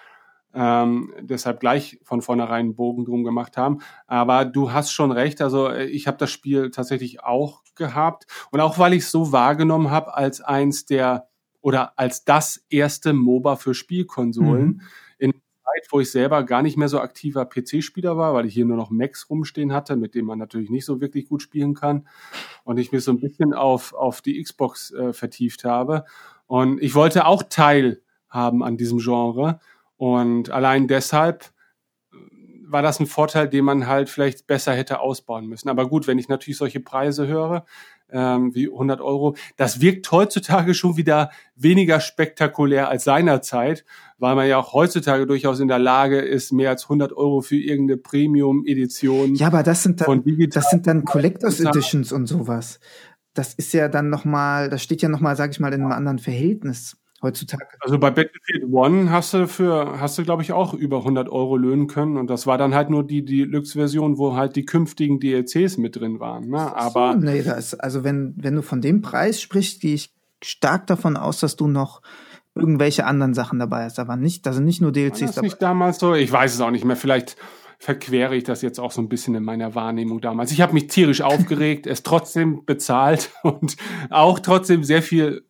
[0.55, 3.78] ähm, deshalb gleich von vornherein einen Bogen drum gemacht haben.
[4.07, 8.61] Aber du hast schon recht, also äh, ich habe das Spiel tatsächlich auch gehabt und
[8.61, 11.28] auch weil ich es so wahrgenommen habe als eins der
[11.61, 14.80] oder als das erste MOBA für Spielkonsolen mhm.
[15.18, 18.64] in Zeit, wo ich selber gar nicht mehr so aktiver PC-Spieler war, weil ich hier
[18.64, 22.07] nur noch Macs rumstehen hatte, mit denen man natürlich nicht so wirklich gut spielen kann
[22.64, 26.05] und ich mich so ein bisschen auf, auf die Xbox äh, vertieft habe.
[26.47, 29.61] Und ich wollte auch Teil haben an diesem Genre
[29.97, 31.53] und allein deshalb
[32.12, 32.16] äh,
[32.68, 35.68] war das ein Vorteil, den man halt vielleicht besser hätte ausbauen müssen.
[35.68, 37.64] Aber gut, wenn ich natürlich solche Preise höre,
[38.11, 43.84] ähm, wie 100 Euro, das wirkt heutzutage schon wieder weniger spektakulär als seinerzeit,
[44.18, 47.57] weil man ja auch heutzutage durchaus in der Lage ist, mehr als 100 Euro für
[47.57, 49.34] irgendeine Premium-Edition.
[49.34, 52.80] Ja, aber das sind dann, das sind dann Collectors Editions und sowas.
[53.34, 56.18] Das ist ja dann nochmal, das steht ja nochmal, sag ich mal, in einem anderen
[56.18, 57.67] Verhältnis heutzutage.
[57.81, 61.57] Also bei Battlefield One hast du für, hast du glaube ich auch über 100 Euro
[61.57, 65.79] löhnen können und das war dann halt nur die Deluxe-Version, wo halt die künftigen DLCs
[65.79, 66.49] mit drin waren.
[66.49, 66.77] Ne?
[66.77, 70.87] Aber so, nee, das, also wenn wenn du von dem Preis sprichst, gehe ich stark
[70.87, 72.03] davon aus, dass du noch
[72.55, 73.99] irgendwelche anderen Sachen dabei hast.
[73.99, 75.47] Da waren nicht, da sind nicht nur DLCs war das dabei.
[75.47, 76.14] nicht damals so?
[76.14, 76.97] Ich weiß es auch nicht mehr.
[76.97, 77.37] Vielleicht
[77.79, 80.51] verquere ich das jetzt auch so ein bisschen in meiner Wahrnehmung damals.
[80.51, 83.77] Ich habe mich tierisch aufgeregt, es trotzdem bezahlt und
[84.11, 85.45] auch trotzdem sehr viel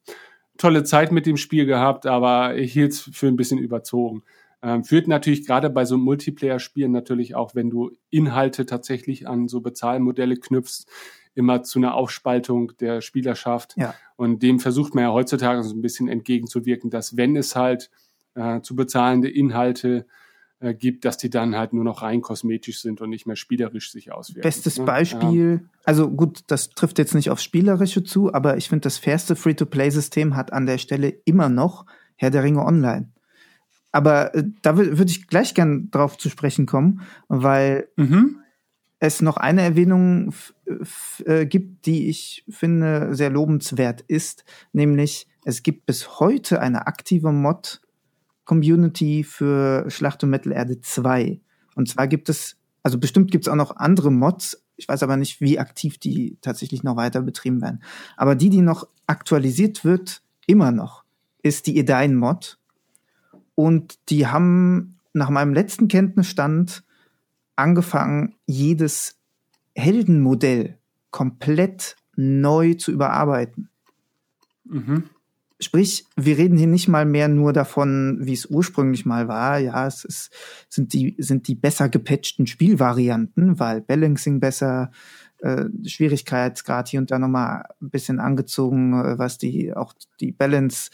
[0.57, 4.23] tolle Zeit mit dem Spiel gehabt, aber ich hielt es für ein bisschen überzogen.
[4.63, 9.61] Ähm, führt natürlich gerade bei so Multiplayer-Spielen natürlich auch, wenn du Inhalte tatsächlich an so
[9.61, 10.87] Bezahlmodelle knüpfst,
[11.35, 13.75] immer zu einer Aufspaltung der Spielerschaft.
[13.77, 13.95] Ja.
[14.17, 17.91] Und dem versucht man ja heutzutage so ein bisschen entgegenzuwirken, dass wenn es halt
[18.35, 20.07] äh, zu bezahlende Inhalte
[20.59, 23.93] äh, gibt, dass die dann halt nur noch rein kosmetisch sind und nicht mehr spielerisch
[23.93, 24.41] sich auswirken.
[24.41, 24.85] Bestes ne?
[24.87, 25.69] Beispiel, ja.
[25.85, 30.35] also gut, das trifft jetzt nicht aufs Spielerische zu, aber ich finde, das fairste Free-to-Play-System
[30.35, 31.85] hat an der Stelle immer noch
[32.17, 33.11] Herr der Ringe Online.
[33.93, 38.39] Aber äh, da würde ich gleich gern drauf zu sprechen kommen, weil mhm.
[38.99, 40.33] es noch eine Erwähnung
[41.27, 47.31] äh, gibt, die ich finde sehr lobenswert ist, nämlich es gibt bis heute eine aktive
[47.31, 47.83] Mod
[48.47, 51.40] Community für Schlacht um Mittelerde 2.
[51.74, 54.62] Und zwar gibt es, also bestimmt gibt es auch noch andere Mods.
[54.76, 57.82] Ich weiß aber nicht, wie aktiv die tatsächlich noch weiter betrieben werden.
[58.16, 61.05] Aber die, die noch aktualisiert wird, immer noch,
[61.42, 62.59] ist die Edain-Mod.
[63.55, 66.84] Und die haben nach meinem letzten Kenntnisstand
[67.57, 69.18] angefangen, jedes
[69.74, 70.78] Heldenmodell
[71.11, 73.70] komplett neu zu überarbeiten.
[74.64, 75.05] Mhm.
[75.59, 79.59] Sprich, wir reden hier nicht mal mehr nur davon, wie es ursprünglich mal war.
[79.59, 80.31] Ja, es ist,
[80.69, 84.91] sind die, sind die besser gepatchten Spielvarianten, weil Balancing besser,
[85.39, 90.91] äh, Schwierigkeitsgrad hier und da nochmal ein bisschen angezogen, äh, was die, auch die Balance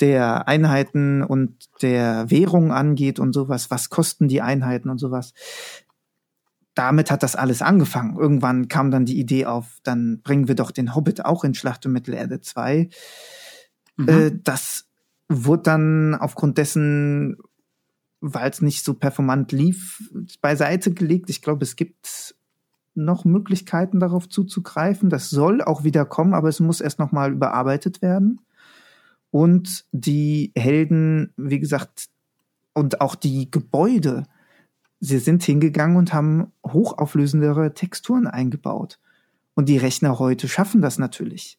[0.00, 3.70] der Einheiten und der Währung angeht und sowas.
[3.70, 5.32] Was kosten die Einheiten und sowas?
[6.74, 8.16] damit hat das alles angefangen.
[8.18, 11.84] Irgendwann kam dann die Idee auf, dann bringen wir doch den Hobbit auch in Schlacht
[11.86, 12.88] um Mittelerde 2.
[13.96, 14.08] Mhm.
[14.08, 14.86] Äh, das
[15.28, 17.38] wurde dann aufgrund dessen,
[18.20, 21.30] weil es nicht so performant lief, beiseite gelegt.
[21.30, 22.34] Ich glaube, es gibt
[22.94, 25.08] noch Möglichkeiten darauf zuzugreifen.
[25.08, 28.40] Das soll auch wieder kommen, aber es muss erst noch mal überarbeitet werden.
[29.30, 32.08] Und die Helden, wie gesagt,
[32.74, 34.24] und auch die Gebäude,
[35.00, 39.00] sie sind hingegangen und haben hochauflösendere Texturen eingebaut.
[39.54, 41.58] Und die Rechner heute schaffen das natürlich.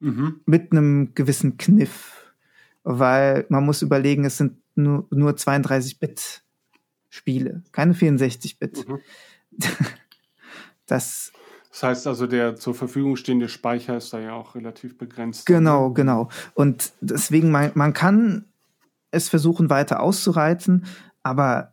[0.00, 0.40] Mhm.
[0.46, 2.34] Mit einem gewissen Kniff.
[2.82, 6.42] Weil man muss überlegen, es sind nur, nur 32-Bit
[7.08, 8.88] Spiele, keine 64-Bit.
[8.88, 8.98] Mhm.
[10.86, 11.30] Das,
[11.70, 15.46] das heißt also, der zur Verfügung stehende Speicher ist da ja auch relativ begrenzt.
[15.46, 16.30] Genau, genau.
[16.54, 18.46] Und deswegen, man, man kann
[19.12, 20.84] es versuchen weiter auszureizen,
[21.22, 21.72] aber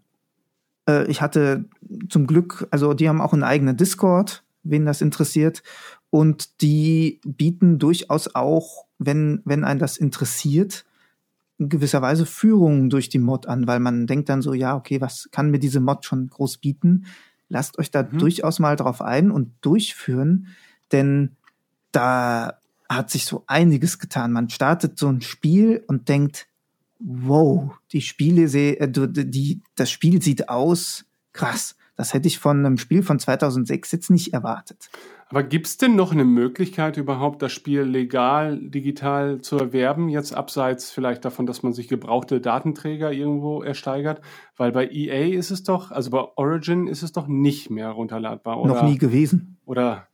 [0.88, 1.66] äh, ich hatte
[2.10, 5.64] zum Glück, also die haben auch einen eigenen Discord, wen das interessiert,
[6.10, 10.86] und die bieten durchaus auch, wenn, wenn einen das interessiert,
[11.58, 15.02] in gewisser Weise Führungen durch die Mod an, weil man denkt dann so, ja, okay,
[15.02, 17.06] was kann mir diese Mod schon groß bieten?
[17.50, 18.20] Lasst euch da mhm.
[18.20, 20.48] durchaus mal drauf ein und durchführen,
[20.92, 21.36] denn
[21.92, 24.32] da hat sich so einiges getan.
[24.32, 26.48] Man startet so ein Spiel und denkt,
[27.00, 31.76] wow, die Spiele, äh, die, das Spiel sieht aus, krass.
[31.98, 34.90] Das hätte ich von einem Spiel von 2006 jetzt nicht erwartet.
[35.30, 40.34] Aber gibt es denn noch eine Möglichkeit überhaupt, das Spiel legal digital zu erwerben, jetzt
[40.34, 44.22] abseits vielleicht davon, dass man sich gebrauchte Datenträger irgendwo ersteigert?
[44.56, 48.62] Weil bei EA ist es doch, also bei Origin ist es doch nicht mehr runterladbar,
[48.62, 48.76] oder?
[48.76, 49.58] Noch nie gewesen.
[49.66, 50.08] Oder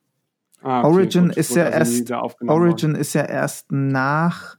[0.64, 2.12] ah, okay, Origin gut, ist ja also erst
[2.50, 2.96] Origin worden.
[2.96, 4.58] ist ja erst nach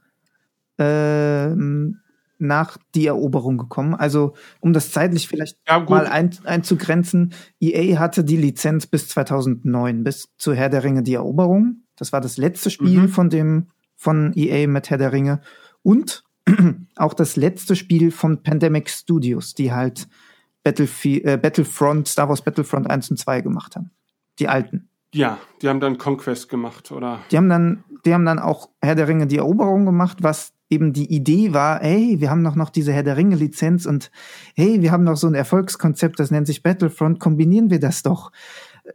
[0.77, 1.99] ähm,
[2.37, 3.95] nach die Eroberung gekommen.
[3.95, 10.03] Also um das zeitlich vielleicht ja, mal ein, einzugrenzen, EA hatte die Lizenz bis 2009,
[10.03, 11.83] bis zu Herr der Ringe die Eroberung.
[11.95, 13.09] Das war das letzte Spiel mhm.
[13.09, 15.41] von dem von EA mit Herr der Ringe
[15.81, 16.23] und
[16.95, 20.07] auch das letzte Spiel von Pandemic Studios, die halt
[20.63, 23.91] Battlefield, äh, Battlefront, Star Wars Battlefront 1 und 2 gemacht haben.
[24.39, 24.89] Die alten.
[25.13, 27.21] Ja, die haben dann Conquest gemacht, oder?
[27.31, 30.93] Die haben dann, die haben dann auch Herr der Ringe die Eroberung gemacht, was eben
[30.93, 34.11] die Idee war, hey, wir haben noch, noch diese Herr der Ringe Lizenz und
[34.55, 38.31] hey, wir haben noch so ein Erfolgskonzept, das nennt sich Battlefront, kombinieren wir das doch.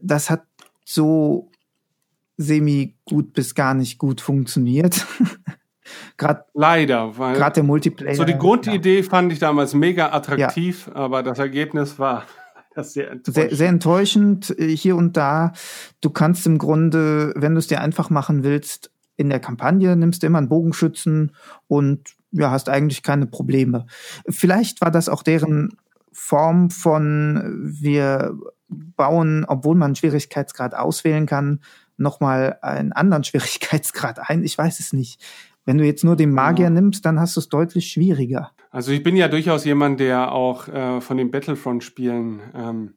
[0.01, 0.45] Das hat
[0.85, 1.51] so
[2.37, 5.07] semi gut bis gar nicht gut funktioniert.
[6.17, 8.15] Grad, Leider, weil gerade der Multiplayer.
[8.15, 9.03] So die Grundidee ja.
[9.03, 10.95] fand ich damals mega attraktiv, ja.
[10.95, 12.25] aber das Ergebnis war
[12.77, 13.35] sehr enttäuschend.
[13.35, 15.53] Sehr, sehr enttäuschend äh, hier und da.
[16.01, 20.23] Du kannst im Grunde, wenn du es dir einfach machen willst, in der Kampagne nimmst
[20.23, 21.33] du immer einen Bogenschützen
[21.69, 23.87] und ja, hast eigentlich keine Probleme.
[24.29, 25.77] Vielleicht war das auch deren
[26.13, 28.35] Form von wir
[28.69, 31.61] bauen, obwohl man einen Schwierigkeitsgrad auswählen kann,
[31.99, 34.43] nochmal einen anderen Schwierigkeitsgrad ein.
[34.43, 35.23] Ich weiß es nicht.
[35.67, 36.71] Wenn du jetzt nur den Magier ja.
[36.71, 38.53] nimmst, dann hast du es deutlich schwieriger.
[38.71, 42.95] Also ich bin ja durchaus jemand, der auch äh, von den Battlefront-Spielen ähm,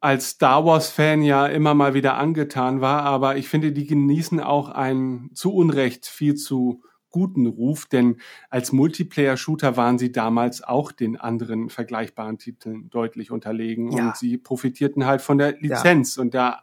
[0.00, 4.70] als Star Wars-Fan ja immer mal wieder angetan war, aber ich finde, die genießen auch
[4.70, 8.16] einen zu Unrecht viel zu guten Ruf, denn
[8.48, 14.06] als Multiplayer-Shooter waren sie damals auch den anderen vergleichbaren Titeln deutlich unterlegen ja.
[14.06, 16.22] und sie profitierten halt von der Lizenz ja.
[16.22, 16.62] und der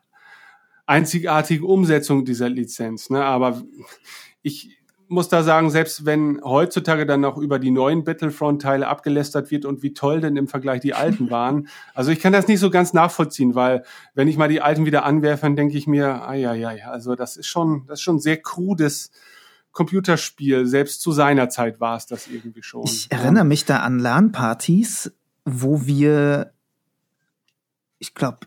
[0.86, 3.10] einzigartigen Umsetzung dieser Lizenz.
[3.10, 3.24] Ne?
[3.24, 3.62] Aber
[4.42, 4.77] ich,
[5.10, 9.84] muss da sagen, selbst wenn heutzutage dann noch über die neuen Battlefront-Teile abgelästert wird und
[9.84, 12.94] wie toll denn im Vergleich die alten waren, also ich kann das nicht so ganz
[12.94, 13.84] nachvollziehen, weil
[14.14, 17.16] wenn ich mal die alten wieder anwerfe, dann denke ich mir, ah ja, ja, also
[17.16, 19.12] das ist schon, das ist schon sehr krudes
[19.72, 20.66] Computerspiel.
[20.66, 22.86] Selbst zu seiner Zeit war es das irgendwie schon.
[22.86, 25.14] Ich erinnere mich da an LAN-Partys,
[25.46, 26.52] wo wir,
[28.00, 28.40] ich glaube,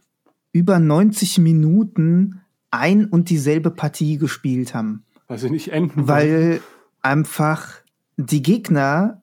[0.53, 2.41] über 90 Minuten
[2.71, 5.05] ein und dieselbe Partie gespielt haben.
[5.31, 6.09] Weil sie nicht enden.
[6.09, 6.61] Weil
[7.03, 7.69] einfach
[8.17, 9.23] die Gegner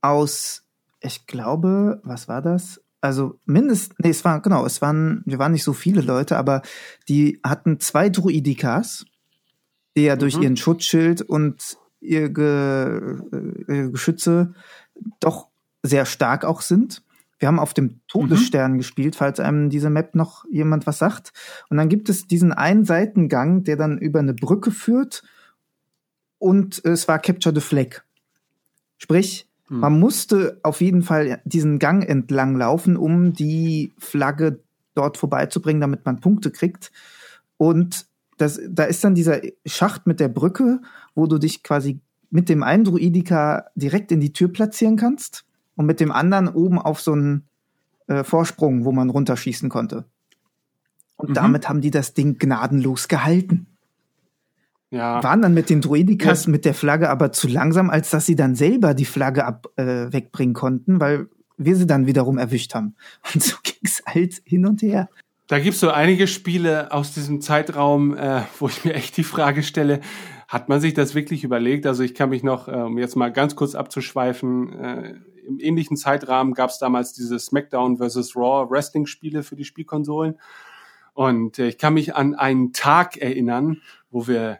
[0.00, 0.62] aus,
[1.00, 2.80] ich glaube, was war das?
[3.00, 6.62] Also mindestens, nee, es war, genau, es waren, wir waren nicht so viele Leute, aber
[7.08, 9.04] die hatten zwei Druidikas,
[9.96, 10.20] die ja mhm.
[10.20, 13.18] durch ihren Schutzschild und ihr Ge,
[13.66, 14.54] äh, Geschütze
[15.18, 15.48] doch
[15.82, 17.02] sehr stark auch sind.
[17.38, 18.78] Wir haben auf dem Todesstern mhm.
[18.78, 21.32] gespielt, falls einem diese Map noch jemand was sagt.
[21.68, 25.22] Und dann gibt es diesen einen Seitengang, der dann über eine Brücke führt.
[26.38, 28.02] Und es war Capture the Flag.
[28.96, 29.80] Sprich, mhm.
[29.80, 34.60] man musste auf jeden Fall diesen Gang entlang laufen, um die Flagge
[34.94, 36.90] dort vorbeizubringen, damit man Punkte kriegt.
[37.58, 38.06] Und
[38.38, 40.80] das, da ist dann dieser Schacht mit der Brücke,
[41.14, 45.45] wo du dich quasi mit dem einen Druidika direkt in die Tür platzieren kannst
[45.76, 47.44] und mit dem anderen oben auf so einen
[48.08, 50.04] äh, Vorsprung, wo man runterschießen konnte.
[51.16, 51.34] Und mhm.
[51.34, 53.66] damit haben die das Ding gnadenlos gehalten.
[54.90, 55.22] Ja.
[55.22, 56.52] Waren dann mit den Druidikas ja.
[56.52, 60.12] mit der Flagge aber zu langsam, als dass sie dann selber die Flagge ab äh,
[60.12, 62.94] wegbringen konnten, weil wir sie dann wiederum erwischt haben.
[63.34, 65.08] Und so ging's halt hin und her.
[65.48, 69.62] Da gibt's so einige Spiele aus diesem Zeitraum, äh, wo ich mir echt die Frage
[69.62, 70.00] stelle,
[70.48, 71.86] hat man sich das wirklich überlegt?
[71.86, 75.14] Also ich kann mich noch, äh, um jetzt mal ganz kurz abzuschweifen, äh,
[75.46, 78.36] im ähnlichen Zeitrahmen gab es damals diese SmackDown vs.
[78.36, 80.38] Raw Wrestling-Spiele für die Spielkonsolen.
[81.14, 83.80] Und äh, ich kann mich an einen Tag erinnern,
[84.10, 84.58] wo wir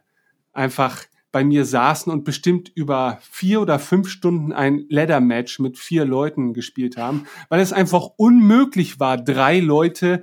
[0.53, 1.05] einfach
[1.37, 6.55] bei mir saßen und bestimmt über vier oder fünf Stunden ein Ladder-Match mit vier Leuten
[6.55, 10.22] gespielt haben, weil es einfach unmöglich war, drei Leute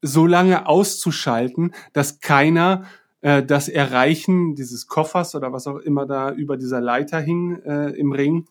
[0.00, 2.86] so lange auszuschalten, dass keiner
[3.20, 7.90] äh, das Erreichen dieses Koffers oder was auch immer da über dieser Leiter hing äh,
[7.90, 8.46] im Ring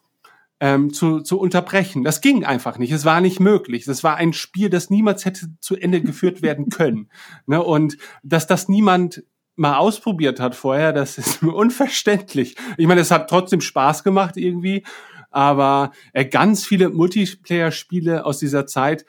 [0.62, 2.04] ähm, zu, zu unterbrechen.
[2.04, 2.92] Das ging einfach nicht.
[2.92, 3.84] Es war nicht möglich.
[3.84, 7.10] Das war ein Spiel, das niemals hätte zu Ende geführt werden können.
[7.48, 7.62] ne?
[7.62, 9.24] Und dass das niemand
[9.56, 12.56] mal ausprobiert hat vorher, das ist mir unverständlich.
[12.78, 14.84] Ich meine, es hat trotzdem Spaß gemacht irgendwie,
[15.32, 19.06] aber äh, ganz viele Multiplayer-Spiele aus dieser Zeit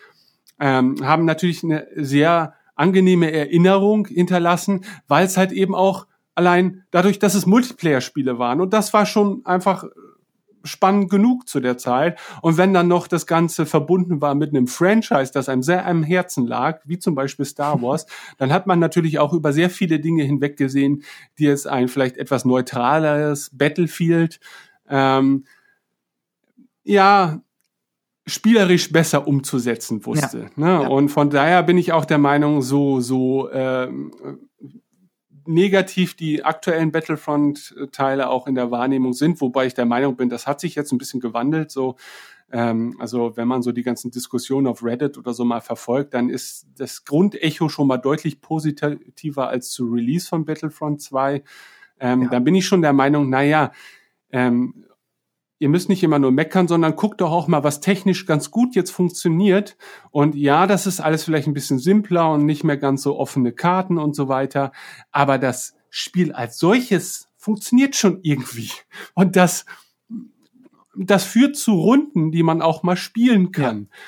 [0.58, 7.18] ähm, haben natürlich eine sehr angenehme Erinnerung hinterlassen, weil es halt eben auch allein dadurch,
[7.18, 9.84] dass es Multiplayer-Spiele waren und das war schon einfach
[10.64, 12.18] spannend genug zu der Zeit.
[12.40, 16.02] Und wenn dann noch das Ganze verbunden war mit einem Franchise, das einem sehr am
[16.02, 18.06] Herzen lag, wie zum Beispiel Star Wars,
[18.38, 21.02] dann hat man natürlich auch über sehr viele Dinge hinweggesehen,
[21.38, 24.40] die jetzt ein vielleicht etwas neutraleres Battlefield,
[24.88, 25.44] ähm,
[26.84, 27.40] ja,
[28.26, 30.38] spielerisch besser umzusetzen wusste.
[30.38, 30.48] Ja.
[30.56, 30.82] Ne?
[30.82, 30.88] Ja.
[30.88, 34.12] Und von daher bin ich auch der Meinung, so, so ähm,
[35.46, 40.46] negativ die aktuellen Battlefront-Teile auch in der Wahrnehmung sind, wobei ich der Meinung bin, das
[40.46, 41.70] hat sich jetzt ein bisschen gewandelt.
[41.70, 41.96] So,
[42.52, 46.28] ähm, also wenn man so die ganzen Diskussionen auf Reddit oder so mal verfolgt, dann
[46.28, 51.42] ist das Grundecho schon mal deutlich positiver als zu Release von Battlefront 2.
[51.98, 52.28] Ähm, ja.
[52.28, 53.72] Dann bin ich schon der Meinung, naja,
[54.30, 54.86] ähm,
[55.62, 58.74] ihr müsst nicht immer nur meckern, sondern guckt doch auch mal, was technisch ganz gut
[58.74, 59.76] jetzt funktioniert.
[60.10, 63.52] Und ja, das ist alles vielleicht ein bisschen simpler und nicht mehr ganz so offene
[63.52, 64.72] Karten und so weiter.
[65.12, 68.72] Aber das Spiel als solches funktioniert schon irgendwie.
[69.14, 69.64] Und das,
[70.96, 73.88] das führt zu Runden, die man auch mal spielen kann.
[73.90, 73.98] Ja.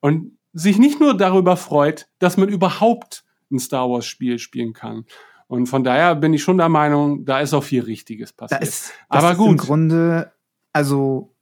[0.00, 5.04] Und sich nicht nur darüber freut, dass man überhaupt ein Star Wars Spiel spielen kann.
[5.46, 8.60] Und von daher bin ich schon der Meinung, da ist auch viel Richtiges passiert.
[8.60, 9.50] Da ist, Aber gut.
[9.50, 10.33] Im Grunde
[10.74, 11.34] also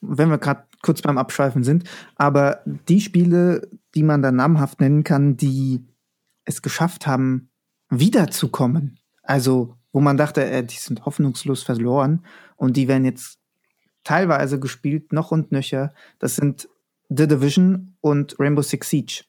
[0.00, 5.02] wenn wir gerade kurz beim Abschweifen sind, aber die Spiele, die man da namhaft nennen
[5.02, 5.84] kann, die
[6.44, 7.50] es geschafft haben,
[7.88, 12.24] wiederzukommen, also wo man dachte, äh, die sind hoffnungslos verloren
[12.56, 13.40] und die werden jetzt
[14.04, 16.68] teilweise gespielt, noch und nöcher, das sind
[17.08, 19.24] The Division und Rainbow Six Siege.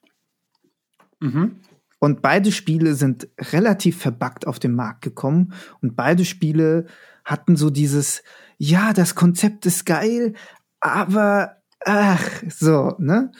[1.19, 1.61] Mhm.
[1.99, 6.85] Und beide Spiele sind relativ verbuggt auf den Markt gekommen und beide Spiele
[7.25, 8.21] hatten so dieses,
[8.57, 10.33] ja, das Konzept ist geil,
[10.79, 13.31] aber ach, so, ne?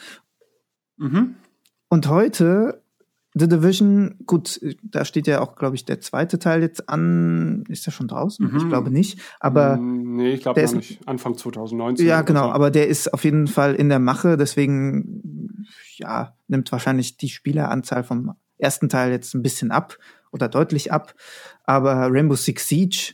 [0.97, 1.36] Mhm.
[1.89, 2.82] Und heute
[3.39, 7.63] The Division, gut, da steht ja auch, glaube ich, der zweite Teil jetzt an.
[7.70, 8.49] Ist der schon draußen?
[8.49, 8.57] Mhm.
[8.57, 9.20] Ich glaube nicht.
[9.39, 9.78] Aber.
[9.78, 11.07] Mm, nee, ich glaube nicht.
[11.07, 12.05] Anfang 2019.
[12.05, 12.49] Ja, genau.
[12.49, 14.38] Aber der ist auf jeden Fall in der Mache.
[14.38, 15.65] Deswegen,
[15.97, 19.97] ja, nimmt wahrscheinlich die Spieleranzahl vom ersten Teil jetzt ein bisschen ab
[20.32, 21.13] oder deutlich ab.
[21.63, 23.13] Aber Rainbow Six Siege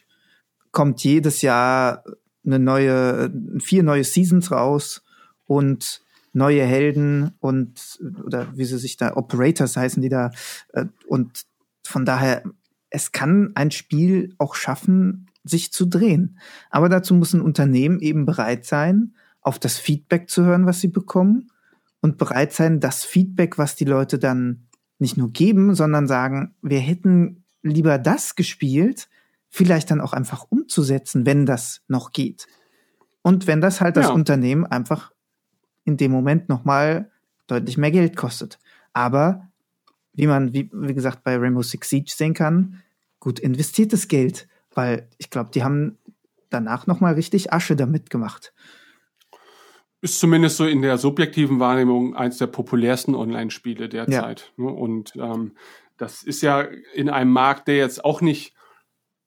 [0.73, 2.03] kommt jedes Jahr
[2.45, 5.01] eine neue, vier neue Seasons raus
[5.45, 6.01] und
[6.33, 10.31] neue Helden und oder wie sie sich da Operators heißen die da
[10.73, 11.43] äh, und
[11.85, 12.43] von daher
[12.89, 16.39] es kann ein Spiel auch schaffen sich zu drehen.
[16.69, 20.87] Aber dazu muss ein Unternehmen eben bereit sein auf das Feedback zu hören was sie
[20.87, 21.51] bekommen
[22.01, 24.65] und bereit sein das Feedback was die Leute dann
[24.99, 29.07] nicht nur geben sondern sagen wir hätten lieber das gespielt
[29.53, 32.47] vielleicht dann auch einfach umzusetzen, wenn das noch geht.
[33.21, 34.11] Und wenn das halt das ja.
[34.11, 35.11] Unternehmen einfach
[35.83, 37.11] in dem Moment nochmal
[37.45, 38.57] deutlich mehr Geld kostet.
[38.93, 39.47] Aber
[40.13, 42.81] wie man, wie, wie gesagt, bei Rainbow Six Siege sehen kann,
[43.19, 45.99] gut investiertes Geld, weil ich glaube, die haben
[46.49, 48.53] danach nochmal richtig Asche damit gemacht.
[50.01, 54.51] Ist zumindest so in der subjektiven Wahrnehmung eins der populärsten Online-Spiele derzeit.
[54.57, 54.63] Ja.
[54.63, 54.71] Ne?
[54.71, 55.51] Und ähm,
[55.97, 56.61] das ist ja
[56.95, 58.55] in einem Markt, der jetzt auch nicht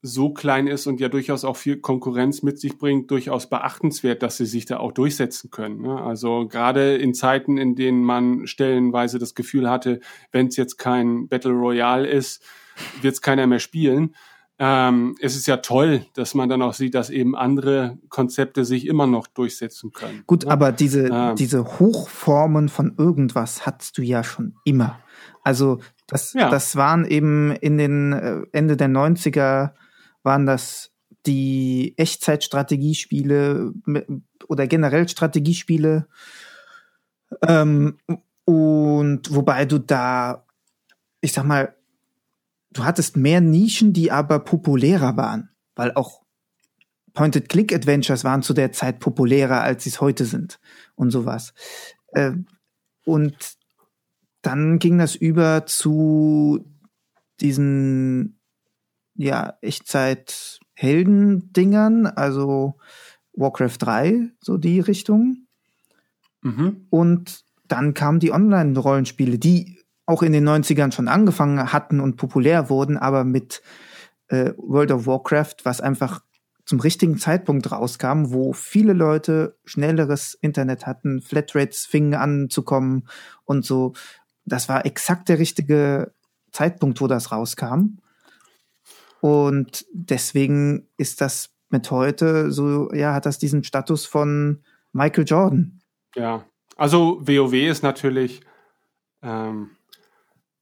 [0.03, 4.37] so klein ist und ja durchaus auch viel Konkurrenz mit sich bringt, durchaus beachtenswert, dass
[4.37, 5.83] sie sich da auch durchsetzen können.
[5.83, 6.01] Ne?
[6.01, 10.01] Also gerade in Zeiten, in denen man stellenweise das Gefühl hatte,
[10.33, 12.43] wenn es jetzt kein Battle Royale ist,
[13.01, 14.15] wird es keiner mehr spielen.
[14.59, 18.87] Ähm, es ist ja toll, dass man dann auch sieht, dass eben andere Konzepte sich
[18.87, 20.25] immer noch durchsetzen können.
[20.27, 20.51] Gut, ne?
[20.51, 24.99] aber diese, ähm, diese Hochformen von irgendwas hattest du ja schon immer.
[25.43, 26.49] Also das, ja.
[26.49, 29.73] das waren eben in den äh, Ende der 90er
[30.27, 30.93] waren das
[31.24, 33.72] die Echtzeitstrategiespiele
[34.47, 36.07] oder generell Strategiespiele.
[37.43, 37.99] Ähm,
[38.45, 40.45] und wobei du da,
[41.20, 41.74] ich sag mal,
[42.70, 46.22] du hattest mehr Nischen, die aber populärer waren, weil auch
[47.14, 50.61] Point-and-Click-Adventures waren zu der Zeit populärer, als sie es heute sind
[50.95, 51.55] und sowas.
[52.09, 52.33] Äh,
[53.05, 53.57] und
[54.43, 56.64] dann ging das über zu
[57.41, 58.36] diesen
[59.17, 62.79] ja, Echtzeit-Helden-Dingern, also
[63.33, 65.47] Warcraft 3, so die Richtung.
[66.43, 66.87] Mhm.
[66.91, 72.71] Und dann kamen die Online-Rollenspiele, die auch in den 90ern schon angefangen hatten und populär
[72.71, 73.62] wurden, aber mit
[74.29, 76.23] äh, World of Warcraft, was einfach
[76.64, 83.07] zum richtigen Zeitpunkt rauskam, wo viele Leute schnelleres Internet hatten, Flatrates fingen an zu kommen
[83.45, 83.93] und so.
[84.45, 86.12] Das war exakt der richtige
[86.53, 87.99] Zeitpunkt, wo das rauskam.
[89.21, 94.62] Und deswegen ist das mit heute so, ja, hat das diesen Status von
[94.93, 95.81] Michael Jordan.
[96.14, 96.45] Ja,
[96.77, 98.41] also WoW ist natürlich
[99.23, 99.71] ähm,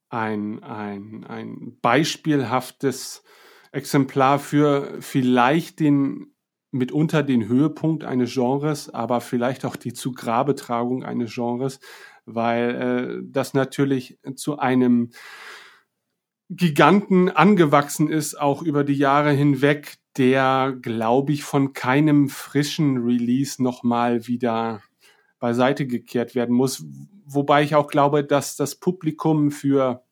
[0.09, 3.23] ein, ein, ein beispielhaftes
[3.71, 6.35] Exemplar für vielleicht den
[6.71, 11.79] mitunter den Höhepunkt eines Genres, aber vielleicht auch die Zugrabetragung eines Genres,
[12.25, 15.11] weil äh, das natürlich zu einem
[16.49, 23.61] Giganten angewachsen ist, auch über die Jahre hinweg, der, glaube ich, von keinem frischen Release
[23.61, 24.81] nochmal wieder
[25.39, 26.85] beiseite gekehrt werden muss.
[27.25, 30.03] Wobei ich auch glaube, dass das Publikum für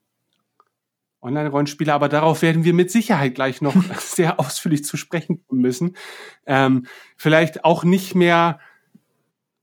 [1.22, 5.96] Online-Rollenspiele, aber darauf werden wir mit Sicherheit gleich noch sehr ausführlich zu sprechen kommen müssen,
[6.46, 8.60] ähm, vielleicht auch nicht mehr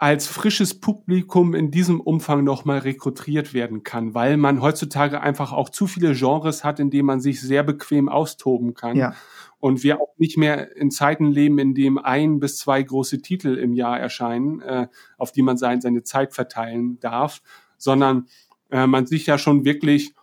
[0.00, 5.68] als frisches Publikum in diesem Umfang nochmal rekrutiert werden kann, weil man heutzutage einfach auch
[5.68, 8.96] zu viele Genres hat, in denen man sich sehr bequem austoben kann.
[8.96, 9.14] Ja.
[9.58, 13.58] Und wir auch nicht mehr in Zeiten leben, in dem ein bis zwei große Titel
[13.58, 14.88] im Jahr erscheinen, äh,
[15.18, 17.42] auf die man sein, seine Zeit verteilen darf,
[17.76, 18.26] sondern
[18.70, 20.14] äh, man sich ja schon wirklich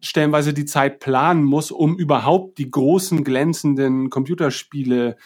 [0.00, 5.16] stellenweise die Zeit planen muss, um überhaupt die großen glänzenden Computerspiele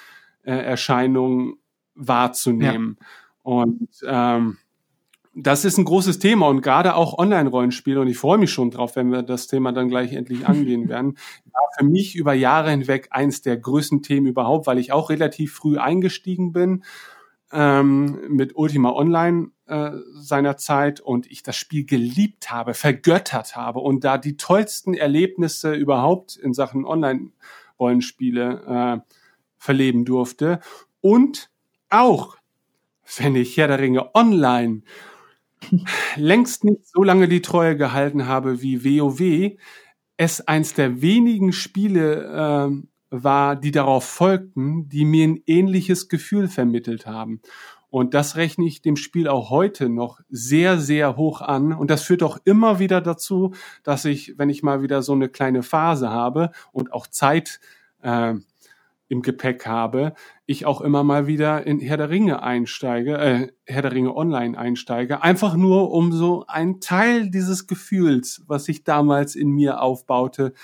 [0.43, 1.55] äh, Erscheinungen
[1.95, 2.99] wahrzunehmen.
[3.01, 3.07] Ja.
[3.45, 4.57] Und ähm,
[5.35, 8.97] das ist ein großes Thema und gerade auch Online-Rollenspiele, und ich freue mich schon drauf,
[8.97, 11.19] wenn wir das Thema dann gleich endlich angehen werden,
[11.53, 15.55] war für mich über Jahre hinweg eins der größten Themen überhaupt, weil ich auch relativ
[15.55, 16.85] früh eingestiegen bin
[17.53, 23.81] ähm, mit Ultima Online äh, seiner Zeit und ich das Spiel geliebt habe, vergöttert habe
[23.81, 29.15] und da die tollsten Erlebnisse überhaupt in Sachen Online-Rollenspiele äh,
[29.59, 30.61] verleben durfte.
[31.01, 31.51] Und
[31.91, 32.39] auch
[33.19, 34.83] wenn ich Herr der Ringe online
[36.17, 39.57] längst nicht so lange die Treue gehalten habe wie WoW,
[40.17, 42.25] es eins der wenigen Spiele
[42.71, 47.41] äh, war, die darauf folgten, die mir ein ähnliches Gefühl vermittelt haben.
[47.91, 51.73] Und das rechne ich dem Spiel auch heute noch sehr, sehr hoch an.
[51.73, 55.29] Und das führt auch immer wieder dazu, dass ich, wenn ich mal wieder so eine
[55.29, 57.61] kleine Phase habe und auch Zeit
[58.03, 58.35] äh,
[59.09, 60.15] im Gepäck habe,
[60.47, 64.57] ich auch immer mal wieder in Herr der Ringe einsteige, äh, Herr der Ringe online
[64.59, 70.55] einsteige, einfach nur um so einen Teil dieses Gefühls, was sich damals in mir aufbaute,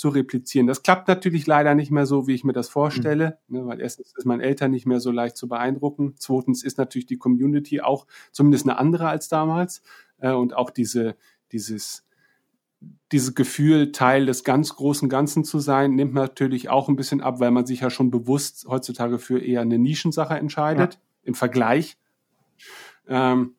[0.00, 0.66] zu replizieren.
[0.66, 3.58] Das klappt natürlich leider nicht mehr so, wie ich mir das vorstelle, mhm.
[3.58, 6.14] ne, weil erstens ist mein Eltern nicht mehr so leicht zu beeindrucken.
[6.16, 9.82] Zweitens ist natürlich die Community auch zumindest eine andere als damals
[10.16, 11.16] äh, und auch diese
[11.52, 12.06] dieses
[13.12, 17.40] dieses Gefühl, Teil des ganz großen Ganzen zu sein, nimmt natürlich auch ein bisschen ab,
[17.40, 21.00] weil man sich ja schon bewusst heutzutage für eher eine Nischensache entscheidet, ja.
[21.24, 21.98] im Vergleich.
[23.08, 23.54] Ähm,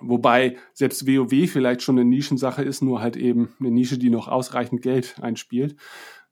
[0.00, 4.28] wobei selbst WoW vielleicht schon eine Nischensache ist, nur halt eben eine Nische, die noch
[4.28, 5.76] ausreichend Geld einspielt.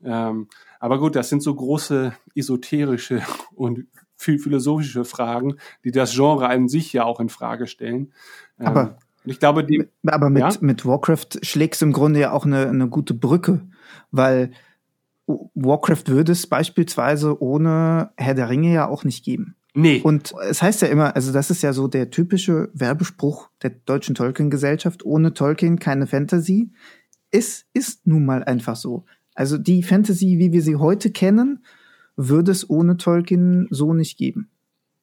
[0.05, 0.49] Ähm,
[0.79, 3.23] aber gut, das sind so große esoterische
[3.55, 8.13] und viel philosophische Fragen, die das Genre an sich ja auch in Frage stellen.
[8.59, 9.89] Aber ähm, ich glaube, die.
[10.07, 10.53] Aber mit, ja?
[10.61, 13.61] mit Warcraft schlägst du im Grunde ja auch eine, eine gute Brücke,
[14.11, 14.53] weil
[15.27, 19.57] Warcraft würde es beispielsweise ohne Herr der Ringe ja auch nicht geben.
[19.75, 20.01] Nee.
[20.03, 24.15] Und es heißt ja immer, also das ist ja so der typische Werbespruch der deutschen
[24.15, 26.71] Tolkien-Gesellschaft, ohne Tolkien keine Fantasy.
[27.31, 29.07] Es ist nun mal einfach so.
[29.35, 31.65] Also die Fantasy, wie wir sie heute kennen,
[32.17, 34.51] würde es ohne Tolkien so nicht geben.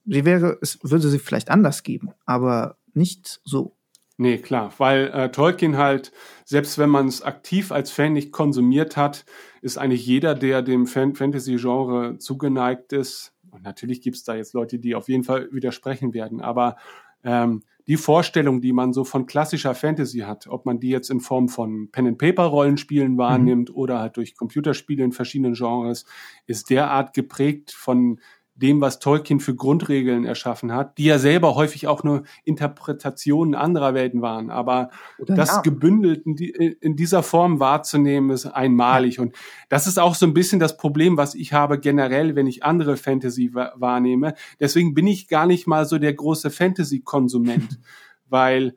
[0.06, 3.76] Sie wäre, es würde sie vielleicht anders geben, aber nicht so.
[4.21, 6.11] Nee, klar, weil äh, Tolkien halt,
[6.43, 9.23] selbst wenn man es aktiv als Fan nicht konsumiert hat,
[9.61, 14.53] ist eigentlich jeder, der dem Fan Fantasy-Genre zugeneigt ist, und natürlich gibt es da jetzt
[14.53, 16.75] Leute, die auf jeden Fall widersprechen werden, aber
[17.23, 21.21] ähm, die Vorstellung, die man so von klassischer Fantasy hat, ob man die jetzt in
[21.21, 23.75] Form von Pen-and-Paper-Rollenspielen wahrnimmt mhm.
[23.75, 26.03] oder halt durch Computerspiele in verschiedenen Genres,
[26.45, 28.19] ist derart geprägt von
[28.60, 33.94] dem, was Tolkien für Grundregeln erschaffen hat, die ja selber häufig auch nur Interpretationen anderer
[33.94, 34.49] Welten waren.
[34.49, 35.61] Aber Oder das ja.
[35.61, 39.15] gebündelt in, die, in, dieser Form wahrzunehmen, ist einmalig.
[39.15, 39.23] Ja.
[39.23, 39.36] Und
[39.69, 42.98] das ist auch so ein bisschen das Problem, was ich habe generell, wenn ich andere
[42.98, 44.34] Fantasy wahrnehme.
[44.60, 47.80] Deswegen bin ich gar nicht mal so der große Fantasy-Konsument,
[48.30, 48.76] weil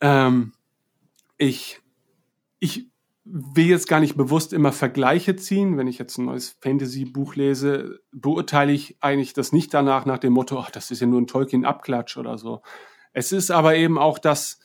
[0.00, 0.52] ähm,
[1.36, 1.80] ich,
[2.60, 2.89] ich
[3.24, 5.76] will jetzt gar nicht bewusst immer Vergleiche ziehen.
[5.76, 10.32] Wenn ich jetzt ein neues Fantasy-Buch lese, beurteile ich eigentlich das nicht danach nach dem
[10.32, 12.62] Motto, ach, das ist ja nur ein Tolkien-Abklatsch oder so.
[13.12, 14.60] Es ist aber eben auch das,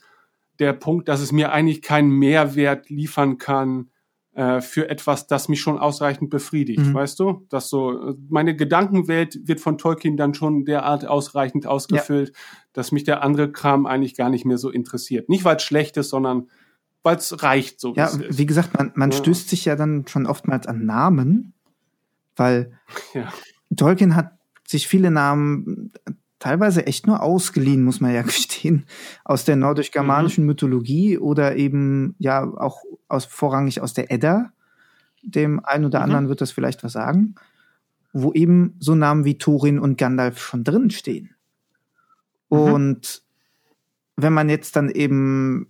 [0.59, 3.89] der Punkt, dass es mir eigentlich keinen Mehrwert liefern kann,
[4.35, 6.93] äh, für etwas, das mich schon ausreichend befriedigt, mhm.
[6.93, 7.45] weißt du?
[7.49, 12.35] Dass so meine Gedankenwelt wird von Tolkien dann schon derart ausreichend ausgefüllt, ja.
[12.73, 15.29] dass mich der andere Kram eigentlich gar nicht mehr so interessiert.
[15.29, 16.49] Nicht weil es schlecht ist, sondern
[17.05, 17.93] weil es reicht so.
[17.93, 19.17] Ja, wie gesagt, man, man ja.
[19.17, 21.53] stößt sich ja dann schon oftmals an Namen,
[22.35, 22.71] weil
[23.13, 23.31] ja.
[23.75, 24.31] Tolkien hat
[24.67, 25.91] sich viele Namen
[26.39, 28.87] teilweise echt nur ausgeliehen, muss man ja gestehen,
[29.23, 30.47] aus der nordisch-germanischen mhm.
[30.47, 34.51] Mythologie oder eben ja auch aus, vorrangig aus der Edda.
[35.21, 36.05] Dem einen oder mhm.
[36.05, 37.35] anderen wird das vielleicht was sagen,
[38.13, 41.35] wo eben so Namen wie Thorin und Gandalf schon drin stehen.
[42.49, 42.57] Mhm.
[42.57, 43.21] Und
[44.15, 45.67] wenn man jetzt dann eben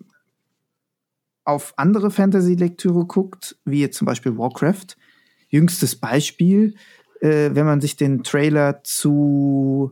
[1.45, 4.97] auf andere Fantasy-Lektüre guckt, wie jetzt zum Beispiel Warcraft,
[5.47, 6.75] jüngstes Beispiel,
[7.21, 9.91] äh, wenn man sich den Trailer zu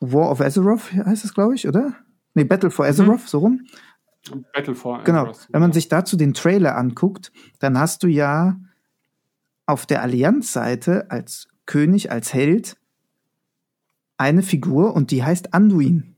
[0.00, 1.94] War of Azeroth heißt es, glaube ich, oder?
[2.34, 3.26] Nee, Battle for Azeroth, mhm.
[3.26, 3.66] so rum.
[4.52, 5.20] Battle for genau.
[5.20, 5.38] Azeroth.
[5.38, 5.52] Genau.
[5.52, 7.30] Wenn man sich dazu den Trailer anguckt,
[7.60, 8.58] dann hast du ja
[9.66, 12.76] auf der Allianzseite als König, als Held
[14.16, 16.16] eine Figur und die heißt Anduin.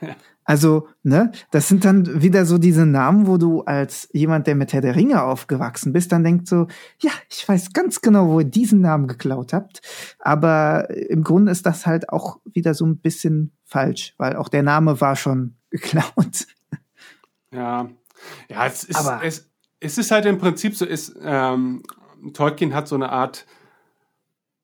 [0.44, 4.72] Also, ne, das sind dann wieder so diese Namen, wo du als jemand, der mit
[4.72, 6.66] Herr der Ringe aufgewachsen bist, dann denkt so,
[7.00, 9.80] ja, ich weiß ganz genau, wo ihr diesen Namen geklaut habt.
[10.18, 14.62] Aber im Grunde ist das halt auch wieder so ein bisschen falsch, weil auch der
[14.62, 16.46] Name war schon geklaut.
[17.50, 17.88] Ja,
[18.48, 19.50] ja, es ist, Aber es,
[19.80, 21.82] es ist halt im Prinzip so, ist, ähm,
[22.32, 23.46] Tolkien hat so eine Art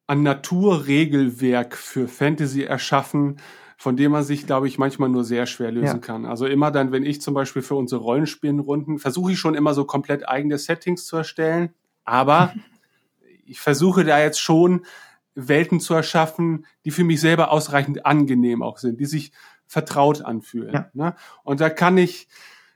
[0.06, 3.36] an Naturregelwerk für Fantasy erschaffen,
[3.80, 5.98] von dem man sich, glaube ich, manchmal nur sehr schwer lösen ja.
[5.98, 6.26] kann.
[6.26, 9.86] Also immer dann, wenn ich zum Beispiel für unsere Rollenspielrunden versuche ich schon immer so
[9.86, 11.70] komplett eigene Settings zu erstellen,
[12.04, 12.52] aber
[13.46, 14.84] ich versuche da jetzt schon
[15.34, 19.32] Welten zu erschaffen, die für mich selber ausreichend angenehm auch sind, die sich
[19.66, 20.74] vertraut anfühlen.
[20.74, 20.90] Ja.
[20.92, 21.14] Ne?
[21.42, 22.28] Und da kann ich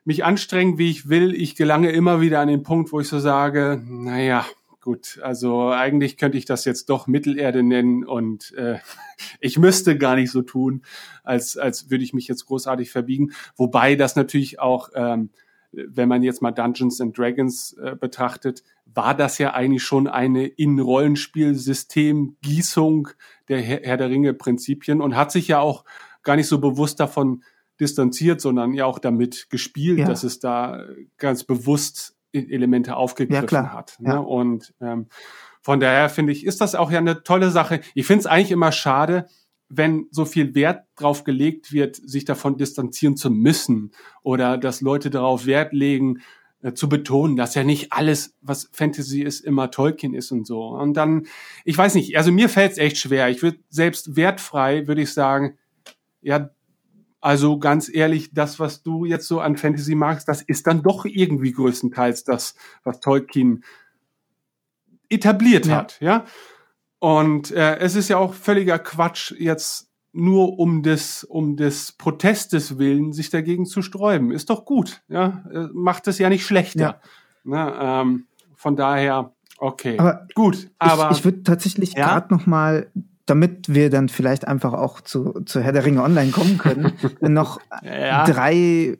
[0.06, 1.34] mich anstrengen, wie ich will.
[1.34, 4.46] Ich gelange immer wieder an den Punkt, wo ich so sage, naja,
[4.84, 8.78] gut, also eigentlich könnte ich das jetzt doch Mittelerde nennen und äh,
[9.40, 10.82] ich müsste gar nicht so tun,
[11.22, 13.32] als, als würde ich mich jetzt großartig verbiegen.
[13.56, 15.30] Wobei das natürlich auch, ähm,
[15.72, 20.46] wenn man jetzt mal Dungeons and Dragons äh, betrachtet, war das ja eigentlich schon eine
[20.46, 23.08] in Rollenspielsystem Gießung
[23.48, 25.86] der Herr, Herr der Ringe Prinzipien und hat sich ja auch
[26.22, 27.42] gar nicht so bewusst davon
[27.80, 30.06] distanziert, sondern ja auch damit gespielt, ja.
[30.06, 30.84] dass es da
[31.16, 33.96] ganz bewusst Elemente aufgegriffen ja, hat.
[34.00, 34.10] Ne?
[34.10, 34.18] Ja.
[34.18, 35.06] Und ähm,
[35.60, 37.80] von daher finde ich, ist das auch ja eine tolle Sache.
[37.94, 39.26] Ich finde es eigentlich immer schade,
[39.68, 43.92] wenn so viel Wert drauf gelegt wird, sich davon distanzieren zu müssen
[44.22, 46.20] oder dass Leute darauf Wert legen,
[46.64, 50.68] äh, zu betonen, dass ja nicht alles, was Fantasy ist, immer Tolkien ist und so.
[50.68, 51.26] Und dann,
[51.64, 53.28] ich weiß nicht, also mir fällt es echt schwer.
[53.28, 55.58] Ich würde selbst wertfrei, würde ich sagen,
[56.22, 56.50] ja,
[57.24, 61.06] also ganz ehrlich, das, was du jetzt so an Fantasy magst, das ist dann doch
[61.06, 63.64] irgendwie größtenteils das, was Tolkien
[65.08, 65.76] etabliert ja.
[65.76, 66.26] hat, ja.
[66.98, 72.76] Und äh, es ist ja auch völliger Quatsch, jetzt nur um des, um des Protestes
[72.76, 74.30] willen sich dagegen zu sträuben.
[74.30, 75.44] Ist doch gut, ja.
[75.50, 76.78] Äh, macht es ja nicht schlechter.
[76.78, 77.00] Ja.
[77.44, 77.78] Ne?
[77.80, 79.98] Ähm, von daher, okay.
[79.98, 81.10] Aber gut, aber.
[81.10, 82.06] Ich, ich würde tatsächlich ja?
[82.06, 82.90] gerade noch mal
[83.26, 87.60] damit wir dann vielleicht einfach auch zu, zu Herr der Ringe Online kommen können, noch
[87.82, 88.24] ja.
[88.24, 88.98] drei,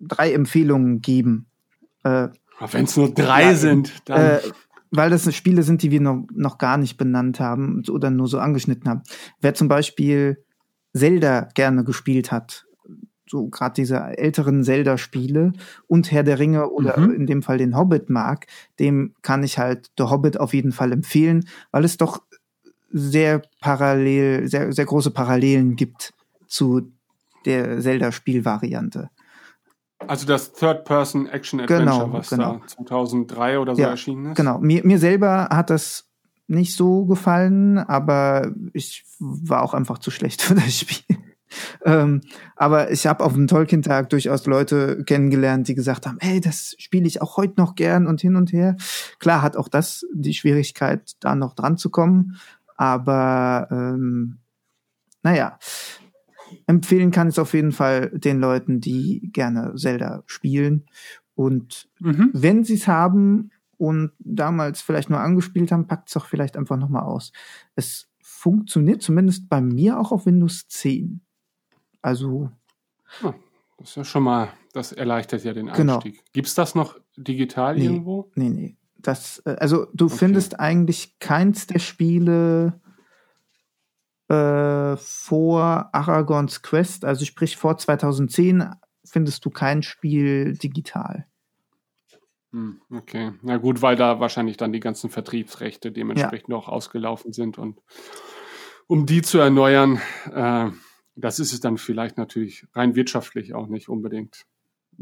[0.00, 1.46] drei Empfehlungen geben.
[2.02, 2.28] Äh,
[2.70, 4.20] Wenn es nur drei ja, sind, dann.
[4.20, 4.38] Äh,
[4.92, 8.38] weil das Spiele sind, die wir noch, noch gar nicht benannt haben oder nur so
[8.38, 9.02] angeschnitten haben.
[9.40, 10.42] Wer zum Beispiel
[10.94, 12.66] Zelda gerne gespielt hat,
[13.28, 15.52] so gerade diese älteren Zelda-Spiele
[15.88, 17.14] und Herr der Ringe oder mhm.
[17.14, 18.46] in dem Fall den Hobbit mag,
[18.78, 22.22] dem kann ich halt The Hobbit auf jeden Fall empfehlen, weil es doch
[22.90, 26.12] sehr parallel, sehr, sehr große Parallelen gibt
[26.46, 26.92] zu
[27.44, 29.10] der Zelda-Spielvariante.
[29.98, 32.60] Also das Third-Person-Action-Adventure, genau, was genau.
[32.60, 34.36] da 2003 oder so ja, erschienen ist?
[34.36, 34.58] Genau.
[34.58, 36.10] Mir, mir selber hat das
[36.48, 41.16] nicht so gefallen, aber ich war auch einfach zu schlecht für das Spiel.
[41.84, 42.20] ähm,
[42.56, 47.06] aber ich habe auf dem Tolkien-Tag durchaus Leute kennengelernt, die gesagt haben, hey, das spiele
[47.06, 48.76] ich auch heute noch gern und hin und her.
[49.18, 52.36] Klar hat auch das die Schwierigkeit, da noch dran zu kommen.
[52.76, 54.38] Aber ähm,
[55.22, 55.58] naja,
[56.66, 60.86] empfehlen kann es auf jeden Fall den Leuten, die gerne Zelda spielen.
[61.34, 62.30] Und mhm.
[62.32, 66.76] wenn sie es haben und damals vielleicht nur angespielt haben, packt es doch vielleicht einfach
[66.76, 67.32] nochmal aus.
[67.74, 71.20] Es funktioniert zumindest bei mir auch auf Windows 10.
[72.02, 72.50] Also.
[73.22, 73.34] Oh,
[73.78, 75.94] das ist ja schon mal, das erleichtert ja den genau.
[75.94, 76.14] Einstieg.
[76.14, 76.24] Genau.
[76.32, 78.30] Gibt es das noch digital nee, irgendwo?
[78.34, 78.76] Nee, nee.
[78.98, 80.16] Das, äh, also du okay.
[80.18, 82.80] findest eigentlich keins der Spiele
[84.28, 88.70] äh, vor Aragons Quest, also sprich vor 2010,
[89.04, 91.26] findest du kein Spiel digital.
[92.52, 96.56] Hm, okay, na gut, weil da wahrscheinlich dann die ganzen Vertriebsrechte dementsprechend ja.
[96.56, 97.80] auch ausgelaufen sind und
[98.88, 100.00] um die zu erneuern,
[100.32, 100.70] äh,
[101.16, 104.46] das ist es dann vielleicht natürlich rein wirtschaftlich auch nicht unbedingt.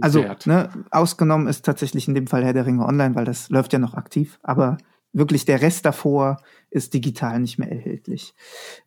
[0.00, 3.72] Also, ne, ausgenommen ist tatsächlich in dem Fall Herr der Ringe online, weil das läuft
[3.72, 4.78] ja noch aktiv, aber
[5.12, 6.38] wirklich der Rest davor
[6.70, 8.34] ist digital nicht mehr erhältlich.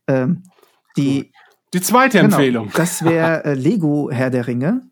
[0.08, 0.44] Ähm,
[0.98, 1.32] die,
[1.74, 2.72] die zweite genau, Empfehlung.
[2.76, 4.90] Das wäre äh, Lego Herr der Ringe.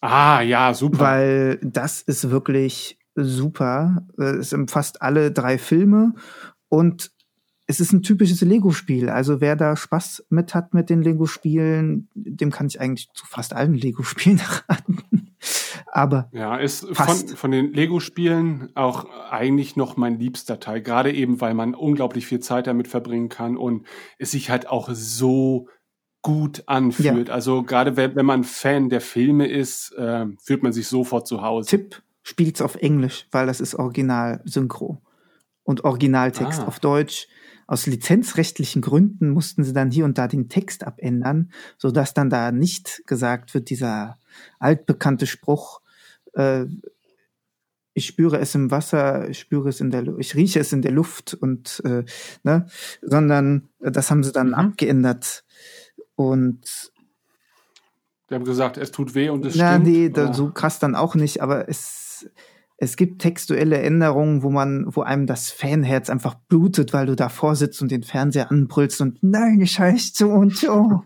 [0.00, 0.98] Ah, ja, super.
[0.98, 4.06] Weil das ist wirklich super.
[4.16, 6.14] Es umfasst alle drei Filme
[6.68, 7.12] und
[7.66, 9.08] es ist ein typisches Lego-Spiel.
[9.08, 13.54] Also wer da Spaß mit hat mit den Lego-Spielen, dem kann ich eigentlich zu fast
[13.54, 15.34] allen Lego-Spielen raten.
[15.88, 20.80] Aber ja, ist von, von den Lego-Spielen auch eigentlich noch mein liebster Teil.
[20.80, 23.86] Gerade eben, weil man unglaublich viel Zeit damit verbringen kann und
[24.18, 25.68] es sich halt auch so
[26.22, 27.28] gut anfühlt.
[27.28, 27.34] Ja.
[27.34, 31.42] Also gerade wenn, wenn man Fan der Filme ist, äh, fühlt man sich sofort zu
[31.42, 31.70] Hause.
[31.70, 35.00] Tipp, spielt's auf Englisch, weil das ist Original Synchro
[35.62, 36.66] und Originaltext ah.
[36.66, 37.28] auf Deutsch
[37.66, 42.30] aus lizenzrechtlichen Gründen mussten sie dann hier und da den Text abändern, so dass dann
[42.30, 44.18] da nicht gesagt wird, dieser
[44.58, 45.80] altbekannte Spruch,
[46.34, 46.66] äh,
[47.94, 50.92] ich spüre es im Wasser, ich spüre es in der, ich rieche es in der
[50.92, 52.04] Luft und äh,
[52.42, 52.66] ne,
[53.00, 54.54] sondern das haben sie dann mhm.
[54.54, 55.44] abgeändert
[56.14, 56.92] und
[58.28, 59.86] die haben gesagt, es tut weh und es na, stimmt.
[59.86, 62.28] Nee, da, so krass dann auch nicht, aber es
[62.78, 67.56] es gibt textuelle Änderungen, wo man, wo einem das Fanherz einfach blutet, weil du davor
[67.56, 71.02] sitzt und den Fernseher anbrüllst und nein, ich heißt so und so.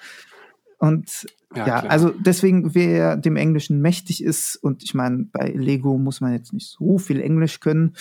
[0.78, 5.98] und ja, ja also deswegen, wer dem Englischen mächtig ist, und ich meine, bei Lego
[5.98, 7.94] muss man jetzt nicht so viel Englisch können,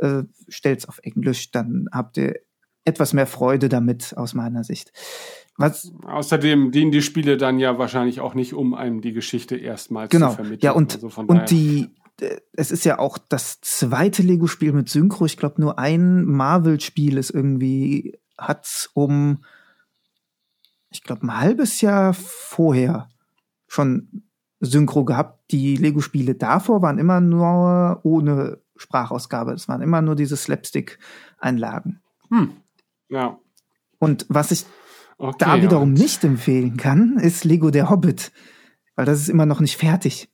[0.00, 2.36] äh, stellt's auf Englisch, dann habt ihr
[2.84, 4.92] etwas mehr Freude damit aus meiner Sicht.
[5.56, 5.90] Was?
[6.04, 10.28] Außerdem dienen die Spiele dann ja wahrscheinlich auch nicht, um einem die Geschichte erstmal genau.
[10.28, 10.60] zu vermitteln.
[10.62, 11.88] Ja, und, also und die,
[12.52, 15.26] es ist ja auch das zweite Lego-Spiel mit Synchro.
[15.26, 19.44] Ich glaube, nur ein Marvel-Spiel ist irgendwie, hat's um,
[20.90, 23.08] ich glaube, ein halbes Jahr vorher
[23.68, 24.24] schon
[24.60, 25.50] Synchro gehabt.
[25.50, 29.52] Die Lego-Spiele davor waren immer nur ohne Sprachausgabe.
[29.52, 32.00] Es waren immer nur diese Slapstick-Einlagen.
[32.30, 32.52] Hm.
[33.08, 33.38] Ja.
[33.98, 34.66] Und was ich
[35.18, 36.02] okay, da wiederum ja.
[36.02, 38.32] nicht empfehlen kann, ist Lego der Hobbit.
[38.94, 40.30] Weil das ist immer noch nicht fertig.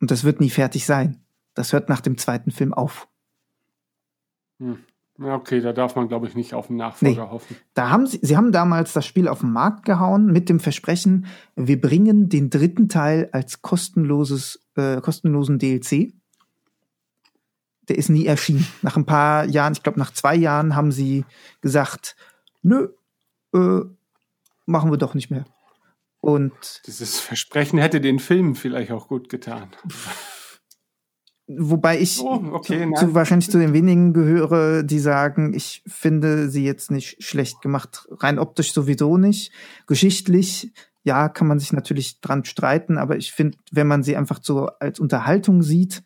[0.00, 1.22] Und das wird nie fertig sein.
[1.54, 3.08] Das hört nach dem zweiten Film auf.
[4.58, 4.78] Hm.
[5.22, 7.30] Okay, da darf man, glaube ich, nicht auf einen Nachfolger nee.
[7.30, 7.56] hoffen.
[7.74, 11.26] Da haben sie, sie haben damals das Spiel auf den Markt gehauen mit dem Versprechen,
[11.56, 16.14] wir bringen den dritten Teil als kostenloses, äh, kostenlosen DLC.
[17.90, 18.66] Der ist nie erschienen.
[18.80, 21.26] Nach ein paar Jahren, ich glaube nach zwei Jahren, haben sie
[21.60, 22.16] gesagt,
[22.62, 22.88] nö,
[23.52, 23.80] äh,
[24.64, 25.44] machen wir doch nicht mehr.
[26.20, 29.70] Und dieses Versprechen hätte den Film vielleicht auch gut getan.
[31.46, 36.48] Wobei ich oh, okay, zu, zu, wahrscheinlich zu den wenigen gehöre, die sagen, ich finde
[36.48, 38.06] sie jetzt nicht schlecht gemacht.
[38.10, 39.52] Rein optisch sowieso nicht.
[39.86, 40.72] Geschichtlich,
[41.02, 44.66] ja, kann man sich natürlich dran streiten, aber ich finde, wenn man sie einfach so
[44.66, 46.04] als Unterhaltung sieht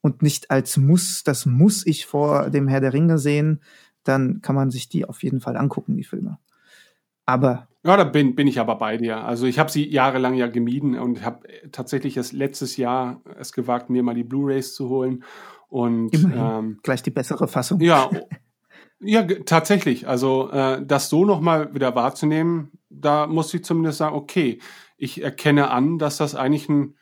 [0.00, 3.60] und nicht als Muss, das muss ich vor dem Herr der Ringe sehen,
[4.04, 6.38] dann kann man sich die auf jeden Fall angucken, die Filme.
[7.26, 9.24] Aber ja, da bin, bin ich aber bei dir.
[9.24, 13.88] Also ich habe sie jahrelang ja gemieden und habe tatsächlich erst letztes Jahr es gewagt,
[13.88, 15.24] mir mal die Blu-rays zu holen.
[15.68, 17.80] Und ähm, gleich die bessere Fassung.
[17.80, 18.10] Ja,
[19.00, 20.06] ja, tatsächlich.
[20.06, 24.58] Also äh, das so nochmal wieder wahrzunehmen, da muss ich zumindest sagen, okay,
[24.98, 26.96] ich erkenne an, dass das eigentlich ein,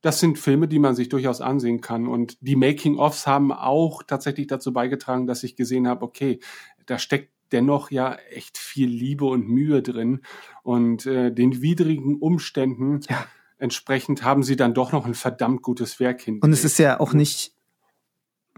[0.00, 2.08] das sind Filme, die man sich durchaus ansehen kann.
[2.08, 6.40] Und die Making-ofs haben auch tatsächlich dazu beigetragen, dass ich gesehen habe, okay,
[6.86, 10.20] da steckt dennoch ja echt viel Liebe und Mühe drin.
[10.62, 13.24] Und äh, den widrigen Umständen ja.
[13.58, 16.40] entsprechend haben sie dann doch noch ein verdammt gutes Werk hin.
[16.40, 17.54] Und es ist ja auch nicht,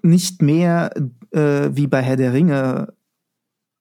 [0.02, 0.94] nicht mehr
[1.30, 2.94] äh, wie bei Herr der Ringe.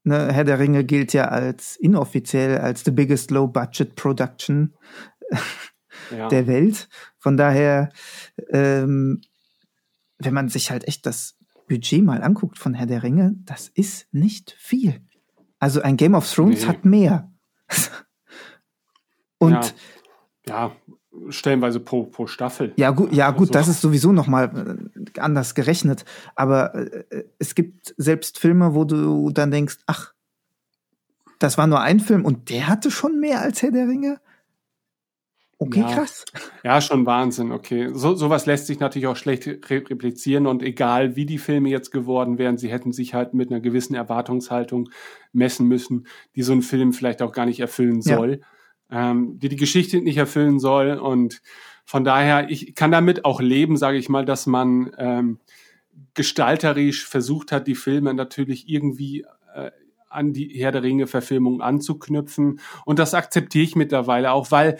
[0.05, 4.73] Ne, Herr der Ringe gilt ja als inoffiziell als the biggest low budget production
[6.11, 6.27] ja.
[6.27, 6.89] der Welt.
[7.19, 7.89] Von daher,
[8.49, 9.21] ähm,
[10.17, 11.37] wenn man sich halt echt das
[11.67, 15.01] Budget mal anguckt von Herr der Ringe, das ist nicht viel.
[15.59, 16.67] Also ein Game of Thrones nee.
[16.67, 17.31] hat mehr.
[19.37, 19.75] Und
[20.45, 20.75] ja, ja,
[21.29, 22.73] stellenweise pro, pro Staffel.
[22.75, 23.53] Ja, gut, ja, gut, also.
[23.53, 26.05] das ist sowieso noch mal äh, anders gerechnet.
[26.35, 30.13] Aber äh, es gibt selbst Filme, wo du dann denkst, ach,
[31.39, 34.19] das war nur ein Film und der hatte schon mehr als Herr der Ringe.
[35.59, 35.93] Okay, ja.
[35.93, 36.25] krass.
[36.63, 37.89] Ja, schon Wahnsinn, okay.
[37.93, 42.37] So, sowas lässt sich natürlich auch schlecht replizieren und egal wie die Filme jetzt geworden
[42.37, 44.89] wären, sie hätten sich halt mit einer gewissen Erwartungshaltung
[45.31, 48.41] messen müssen, die so ein Film vielleicht auch gar nicht erfüllen soll,
[48.91, 49.11] ja.
[49.11, 51.41] ähm, die die Geschichte nicht erfüllen soll und
[51.85, 55.39] von daher, ich kann damit auch leben, sage ich mal, dass man ähm,
[56.13, 59.71] gestalterisch versucht hat, die Filme natürlich irgendwie äh,
[60.09, 62.59] an die Herr der Ringe Verfilmung anzuknüpfen.
[62.85, 64.77] Und das akzeptiere ich mittlerweile auch, weil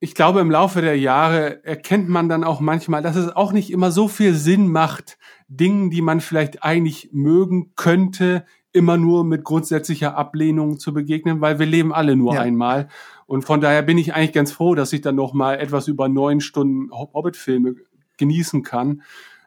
[0.00, 3.70] ich glaube, im Laufe der Jahre erkennt man dann auch manchmal, dass es auch nicht
[3.70, 5.18] immer so viel Sinn macht,
[5.48, 11.58] Dingen, die man vielleicht eigentlich mögen könnte, immer nur mit grundsätzlicher Ablehnung zu begegnen, weil
[11.58, 12.42] wir leben alle nur ja.
[12.42, 12.88] einmal.
[13.26, 16.08] Und von daher bin ich eigentlich ganz froh, dass ich dann noch mal etwas über
[16.08, 17.74] neun Stunden Hobbit-Filme
[18.18, 19.02] genießen kann,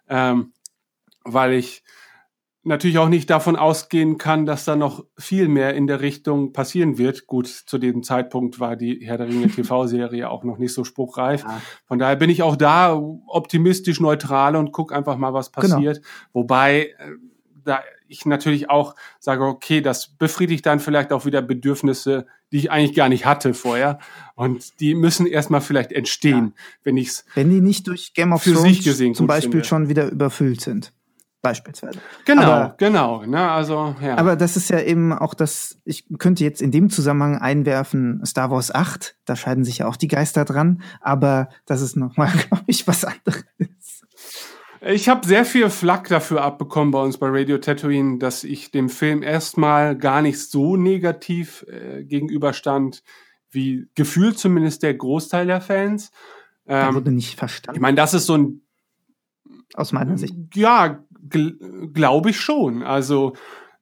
[0.09, 0.51] ähm,
[1.23, 1.83] weil ich
[2.63, 6.97] natürlich auch nicht davon ausgehen kann, dass da noch viel mehr in der Richtung passieren
[6.97, 7.25] wird.
[7.25, 11.43] Gut, zu dem Zeitpunkt war die Herr der Ringe TV-Serie auch noch nicht so spruchreif.
[11.43, 11.61] Ja.
[11.85, 15.75] Von daher bin ich auch da optimistisch neutral und guck einfach mal, was genau.
[15.75, 15.97] passiert.
[15.97, 16.07] Genau.
[16.33, 17.11] Wobei äh,
[17.63, 22.71] da ich natürlich auch sage, okay, das befriedigt dann vielleicht auch wieder Bedürfnisse, die ich
[22.71, 23.99] eigentlich gar nicht hatte vorher.
[24.35, 26.63] Und die müssen erstmal vielleicht entstehen, ja.
[26.83, 28.83] wenn ich's Wenn die nicht durch Game of Thrones
[29.13, 29.65] zum Beispiel finde.
[29.65, 30.91] schon wieder überfüllt sind
[31.41, 31.99] beispielsweise.
[32.25, 33.25] Genau, aber, genau.
[33.25, 34.17] Ne, also, ja.
[34.17, 38.51] Aber das ist ja eben auch das, ich könnte jetzt in dem Zusammenhang einwerfen, Star
[38.51, 42.63] Wars 8, da scheiden sich ja auch die Geister dran, aber das ist nochmal, glaube
[42.67, 43.43] ich, was anderes.
[44.83, 48.89] Ich habe sehr viel Flack dafür abbekommen bei uns bei Radio Tatooine, dass ich dem
[48.89, 53.03] Film erstmal gar nicht so negativ äh, gegenüberstand,
[53.51, 56.11] wie gefühlt zumindest der Großteil der Fans.
[56.65, 57.77] Ähm, da wurde nicht verstanden.
[57.77, 58.61] Ich meine, das ist so ein
[59.73, 60.35] aus meiner Sicht.
[60.55, 61.57] Ja, gl
[61.93, 62.83] glaube ich schon.
[62.83, 63.33] Also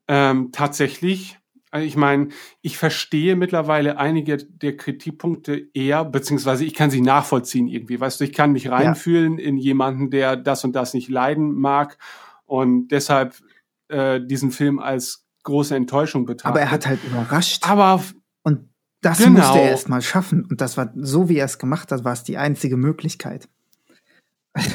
[0.08, 1.38] ähm, tatsächlich,
[1.72, 2.30] also ich meine,
[2.62, 8.00] ich verstehe mittlerweile einige der Kritikpunkte eher, beziehungsweise ich kann sie nachvollziehen irgendwie.
[8.00, 9.46] Weißt du, ich kann mich reinfühlen ja.
[9.46, 11.98] in jemanden, der das und das nicht leiden mag
[12.46, 13.36] und deshalb
[13.90, 16.50] äh, diesen Film als große Enttäuschung betrachtet.
[16.50, 17.70] Aber er hat halt überrascht.
[17.70, 18.04] Aber
[18.44, 18.70] und
[19.02, 19.40] das genau.
[19.40, 20.46] musste er erst mal schaffen.
[20.46, 23.48] Und das war so, wie er es gemacht hat, war es die einzige Möglichkeit.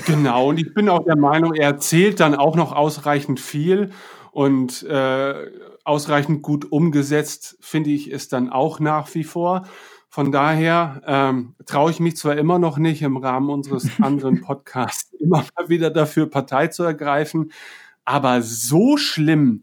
[0.06, 3.90] Genau, und ich bin auch der Meinung, er erzählt dann auch noch ausreichend viel
[4.30, 5.50] und äh,
[5.84, 9.66] ausreichend gut umgesetzt, finde ich, ist dann auch nach wie vor.
[10.08, 15.12] Von daher ähm, traue ich mich zwar immer noch nicht im Rahmen unseres anderen Podcasts
[15.14, 17.50] immer mal wieder dafür Partei zu ergreifen,
[18.04, 19.62] aber so schlimm,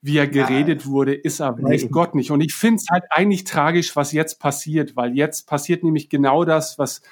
[0.00, 2.30] wie er geredet ja, wurde, ist er weiß Gott nicht.
[2.30, 6.44] Und ich finde es halt eigentlich tragisch, was jetzt passiert, weil jetzt passiert nämlich genau
[6.44, 7.02] das, was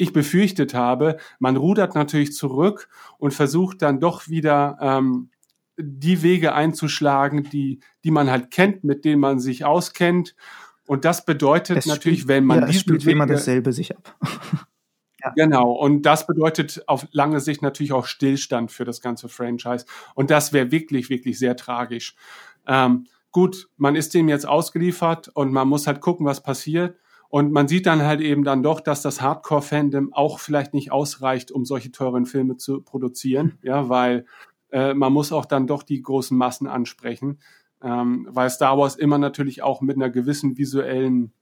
[0.00, 1.18] ich befürchtet habe.
[1.38, 5.30] Man rudert natürlich zurück und versucht dann doch wieder ähm,
[5.76, 10.34] die Wege einzuschlagen, die, die man halt kennt, mit denen man sich auskennt.
[10.86, 13.96] Und das bedeutet es natürlich, spielt, wenn man ja, es spielt Wege, immer dasselbe sich
[13.96, 14.16] ab.
[15.22, 15.32] ja.
[15.36, 15.72] Genau.
[15.72, 19.84] Und das bedeutet auf lange Sicht natürlich auch Stillstand für das ganze Franchise.
[20.14, 22.16] Und das wäre wirklich, wirklich sehr tragisch.
[22.66, 26.96] Ähm, gut, man ist dem jetzt ausgeliefert und man muss halt gucken, was passiert.
[27.30, 31.52] Und man sieht dann halt eben dann doch, dass das Hardcore-Fandom auch vielleicht nicht ausreicht,
[31.52, 34.26] um solche teuren Filme zu produzieren, ja, weil
[34.72, 37.38] äh, man muss auch dann doch die großen Massen ansprechen,
[37.82, 41.32] ähm, weil Star Wars immer natürlich auch mit einer gewissen visuellen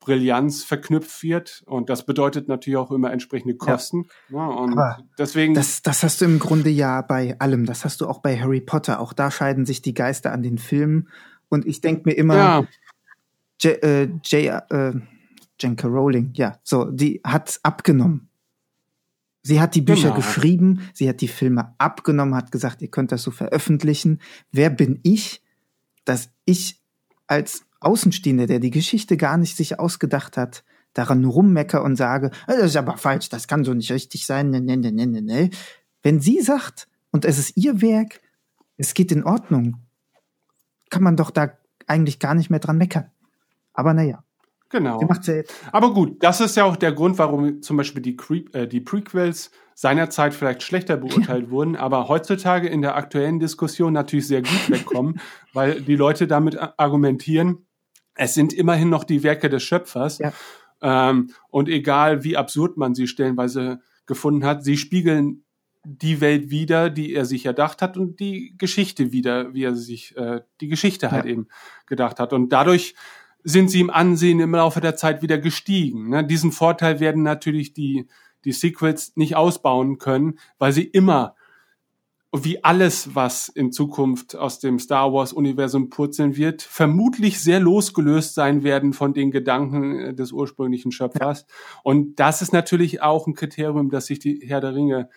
[0.00, 4.06] Brillanz verknüpft wird und das bedeutet natürlich auch immer entsprechende Kosten.
[4.30, 4.38] Ja.
[4.38, 5.52] ja und Aber deswegen.
[5.52, 7.66] Das, das hast du im Grunde ja bei allem.
[7.66, 9.00] Das hast du auch bei Harry Potter.
[9.00, 11.08] Auch da scheiden sich die Geister an den Filmen.
[11.50, 12.66] Und ich denke mir immer, ja.
[13.60, 14.92] J, äh, J, äh,
[15.60, 15.86] J.K.
[15.88, 18.28] Rowling, ja, so, die hat abgenommen.
[19.42, 20.16] Sie hat die Bücher genau.
[20.16, 24.20] geschrieben, sie hat die Filme abgenommen, hat gesagt, ihr könnt das so veröffentlichen.
[24.52, 25.42] Wer bin ich,
[26.04, 26.82] dass ich
[27.26, 32.56] als Außenstehender, der die Geschichte gar nicht sich ausgedacht hat, daran rummecker und sage, äh,
[32.56, 35.22] das ist aber falsch, das kann so nicht richtig sein, ne, ne, ne, ne, ne.
[35.22, 35.50] ne.
[36.02, 38.20] Wenn sie sagt, und es ist ihr Werk,
[38.76, 39.76] es geht in Ordnung,
[40.90, 41.52] kann man doch da
[41.86, 43.10] eigentlich gar nicht mehr dran meckern.
[43.72, 44.24] Aber naja.
[44.70, 45.00] Genau.
[45.72, 48.80] Aber gut, das ist ja auch der Grund, warum zum Beispiel die, Cre äh, die
[48.80, 51.50] Prequels seinerzeit vielleicht schlechter beurteilt ja.
[51.50, 55.20] wurden, aber heutzutage in der aktuellen Diskussion natürlich sehr gut wegkommen,
[55.52, 57.66] weil die Leute damit argumentieren,
[58.14, 60.18] es sind immerhin noch die Werke des Schöpfers.
[60.18, 60.32] Ja.
[60.82, 65.44] Ähm, und egal wie absurd man sie stellenweise gefunden hat, sie spiegeln
[65.84, 70.16] die Welt wieder, die er sich erdacht hat und die Geschichte wieder, wie er sich
[70.16, 71.30] äh, die Geschichte halt ja.
[71.30, 71.48] eben
[71.86, 72.32] gedacht hat.
[72.32, 72.94] Und dadurch
[73.44, 76.10] sind sie im Ansehen im Laufe der Zeit wieder gestiegen.
[76.10, 76.24] Ne?
[76.24, 78.06] Diesen Vorteil werden natürlich die,
[78.44, 81.34] die Sequels nicht ausbauen können, weil sie immer,
[82.32, 88.62] wie alles, was in Zukunft aus dem Star Wars-Universum purzeln wird, vermutlich sehr losgelöst sein
[88.62, 91.46] werden von den Gedanken äh, des ursprünglichen Schöpfers.
[91.82, 95.08] Und das ist natürlich auch ein Kriterium, dass sich die Herr der Ringe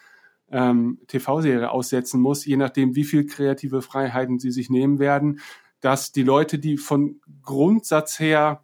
[0.49, 5.39] ähm, TV-Serie aussetzen muss, je nachdem, wie viel kreative Freiheiten sie sich nehmen werden
[5.81, 8.63] dass die Leute, die von Grundsatz her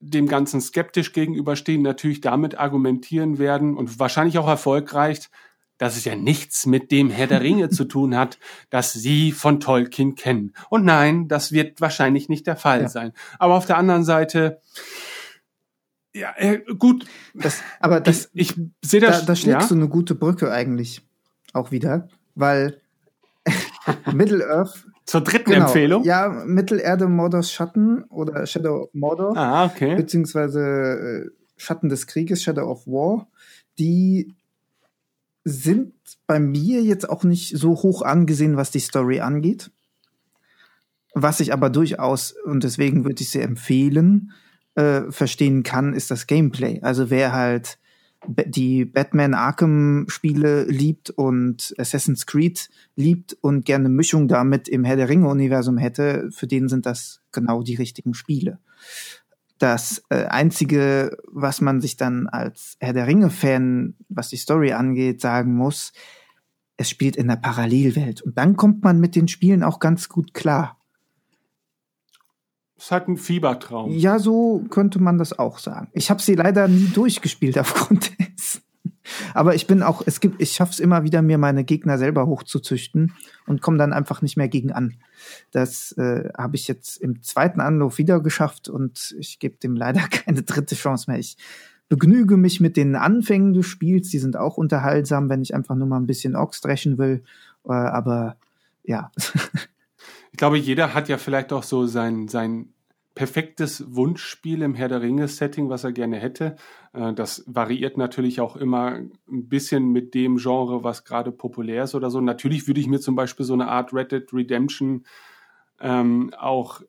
[0.00, 5.28] dem Ganzen skeptisch gegenüberstehen, natürlich damit argumentieren werden und wahrscheinlich auch erfolgreich,
[5.78, 8.38] dass es ja nichts mit dem Herr der Ringe zu tun hat,
[8.70, 10.54] das Sie von Tolkien kennen.
[10.70, 12.88] Und nein, das wird wahrscheinlich nicht der Fall ja.
[12.88, 13.12] sein.
[13.38, 14.60] Aber auf der anderen Seite,
[16.14, 17.04] ja, äh, gut.
[17.34, 19.20] Das, aber das, ich, ich sehe das.
[19.20, 19.68] Da, da schlägst ja?
[19.68, 21.02] du eine gute Brücke eigentlich
[21.52, 22.80] auch wieder, weil
[24.12, 24.86] Middle Earth.
[25.06, 26.04] Zur dritten genau, Empfehlung?
[26.04, 29.36] Ja, Mittelerde Mordors Schatten oder Shadow Mordor.
[29.36, 29.94] Ah, okay.
[29.94, 33.28] Beziehungsweise äh, Schatten des Krieges, Shadow of War.
[33.78, 34.34] Die
[35.44, 35.94] sind
[36.26, 39.70] bei mir jetzt auch nicht so hoch angesehen, was die Story angeht.
[41.14, 44.32] Was ich aber durchaus, und deswegen würde ich sie empfehlen,
[44.74, 46.80] äh, verstehen kann, ist das Gameplay.
[46.82, 47.78] Also wer halt
[48.28, 54.96] die Batman Arkham Spiele liebt und Assassin's Creed liebt und gerne Mischung damit im Herr
[54.96, 58.58] der Ringe Universum hätte, für den sind das genau die richtigen Spiele.
[59.58, 64.72] Das äh, einzige, was man sich dann als Herr der Ringe Fan, was die Story
[64.72, 65.92] angeht, sagen muss,
[66.76, 70.34] es spielt in der Parallelwelt und dann kommt man mit den Spielen auch ganz gut
[70.34, 70.75] klar.
[72.78, 73.90] Ist halt ein Fiebertraum.
[73.90, 75.88] Ja, so könnte man das auch sagen.
[75.92, 78.62] Ich habe sie leider nie durchgespielt aufgrund dessen.
[79.34, 82.26] Aber ich bin auch, es gibt, ich schaffe es immer wieder, mir meine Gegner selber
[82.26, 83.12] hochzuzüchten
[83.46, 84.94] und komme dann einfach nicht mehr gegen an.
[85.52, 90.00] Das äh, habe ich jetzt im zweiten Anlauf wieder geschafft und ich gebe dem leider
[90.10, 91.18] keine dritte Chance mehr.
[91.18, 91.36] Ich
[91.88, 94.08] begnüge mich mit den Anfängen des Spiels.
[94.10, 97.22] Die sind auch unterhaltsam, wenn ich einfach nur mal ein bisschen Ochs dreschen will.
[97.64, 98.36] Äh, aber
[98.84, 99.10] ja.
[100.36, 102.74] ich glaube, jeder hat ja vielleicht auch so sein, sein
[103.14, 106.56] perfektes Wunschspiel im Herr der Ringe-Setting, was er gerne hätte.
[106.92, 111.94] Äh, das variiert natürlich auch immer ein bisschen mit dem Genre, was gerade populär ist
[111.94, 112.20] oder so.
[112.20, 115.06] Natürlich würde ich mir zum Beispiel so eine Art Red Dead Redemption
[115.80, 116.82] ähm, auch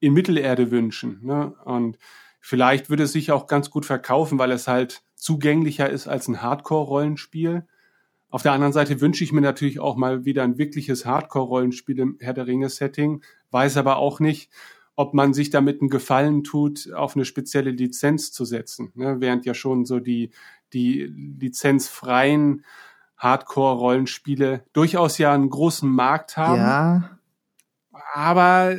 [0.00, 1.20] in Mittelerde wünschen.
[1.22, 1.54] Ne?
[1.64, 1.96] Und
[2.38, 6.42] vielleicht würde es sich auch ganz gut verkaufen, weil es halt zugänglicher ist als ein
[6.42, 7.66] Hardcore-Rollenspiel.
[8.30, 12.16] Auf der anderen Seite wünsche ich mir natürlich auch mal wieder ein wirkliches Hardcore-Rollenspiel im
[12.20, 14.50] Herr der Ringe-Setting, weiß aber auch nicht,
[14.94, 18.92] ob man sich damit einen Gefallen tut, auf eine spezielle Lizenz zu setzen.
[18.94, 19.16] Ne?
[19.20, 20.30] Während ja schon so die,
[20.72, 22.64] die lizenzfreien
[23.16, 26.60] Hardcore-Rollenspiele durchaus ja einen großen Markt haben.
[26.60, 27.18] Ja.
[28.14, 28.78] Aber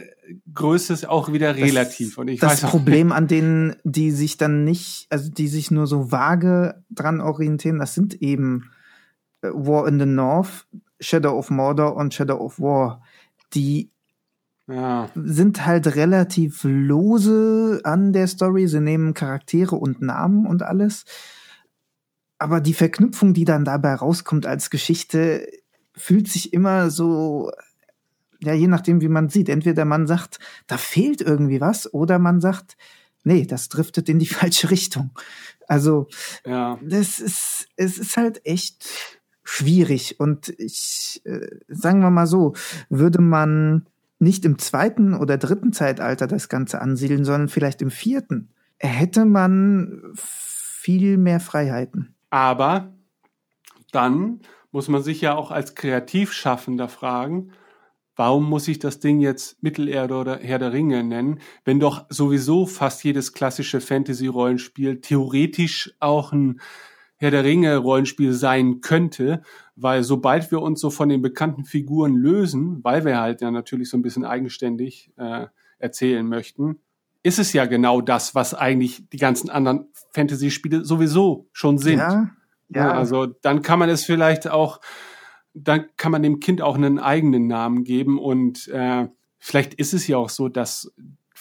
[0.53, 2.09] Größe ist auch wieder relativ.
[2.09, 5.71] Das, und ich das weiß Problem an denen, die sich dann nicht, also die sich
[5.71, 8.71] nur so vage dran orientieren, das sind eben
[9.41, 10.67] War in the North,
[10.99, 13.01] Shadow of Mordor und Shadow of War,
[13.53, 13.91] die
[14.67, 15.09] ja.
[15.15, 18.67] sind halt relativ lose an der Story.
[18.67, 21.05] Sie nehmen Charaktere und Namen und alles.
[22.37, 25.47] Aber die Verknüpfung, die dann dabei rauskommt als Geschichte,
[25.95, 27.51] fühlt sich immer so,
[28.39, 29.49] ja, je nachdem, wie man sieht.
[29.49, 32.77] Entweder man sagt, da fehlt irgendwie was, oder man sagt,
[33.23, 35.11] nee, das driftet in die falsche Richtung.
[35.67, 36.07] Also,
[36.45, 36.79] ja.
[36.81, 39.20] das ist, es ist halt echt
[39.51, 40.19] schwierig.
[40.19, 42.53] Und ich, äh, sagen wir mal so,
[42.89, 43.85] würde man
[44.17, 50.13] nicht im zweiten oder dritten Zeitalter das Ganze ansiedeln, sondern vielleicht im vierten, hätte man
[50.15, 52.15] viel mehr Freiheiten.
[52.29, 52.93] Aber
[53.91, 54.39] dann
[54.71, 57.51] muss man sich ja auch als Kreativschaffender fragen,
[58.15, 62.65] warum muss ich das Ding jetzt Mittelerde oder Herr der Ringe nennen, wenn doch sowieso
[62.65, 66.61] fast jedes klassische Fantasy-Rollenspiel theoretisch auch ein
[67.21, 69.43] Herr der Ringe Rollenspiel sein könnte,
[69.75, 73.91] weil sobald wir uns so von den bekannten Figuren lösen, weil wir halt ja natürlich
[73.91, 75.45] so ein bisschen eigenständig äh,
[75.77, 76.79] erzählen möchten,
[77.21, 81.99] ist es ja genau das, was eigentlich die ganzen anderen Fantasy-Spiele sowieso schon sind.
[81.99, 82.31] Ja,
[82.69, 82.85] ja.
[82.87, 84.81] ja, also dann kann man es vielleicht auch,
[85.53, 89.07] dann kann man dem Kind auch einen eigenen Namen geben und äh,
[89.37, 90.91] vielleicht ist es ja auch so, dass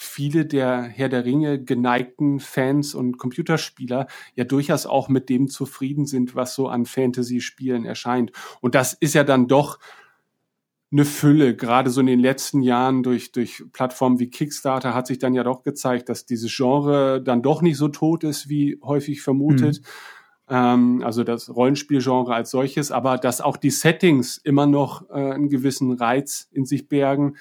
[0.02, 6.06] viele der Herr der Ringe geneigten Fans und Computerspieler ja durchaus auch mit dem zufrieden
[6.06, 8.32] sind, was so an Fantasy-Spielen erscheint.
[8.62, 9.78] Und das ist ja dann doch
[10.90, 11.54] eine Fülle.
[11.54, 15.44] Gerade so in den letzten Jahren durch, durch Plattformen wie Kickstarter hat sich dann ja
[15.44, 19.82] doch gezeigt, dass dieses Genre dann doch nicht so tot ist, wie häufig vermutet.
[20.48, 21.02] Mhm.
[21.04, 25.92] also das Rollenspielgenre als solches, aber dass auch die Settings immer noch äh, einen gewissen
[25.92, 27.36] Reiz in sich bergen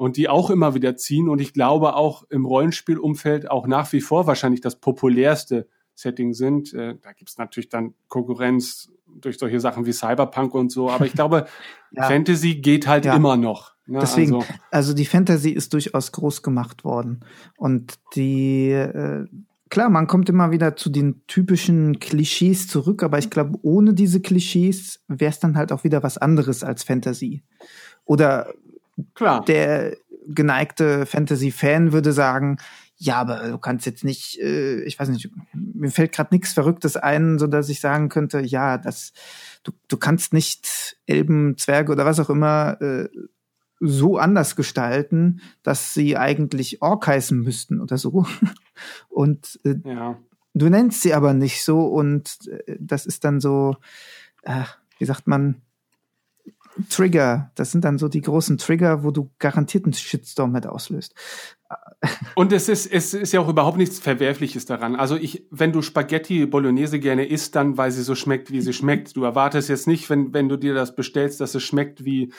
[0.00, 1.28] und die auch immer wieder ziehen.
[1.28, 6.72] Und ich glaube auch im Rollenspielumfeld auch nach wie vor wahrscheinlich das populärste Setting sind.
[6.72, 10.88] Äh, da gibt's natürlich dann Konkurrenz durch solche Sachen wie Cyberpunk und so.
[10.88, 11.44] Aber ich glaube,
[11.90, 12.04] ja.
[12.04, 13.14] Fantasy geht halt ja.
[13.14, 13.74] immer noch.
[13.84, 13.98] Ne?
[14.00, 17.20] Deswegen, also, also, die Fantasy ist durchaus groß gemacht worden.
[17.58, 19.26] Und die, äh,
[19.68, 24.22] klar, man kommt immer wieder zu den typischen Klischees zurück, aber ich glaube, ohne diese
[24.22, 27.42] Klischees wäre es dann halt auch wieder was anderes als Fantasy.
[28.06, 28.54] Oder
[29.14, 29.44] Klar.
[29.44, 29.96] Der
[30.28, 32.58] geneigte Fantasy-Fan würde sagen,
[32.96, 36.96] ja, aber du kannst jetzt nicht, äh, ich weiß nicht, mir fällt gerade nichts Verrücktes
[36.96, 39.12] ein, so dass ich sagen könnte, ja, das,
[39.62, 43.08] du, du kannst nicht Elben, Zwerge oder was auch immer äh,
[43.80, 48.26] so anders gestalten, dass sie eigentlich Ork heißen müssten oder so.
[49.08, 50.18] Und äh, ja.
[50.52, 53.76] du nennst sie aber nicht so und äh, das ist dann so,
[54.42, 54.64] äh,
[54.98, 55.62] wie sagt man,
[56.88, 57.50] Trigger.
[57.54, 61.14] Das sind dann so die großen Trigger, wo du garantiert einen Shitstorm mit auslöst.
[62.34, 64.96] Und es ist, es ist ja auch überhaupt nichts Verwerfliches daran.
[64.96, 68.72] Also ich, wenn du Spaghetti Bolognese gerne isst, dann weil sie so schmeckt, wie sie
[68.72, 69.16] schmeckt.
[69.16, 72.32] Du erwartest jetzt nicht, wenn, wenn du dir das bestellst, dass es schmeckt wie,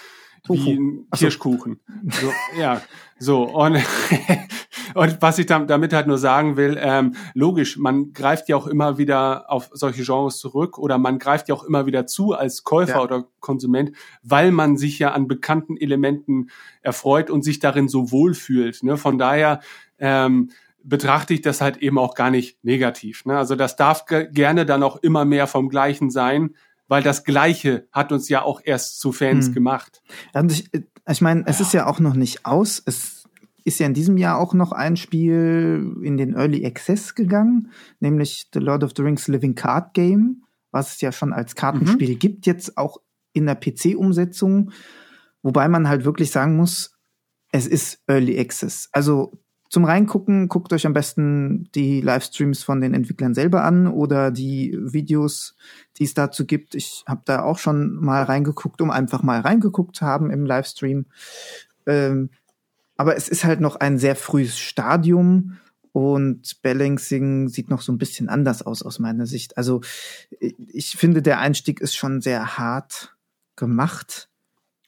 [0.47, 1.79] wie ein Kirschkuchen.
[2.09, 2.81] So, ja,
[3.19, 3.43] so.
[3.43, 3.75] Und,
[4.95, 8.97] und was ich damit halt nur sagen will, ähm, logisch, man greift ja auch immer
[8.97, 12.95] wieder auf solche Genres zurück oder man greift ja auch immer wieder zu als Käufer
[12.95, 13.03] ja.
[13.03, 13.91] oder Konsument,
[14.23, 16.49] weil man sich ja an bekannten Elementen
[16.81, 18.83] erfreut und sich darin so wohlfühlt.
[18.83, 18.97] Ne?
[18.97, 19.59] Von daher
[19.99, 20.49] ähm,
[20.83, 23.25] betrachte ich das halt eben auch gar nicht negativ.
[23.25, 23.37] Ne?
[23.37, 26.55] Also das darf gerne dann auch immer mehr vom Gleichen sein,
[26.91, 29.53] weil das Gleiche hat uns ja auch erst zu Fans hm.
[29.53, 30.03] gemacht.
[30.33, 30.69] Und ich,
[31.09, 31.65] ich meine, es ja.
[31.65, 32.83] ist ja auch noch nicht aus.
[32.85, 33.23] Es
[33.63, 38.49] ist ja in diesem Jahr auch noch ein Spiel in den Early Access gegangen, nämlich
[38.53, 42.19] The Lord of the Rings Living Card Game, was es ja schon als Kartenspiel mhm.
[42.19, 42.97] gibt, jetzt auch
[43.31, 44.73] in der PC-Umsetzung,
[45.43, 46.97] wobei man halt wirklich sagen muss,
[47.53, 48.89] es ist Early Access.
[48.91, 49.39] Also
[49.71, 54.77] zum Reingucken, guckt euch am besten die Livestreams von den Entwicklern selber an oder die
[54.77, 55.55] Videos,
[55.97, 56.75] die es dazu gibt.
[56.75, 61.05] Ich habe da auch schon mal reingeguckt, um einfach mal reingeguckt zu haben im Livestream.
[61.85, 62.31] Ähm,
[62.97, 65.57] aber es ist halt noch ein sehr frühes Stadium
[65.93, 69.55] und Balancing sieht noch so ein bisschen anders aus aus meiner Sicht.
[69.55, 69.79] Also
[70.67, 73.15] ich finde, der Einstieg ist schon sehr hart
[73.55, 74.30] gemacht.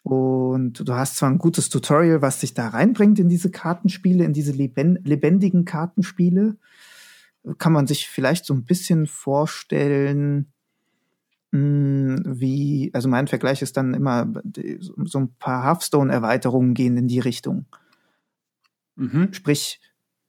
[0.03, 4.33] Und du hast zwar ein gutes Tutorial, was dich da reinbringt in diese Kartenspiele, in
[4.33, 6.57] diese lebendigen Kartenspiele.
[7.57, 10.51] Kann man sich vielleicht so ein bisschen vorstellen,
[11.53, 14.27] hm, wie, also mein Vergleich ist dann immer,
[14.97, 17.65] so ein paar Hearthstone-Erweiterungen gehen in die Richtung.
[18.95, 19.31] Mhm.
[19.31, 19.79] Sprich,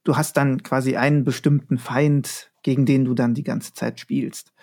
[0.03, 4.53] du hast dann quasi einen bestimmten Feind, gegen den du dann die ganze Zeit spielst.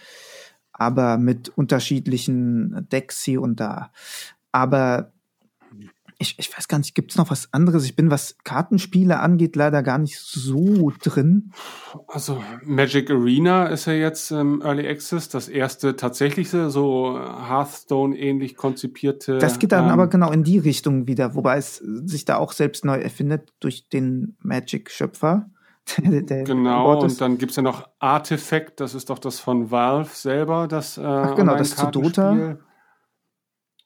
[0.72, 3.92] Aber mit unterschiedlichen Decks hier und da.
[4.52, 5.12] Aber
[6.22, 7.84] ich, ich weiß gar nicht, gibt es noch was anderes?
[7.84, 11.52] Ich bin, was Kartenspiele angeht, leider gar nicht so drin.
[12.06, 19.38] Also Magic Arena ist ja jetzt ähm, Early Access, das erste tatsächliche, so Hearthstone-ähnlich konzipierte.
[19.38, 22.52] Das geht dann ähm, aber genau in die Richtung wieder, wobei es sich da auch
[22.52, 25.50] selbst neu erfindet durch den Magic-Schöpfer.
[25.96, 30.96] genau, und dann gibt's ja noch Artifact, das ist doch das von Valve selber, das
[30.96, 32.56] äh, Ach genau, das zu Dota.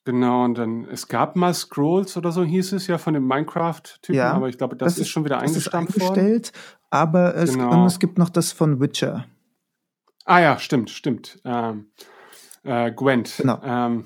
[0.07, 4.15] Genau, und dann, es gab mal Scrolls oder so hieß es ja von dem Minecraft-Typen,
[4.15, 6.20] ja, aber ich glaube, das, das ist, schon wieder eingestampft worden.
[6.20, 6.53] eingestellt,
[6.91, 7.85] aber es, genau.
[7.87, 9.27] es gibt noch das von Witcher.
[10.24, 11.41] Ah ja, stimmt, stimmt.
[11.45, 11.87] Ähm,
[12.62, 13.39] äh, Gwent.
[13.39, 13.61] Genau.
[13.65, 14.05] Ähm,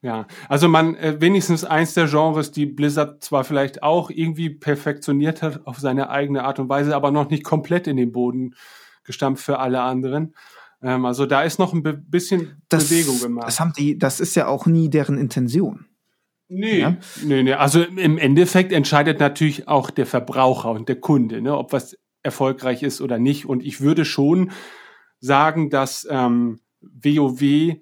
[0.00, 5.42] ja, also man, äh, wenigstens eins der Genres, die Blizzard zwar vielleicht auch irgendwie perfektioniert
[5.42, 8.54] hat auf seine eigene Art und Weise, aber noch nicht komplett in den Boden
[9.04, 10.34] gestampft für alle anderen.
[10.84, 13.48] Ähm, also da ist noch ein bisschen das, Bewegung gemacht.
[13.48, 15.86] Das haben die, das ist ja auch nie deren Intention.
[16.48, 16.96] Nee, ja?
[17.24, 17.54] nee, nee.
[17.54, 22.82] Also im Endeffekt entscheidet natürlich auch der Verbraucher und der Kunde, ne, ob was erfolgreich
[22.82, 23.46] ist oder nicht.
[23.46, 24.52] Und ich würde schon
[25.20, 27.76] sagen, dass ähm, WoW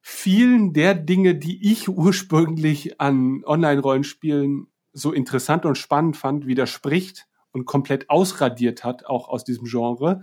[0.00, 7.64] vielen der Dinge, die ich ursprünglich an Online-Rollenspielen so interessant und spannend fand, widerspricht und
[7.64, 10.22] komplett ausradiert hat, auch aus diesem Genre.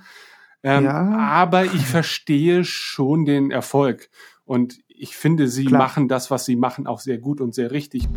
[0.64, 0.94] Ähm, ja.
[0.94, 4.10] Aber ich verstehe schon den Erfolg.
[4.46, 5.82] Und ich finde, sie Klar.
[5.82, 8.08] machen das, was sie machen, auch sehr gut und sehr richtig.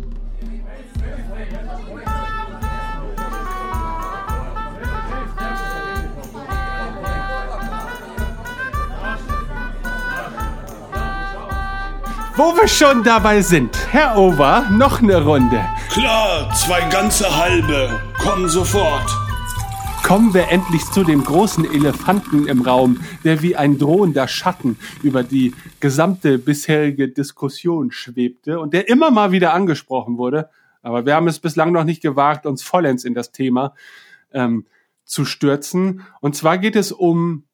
[12.37, 15.65] Wo wir schon dabei sind, Herr Over, noch eine Runde.
[15.89, 18.01] Klar, zwei ganze halbe.
[18.21, 19.24] Komm sofort
[20.05, 25.23] kommen wir endlich zu dem großen Elefanten im Raum, der wie ein drohender Schatten über
[25.23, 30.51] die gesamte bisherige Diskussion schwebte und der immer mal wieder angesprochen wurde.
[30.83, 33.73] Aber wir haben es bislang noch nicht gewagt, uns vollends in das Thema
[34.31, 34.67] ähm,
[35.05, 36.01] zu stürzen.
[36.21, 37.45] Und zwar geht es um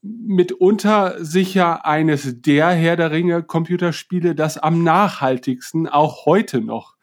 [0.00, 6.94] mitunter sicher eines der Herr der Ringe Computerspiele, das am nachhaltigsten auch heute noch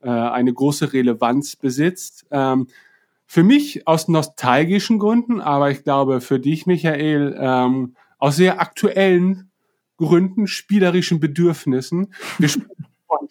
[0.00, 2.24] äh, eine große Relevanz besitzt.
[2.30, 2.68] Ähm,
[3.28, 9.50] für mich aus nostalgischen Gründen, aber ich glaube für dich, Michael, ähm, aus sehr aktuellen
[9.98, 12.14] Gründen, spielerischen Bedürfnissen.
[12.38, 13.28] Wir sprechen von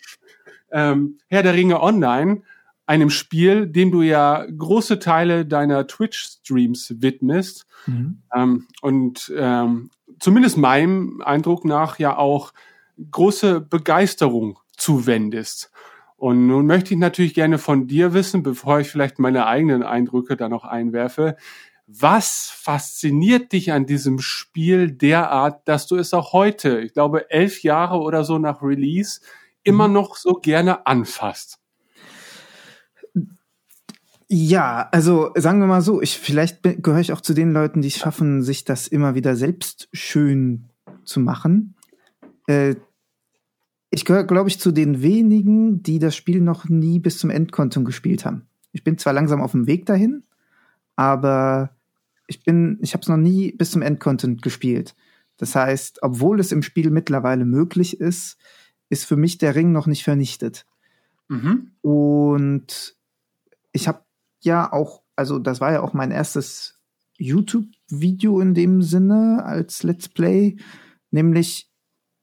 [0.71, 2.43] ähm, Herr der Ringe Online
[2.85, 8.21] einem Spiel, dem du ja große Teile deiner Twitch-Streams widmest mhm.
[8.33, 12.53] ähm, und ähm, zumindest meinem Eindruck nach ja auch
[13.11, 15.71] große Begeisterung zuwendest.
[16.17, 20.35] Und nun möchte ich natürlich gerne von dir wissen, bevor ich vielleicht meine eigenen Eindrücke
[20.35, 21.37] da noch einwerfe,
[21.85, 27.63] was fasziniert dich an diesem Spiel derart, dass du es auch heute, ich glaube elf
[27.63, 29.21] Jahre oder so nach Release,
[29.63, 29.93] immer mhm.
[29.93, 31.59] noch so gerne anfasst?
[34.27, 37.87] Ja, also sagen wir mal so, ich vielleicht gehöre ich auch zu den Leuten, die
[37.87, 40.69] es schaffen, sich das immer wieder selbst schön
[41.05, 41.75] zu machen.
[42.47, 42.75] Äh,
[43.89, 47.83] ich gehöre, glaube ich, zu den wenigen, die das Spiel noch nie bis zum Endkonto
[47.83, 48.47] gespielt haben.
[48.71, 50.23] Ich bin zwar langsam auf dem Weg dahin,
[50.95, 51.71] aber
[52.27, 54.95] ich bin, ich habe es noch nie bis zum Endcontent gespielt.
[55.37, 58.37] Das heißt, obwohl es im Spiel mittlerweile möglich ist,
[58.89, 60.65] ist für mich der Ring noch nicht vernichtet.
[61.29, 61.71] Mhm.
[61.81, 62.95] Und
[63.71, 64.01] ich habe
[64.41, 66.79] ja auch, also das war ja auch mein erstes
[67.17, 70.57] YouTube-Video in dem Sinne als Let's Play,
[71.11, 71.66] nämlich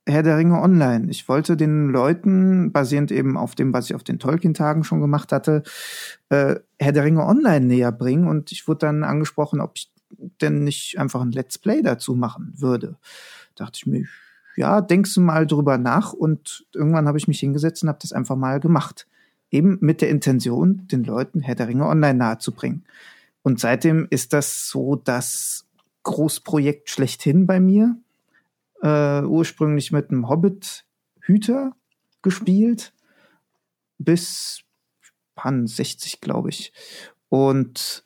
[0.06, 1.10] Herr der Ringe Online.
[1.10, 5.32] Ich wollte den Leuten, basierend eben auf dem, was ich auf den Tolkien-Tagen schon gemacht
[5.32, 5.62] hatte,
[6.28, 8.28] äh, Herr der Ringe Online näher bringen.
[8.28, 9.90] Und ich wurde dann angesprochen, ob ich
[10.42, 12.96] denn nicht einfach ein Let's Play dazu machen würde.
[13.54, 14.04] Dachte ich mir,
[14.56, 16.12] ja, denkst du mal drüber nach.
[16.12, 19.06] Und irgendwann habe ich mich hingesetzt und habe das einfach mal gemacht.
[19.50, 22.84] Eben mit der Intention, den Leuten Herr der Ringe Online nahezubringen.
[23.42, 25.66] Und seitdem ist das so das
[26.02, 27.96] Großprojekt schlechthin bei mir
[28.84, 31.72] äh, ursprünglich mit einem Hobbit-Hüter
[32.22, 32.92] gespielt,
[33.98, 34.62] bis
[35.34, 36.72] Pan 60, glaube ich.
[37.30, 38.04] Und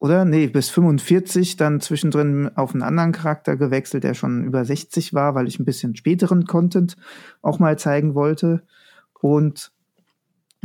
[0.00, 0.24] oder?
[0.24, 5.34] Nee, bis 45, dann zwischendrin auf einen anderen Charakter gewechselt, der schon über 60 war,
[5.34, 6.96] weil ich ein bisschen späteren Content
[7.42, 8.62] auch mal zeigen wollte.
[9.20, 9.72] Und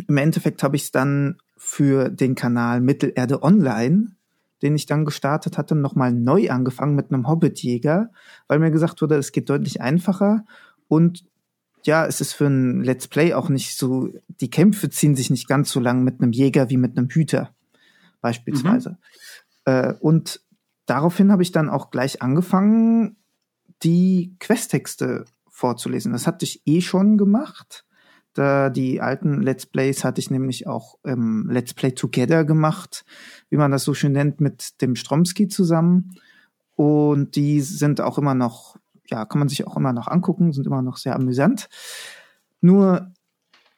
[0.08, 4.16] im Endeffekt habe ich es dann für den Kanal Mittelerde Online
[4.64, 8.10] den ich dann gestartet hatte, nochmal neu angefangen mit einem Hobbitjäger,
[8.48, 10.45] weil mir gesagt wurde, es geht deutlich einfacher
[10.88, 11.26] und
[11.85, 15.48] ja, es ist für ein Let's Play auch nicht so, die Kämpfe ziehen sich nicht
[15.49, 17.53] ganz so lang mit einem Jäger wie mit einem Hüter,
[18.22, 18.91] beispielsweise.
[18.91, 18.98] Mhm.
[19.65, 20.41] Äh, und
[20.85, 23.18] daraufhin habe ich dann auch gleich angefangen,
[23.84, 26.14] die Questtexte vorzulesen.
[26.14, 27.85] Das hatte ich eh schon gemacht.
[28.34, 33.06] Da die alten Let's Plays hatte ich nämlich auch ähm, Let's Play Together gemacht,
[33.50, 36.16] wie man das so schön nennt, mit dem Stromski zusammen.
[36.76, 38.78] Und die sind auch immer noch,
[39.08, 41.70] ja, kann man sich auch immer noch angucken, sind immer noch sehr amüsant.
[42.62, 43.12] Nur,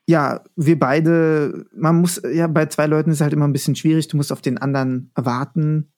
[0.08, 4.08] ja, wir beide, man muss, ja, bei zwei Leuten ist halt immer ein bisschen schwierig,
[4.08, 5.92] du musst auf den anderen warten,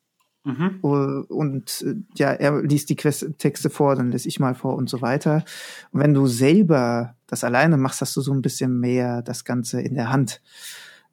[0.47, 0.79] Mhm.
[0.81, 5.01] Und äh, ja, er liest die Quest-Texte vor, dann lese ich mal vor und so
[5.01, 5.43] weiter.
[5.91, 9.81] Und wenn du selber das alleine machst, hast du so ein bisschen mehr das Ganze
[9.81, 10.41] in der Hand.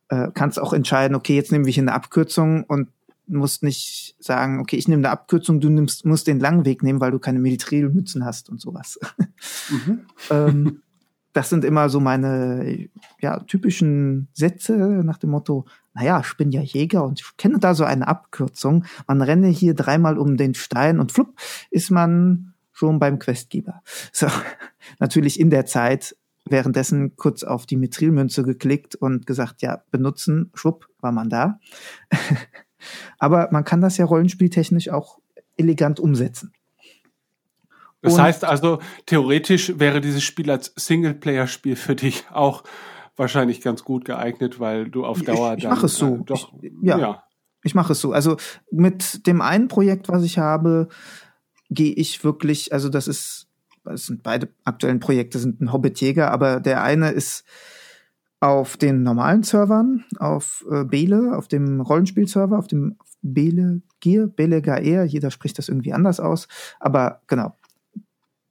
[0.08, 2.88] Äh, kannst auch entscheiden, okay, jetzt nehmen wir hier eine Abkürzung und
[3.26, 7.00] musst nicht sagen, okay, ich nehme eine Abkürzung, du nimmst, musst den langen Weg nehmen,
[7.00, 9.00] weil du keine Militärmützen hast und sowas.
[9.70, 10.00] Mhm.
[10.30, 10.82] ähm,
[11.32, 12.88] das sind immer so meine
[13.20, 15.64] ja, typischen Sätze nach dem Motto,
[15.94, 18.84] naja, ich bin ja Jäger und ich kenne da so eine Abkürzung.
[19.06, 21.34] Man renne hier dreimal um den Stein und flupp
[21.70, 23.82] ist man schon beim Questgeber.
[24.12, 24.26] So,
[24.98, 26.16] natürlich in der Zeit
[26.46, 31.58] währenddessen kurz auf die Mithrilmünze geklickt und gesagt, ja, benutzen, schwupp, war man da.
[33.18, 35.18] Aber man kann das ja rollenspieltechnisch auch
[35.56, 36.52] elegant umsetzen.
[38.02, 42.64] Das und heißt also, theoretisch wäre dieses Spiel als Singleplayer-Spiel für dich auch
[43.16, 46.16] wahrscheinlich ganz gut geeignet, weil du auf Dauer ich, ich mache es so.
[46.16, 47.24] Äh, doch, ich, ja, ja,
[47.62, 48.12] ich mache es so.
[48.12, 48.36] Also
[48.70, 50.88] mit dem einen Projekt, was ich habe,
[51.70, 53.48] gehe ich wirklich, also das ist,
[53.84, 57.44] das sind beide aktuellen Projekte, sind ein Hobbitjäger, aber der eine ist
[58.40, 64.60] auf den normalen Servern, auf äh, Bele, auf dem Rollenspielserver, auf dem Bele Gear, Bele
[64.60, 66.46] Gaer, jeder spricht das irgendwie anders aus,
[66.78, 67.56] aber genau,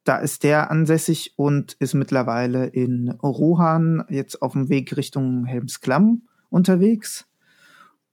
[0.03, 6.23] da ist der ansässig und ist mittlerweile in Rohan jetzt auf dem Weg Richtung Helmsklamm
[6.49, 7.25] unterwegs.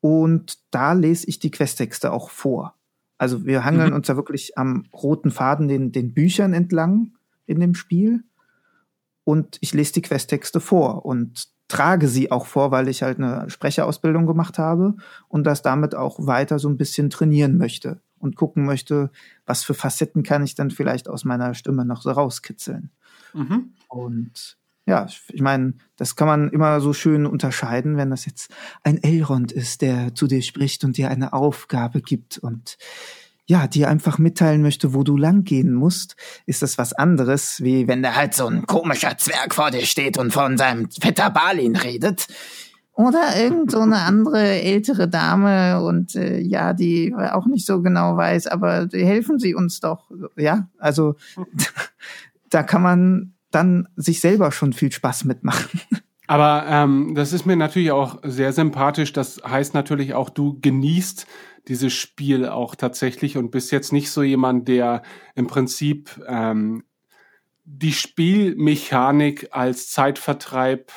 [0.01, 2.75] Und da lese ich die Questtexte auch vor.
[3.19, 3.97] Also wir hangeln mhm.
[3.97, 7.13] uns da wirklich am roten Faden den, den Büchern entlang
[7.47, 8.25] in dem Spiel.
[9.25, 13.49] Und ich lese die Questtexte vor und trage sie auch vor, weil ich halt eine
[13.49, 14.95] Sprecherausbildung gemacht habe
[15.29, 19.11] und das damit auch weiter so ein bisschen trainieren möchte und gucken möchte,
[19.47, 22.91] was für Facetten kann ich dann vielleicht aus meiner Stimme noch so rauskitzeln.
[23.33, 23.75] Mhm.
[23.89, 28.53] Und ja, ich meine, das kann man immer so schön unterscheiden, wenn das jetzt
[28.83, 32.79] ein Elrond ist, der zu dir spricht und dir eine Aufgabe gibt und
[33.51, 36.15] ja, dir einfach mitteilen möchte, wo du lang gehen musst,
[36.47, 40.19] ist das was anderes, wie wenn da halt so ein komischer Zwerg vor dir steht
[40.19, 42.29] und von seinem Vetter Balin redet
[42.93, 48.17] oder irgend so eine andere ältere Dame und äh, ja, die auch nicht so genau
[48.17, 50.09] weiß, aber helfen Sie uns doch.
[50.37, 51.17] Ja, also
[52.51, 55.81] da kann man dann sich selber schon viel Spaß mitmachen.
[56.29, 59.13] Aber ähm, das ist mir natürlich auch sehr sympathisch.
[59.13, 61.27] Das heißt natürlich auch, du genießt
[61.69, 65.03] dieses Spiel auch tatsächlich und bist jetzt nicht so jemand, der
[65.35, 66.85] im Prinzip ähm,
[67.65, 70.91] die Spielmechanik als Zeitvertreib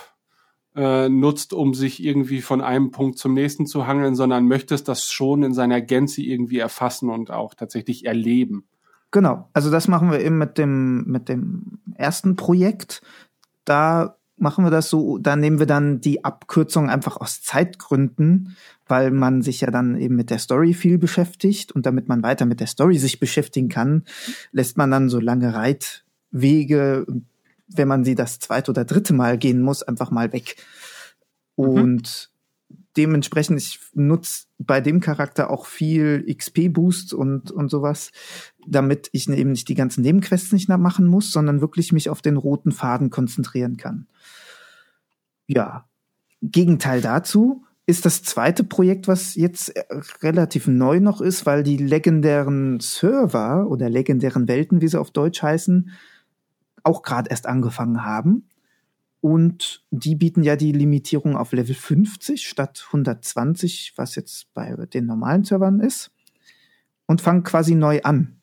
[0.76, 5.11] äh, nutzt, um sich irgendwie von einem Punkt zum nächsten zu hangeln, sondern möchtest das
[5.11, 8.65] schon in seiner Gänze irgendwie erfassen und auch tatsächlich erleben.
[9.11, 13.03] Genau, also das machen wir eben mit dem, mit dem ersten Projekt.
[13.65, 18.56] Da machen wir das so, da nehmen wir dann die Abkürzung einfach aus Zeitgründen,
[18.88, 22.46] weil man sich ja dann eben mit der Story viel beschäftigt und damit man weiter
[22.46, 24.04] mit der Story sich beschäftigen kann,
[24.52, 27.06] lässt man dann so lange Reitwege,
[27.68, 30.58] wenn man sie das zweite oder dritte Mal gehen muss, einfach mal weg.
[31.58, 31.66] Mhm.
[31.66, 32.30] Und
[32.98, 38.12] dementsprechend, ich nutze bei dem Charakter auch viel XP-Boost und, und sowas,
[38.68, 42.22] damit ich eben nicht die ganzen Nebenquests nicht mehr machen muss, sondern wirklich mich auf
[42.22, 44.08] den roten Faden konzentrieren kann.
[45.48, 45.88] Ja.
[46.42, 49.84] Gegenteil dazu ist das zweite Projekt, was jetzt äh,
[50.22, 55.42] relativ neu noch ist, weil die legendären Server oder legendären Welten, wie sie auf Deutsch
[55.42, 55.90] heißen,
[56.84, 58.48] auch gerade erst angefangen haben.
[59.20, 65.06] Und die bieten ja die Limitierung auf Level 50 statt 120, was jetzt bei den
[65.06, 66.12] normalen Servern ist.
[67.06, 68.42] Und fangen quasi neu an.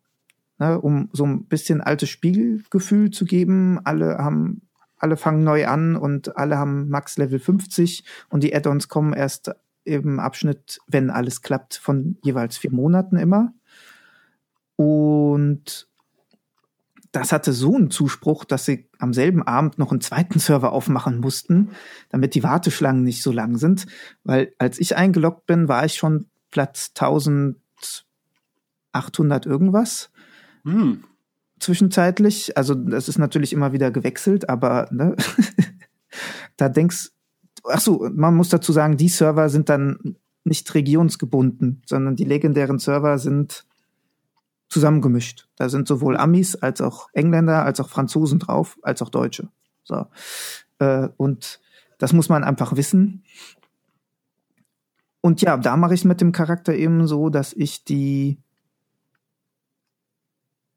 [0.59, 3.79] Ne, um so ein bisschen altes Spielgefühl zu geben.
[3.85, 4.63] Alle haben,
[5.01, 9.51] alle fangen neu an und alle haben Max Level 50 und die Add-ons kommen erst
[9.85, 13.53] im Abschnitt, wenn alles klappt, von jeweils vier Monaten immer.
[14.77, 15.89] Und
[17.13, 21.19] das hatte so einen Zuspruch, dass sie am selben Abend noch einen zweiten Server aufmachen
[21.19, 21.71] mussten,
[22.09, 23.87] damit die Warteschlangen nicht so lang sind.
[24.23, 30.11] Weil als ich eingeloggt bin, war ich schon Platz 1800 irgendwas.
[30.65, 31.05] Hm.
[31.61, 32.57] Zwischenzeitlich.
[32.57, 35.15] Also das ist natürlich immer wieder gewechselt, aber ne,
[36.57, 37.11] da denkst,
[37.65, 42.79] ach so, man muss dazu sagen, die Server sind dann nicht regionsgebunden, sondern die legendären
[42.79, 43.67] Server sind
[44.69, 45.49] zusammengemischt.
[45.57, 49.49] Da sind sowohl Amis als auch Engländer, als auch Franzosen drauf, als auch Deutsche.
[49.85, 50.07] So.
[50.79, 51.61] Äh, und
[51.99, 53.25] das muss man einfach wissen.
[55.21, 58.39] Und ja, da mache ich mit dem Charakter eben so, dass ich die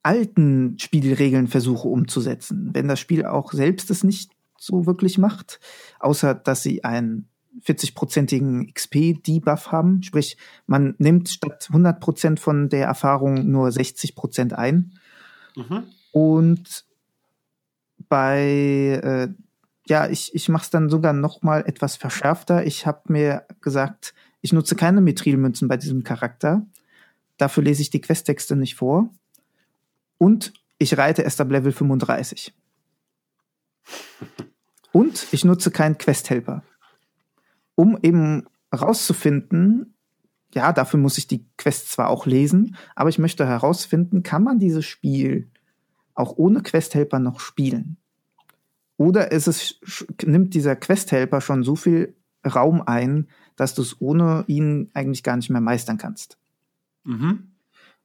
[0.04, 2.70] alten Spielregeln versuche umzusetzen.
[2.74, 5.60] Wenn das Spiel auch selbst es nicht so wirklich macht,
[6.00, 7.28] außer dass sie ein
[7.62, 10.02] 40-prozentigen XP-Debuff haben.
[10.04, 14.94] Sprich, man nimmt statt 100 Prozent von der Erfahrung nur 60 Prozent ein.
[15.56, 15.84] Mhm.
[16.12, 16.86] Und
[18.10, 19.28] bei, äh,
[19.88, 22.66] ja, ich, ich mache es dann sogar noch mal etwas verschärfter.
[22.66, 26.66] Ich habe mir gesagt, ich nutze keine Mithrilmünzen bei diesem Charakter.
[27.38, 29.10] Dafür lese ich die Questtexte nicht vor.
[30.18, 32.54] Und ich reite erst ab Level 35.
[34.92, 36.64] Und ich nutze keinen Questhelper
[37.76, 39.94] um eben rauszufinden,
[40.54, 44.60] ja, dafür muss ich die Quest zwar auch lesen, aber ich möchte herausfinden, kann man
[44.60, 45.50] dieses Spiel
[46.14, 47.98] auch ohne Questhelper noch spielen?
[48.98, 49.80] Oder ist es,
[50.24, 52.16] nimmt dieser Questhelper schon so viel
[52.46, 56.38] Raum ein, dass du es ohne ihn eigentlich gar nicht mehr meistern kannst?
[57.04, 57.52] Mhm.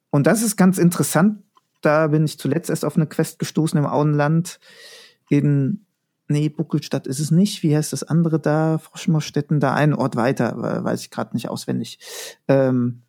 [0.09, 1.43] Und das ist ganz interessant.
[1.81, 4.59] Da bin ich zuletzt erst auf eine Quest gestoßen im Auenland
[5.29, 5.85] in
[6.31, 7.63] Nee, Buckelstadt ist es nicht.
[7.63, 8.77] Wie heißt das andere da?
[8.77, 11.97] Froschmorstetten, da einen Ort weiter, weiß ich gerade nicht auswendig.
[12.47, 13.01] Ähm,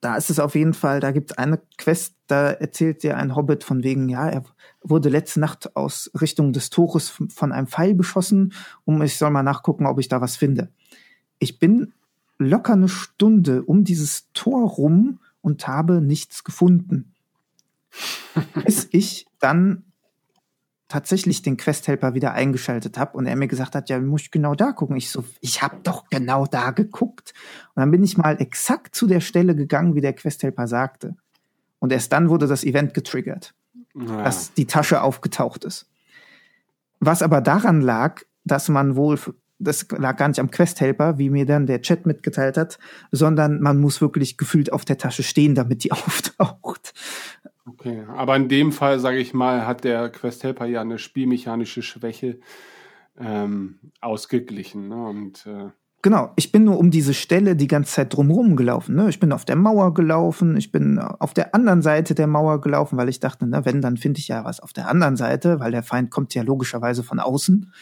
[0.00, 3.34] da ist es auf jeden Fall, da gibt es eine Quest, da erzählt dir ein
[3.34, 4.44] Hobbit von wegen, ja, er
[4.82, 8.52] wurde letzte Nacht aus Richtung des Tores von einem Pfeil beschossen,
[8.84, 10.70] um ich soll mal nachgucken, ob ich da was finde.
[11.40, 11.92] Ich bin
[12.38, 17.14] locker eine Stunde um dieses Tor rum und habe nichts gefunden.
[18.64, 19.84] Bis ich dann
[20.88, 24.54] tatsächlich den Questhelper wieder eingeschaltet habe und er mir gesagt hat, ja, muss ich genau
[24.54, 24.96] da gucken.
[24.96, 27.34] Ich so, ich habe doch genau da geguckt.
[27.74, 31.16] Und dann bin ich mal exakt zu der Stelle gegangen, wie der Questhelper sagte.
[31.78, 33.54] Und erst dann wurde das Event getriggert,
[33.94, 34.22] ja.
[34.22, 35.90] dass die Tasche aufgetaucht ist.
[37.00, 39.18] Was aber daran lag, dass man wohl,
[39.58, 42.78] das lag gar nicht am Questhelper, wie mir dann der Chat mitgeteilt hat,
[43.12, 46.94] sondern man muss wirklich gefühlt auf der Tasche stehen, damit die auftaucht.
[47.68, 51.82] Okay, aber in dem Fall, sage ich mal, hat der Quest Helper ja eine spielmechanische
[51.82, 52.40] Schwäche
[53.18, 54.88] ähm, ausgeglichen.
[54.88, 55.06] Ne?
[55.08, 55.70] Und, äh
[56.00, 58.94] Genau, ich bin nur um diese Stelle die ganze Zeit drumherum gelaufen.
[58.94, 59.08] Ne?
[59.08, 62.96] Ich bin auf der Mauer gelaufen, ich bin auf der anderen Seite der Mauer gelaufen,
[62.96, 65.72] weil ich dachte, na, wenn, dann finde ich ja was auf der anderen Seite, weil
[65.72, 67.72] der Feind kommt ja logischerweise von außen.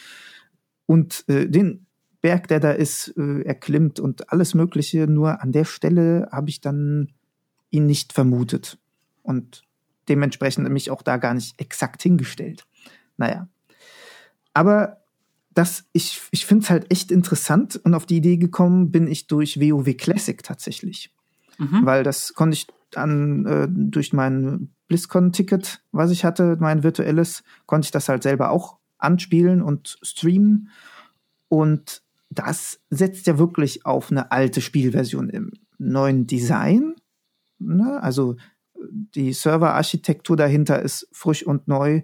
[0.87, 1.85] Und äh, den
[2.21, 5.05] Berg, der da ist, äh, erklimmt und alles Mögliche.
[5.05, 7.13] Nur an der Stelle habe ich dann
[7.69, 8.79] ihn nicht vermutet
[9.21, 9.66] und
[10.09, 12.65] dementsprechend mich auch da gar nicht exakt hingestellt.
[13.17, 13.47] Naja.
[14.53, 15.01] Aber
[15.53, 19.27] das, ich, ich finde es halt echt interessant und auf die Idee gekommen bin ich
[19.27, 21.13] durch WoW Classic tatsächlich.
[21.57, 21.85] Mhm.
[21.85, 27.85] Weil das konnte ich dann äh, durch mein BlizzCon-Ticket, was ich hatte, mein virtuelles, konnte
[27.87, 30.69] ich das halt selber auch anspielen und streamen.
[31.49, 36.95] Und das setzt ja wirklich auf eine alte Spielversion im neuen Design.
[37.59, 38.01] Ne?
[38.01, 38.35] Also
[38.89, 42.01] die Serverarchitektur dahinter ist frisch und neu.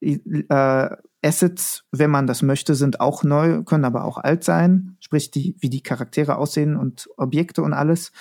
[0.00, 4.96] Die, äh, Assets, wenn man das möchte, sind auch neu, können aber auch alt sein.
[5.00, 8.12] Sprich, die, wie die Charaktere aussehen und Objekte und alles.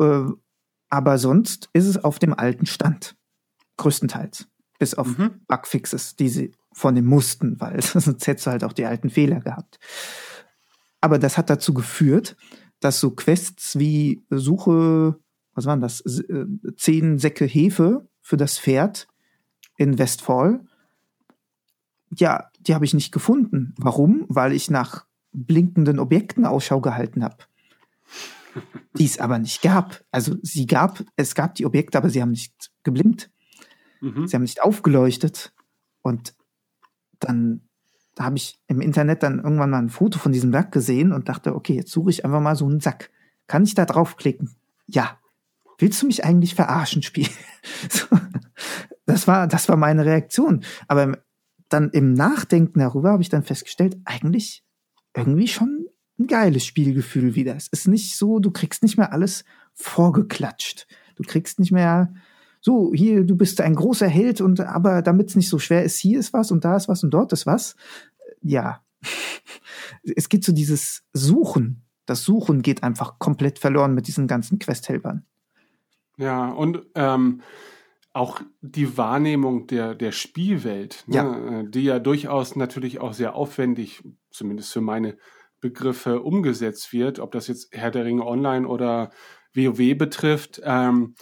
[0.00, 0.22] Äh,
[0.88, 3.16] aber sonst ist es auf dem alten Stand.
[3.76, 4.46] Größtenteils.
[4.78, 5.40] Bis auf mhm.
[5.46, 9.78] Bugfixes, die sie vornehmen mussten, weil sonst hättest du halt auch die alten Fehler gehabt.
[11.00, 12.36] Aber das hat dazu geführt,
[12.80, 15.18] dass so Quests wie Suche,
[15.54, 19.08] was waren das, äh, zehn Säcke Hefe für das Pferd
[19.76, 20.64] in Westfall,
[22.16, 23.74] ja, die habe ich nicht gefunden.
[23.76, 24.26] Warum?
[24.28, 27.38] Weil ich nach blinkenden Objekten Ausschau gehalten habe.
[28.98, 30.04] Die es aber nicht gab.
[30.12, 33.30] Also sie gab, es gab die Objekte, aber sie haben nicht geblinkt.
[34.00, 34.28] Mhm.
[34.28, 35.52] Sie haben nicht aufgeleuchtet.
[36.02, 36.36] Und
[37.18, 37.62] dann
[38.14, 41.28] da habe ich im Internet dann irgendwann mal ein Foto von diesem Sack gesehen und
[41.28, 43.10] dachte, okay, jetzt suche ich einfach mal so einen Sack.
[43.46, 44.54] Kann ich da draufklicken?
[44.86, 45.18] Ja.
[45.78, 47.28] Willst du mich eigentlich verarschen, Spiel?
[49.06, 50.64] das war, das war meine Reaktion.
[50.88, 51.18] Aber
[51.68, 54.64] dann im Nachdenken darüber habe ich dann festgestellt, eigentlich
[55.16, 55.86] irgendwie schon
[56.18, 57.56] ein geiles Spielgefühl wieder.
[57.56, 59.44] Es ist nicht so, du kriegst nicht mehr alles
[59.74, 60.86] vorgeklatscht.
[61.16, 62.14] Du kriegst nicht mehr
[62.60, 65.98] so, hier, du bist ein großer Held und aber damit es nicht so schwer ist,
[65.98, 67.76] hier ist was und da ist was und dort ist was.
[68.40, 68.84] Ja.
[70.16, 71.82] Es geht so dieses Suchen.
[72.06, 75.24] Das Suchen geht einfach komplett verloren mit diesen ganzen Questhelpern.
[76.16, 77.42] Ja, und ähm,
[78.12, 81.60] auch die Wahrnehmung der, der Spielwelt, ne, ja.
[81.60, 85.16] Äh, die ja durchaus natürlich auch sehr aufwendig, zumindest für meine
[85.60, 89.10] Begriffe, umgesetzt wird, ob das jetzt Herr der Ringe Online oder
[89.54, 91.14] WoW betrifft, ähm,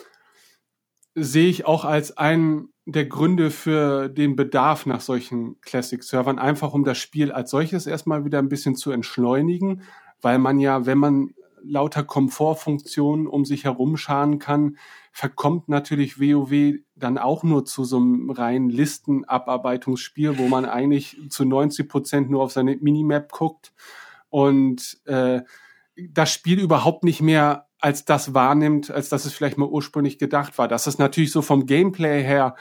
[1.14, 6.84] sehe ich auch als einen der Gründe für den Bedarf nach solchen Classic-Servern, einfach um
[6.84, 9.82] das Spiel als solches erstmal wieder ein bisschen zu entschleunigen,
[10.20, 14.76] weil man ja, wenn man lauter Komfortfunktionen um sich herum scharen kann,
[15.12, 21.44] verkommt natürlich WoW dann auch nur zu so einem reinen Listenabarbeitungsspiel, wo man eigentlich zu
[21.44, 23.72] 90 Prozent nur auf seine Minimap guckt
[24.30, 25.42] und äh,
[25.96, 30.56] das Spiel überhaupt nicht mehr als das wahrnimmt, als dass es vielleicht mal ursprünglich gedacht
[30.56, 30.68] war.
[30.68, 32.54] Das ist natürlich so vom Gameplay her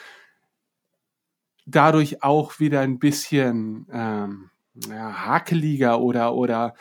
[1.65, 4.49] dadurch auch wieder ein bisschen ähm,
[4.89, 6.73] ja, hakeliger oder, oder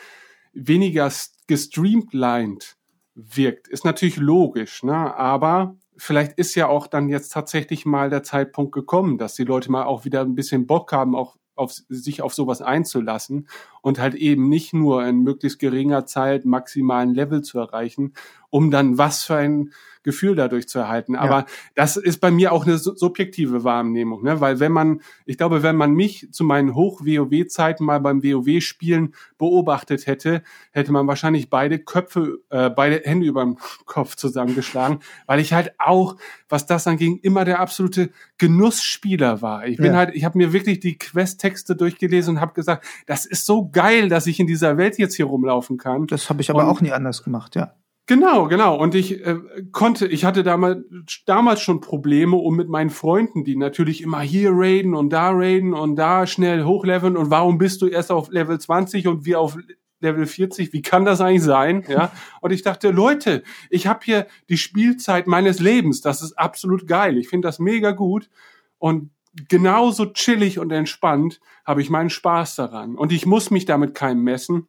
[0.53, 1.09] weniger
[1.51, 2.77] gestreamlined
[3.13, 3.67] wirkt.
[3.67, 5.13] Ist natürlich logisch, ne?
[5.17, 9.69] aber vielleicht ist ja auch dann jetzt tatsächlich mal der Zeitpunkt gekommen, dass die Leute
[9.69, 13.49] mal auch wieder ein bisschen Bock haben, auch auf, sich auf sowas einzulassen
[13.81, 18.13] und halt eben nicht nur in möglichst geringer Zeit maximalen Level zu erreichen,
[18.49, 19.73] um dann was für ein
[20.03, 21.15] Gefühl dadurch zu erhalten.
[21.15, 21.45] Aber ja.
[21.75, 24.41] das ist bei mir auch eine subjektive Wahrnehmung, ne?
[24.41, 30.07] weil wenn man, ich glaube, wenn man mich zu meinen Hoch-WoW-Zeiten mal beim WoW-Spielen beobachtet
[30.07, 35.53] hätte, hätte man wahrscheinlich beide Köpfe, äh, beide Hände über dem Kopf zusammengeschlagen, weil ich
[35.53, 36.15] halt auch,
[36.49, 39.67] was das anging, immer der absolute Genussspieler war.
[39.67, 39.97] Ich bin ja.
[39.97, 44.09] halt, ich habe mir wirklich die Quest-Texte durchgelesen und habe gesagt, das ist so geil,
[44.09, 46.07] dass ich in dieser Welt jetzt hier rumlaufen kann.
[46.07, 47.73] Das habe ich aber und, auch nie anders gemacht, ja.
[48.11, 48.75] Genau, genau.
[48.75, 49.37] Und ich äh,
[49.71, 50.83] konnte, ich hatte damals,
[51.25, 55.73] damals schon Probleme, um mit meinen Freunden, die natürlich immer hier raiden und da raiden
[55.73, 59.57] und da schnell hochleveln und warum bist du erst auf Level 20 und wir auf
[60.01, 61.85] Level 40, wie kann das eigentlich sein?
[61.87, 62.11] Ja.
[62.41, 66.01] Und ich dachte, Leute, ich habe hier die Spielzeit meines Lebens.
[66.01, 67.17] Das ist absolut geil.
[67.17, 68.29] Ich finde das mega gut.
[68.77, 69.11] Und
[69.47, 72.95] genauso chillig und entspannt habe ich meinen Spaß daran.
[72.95, 74.67] Und ich muss mich damit keinem messen.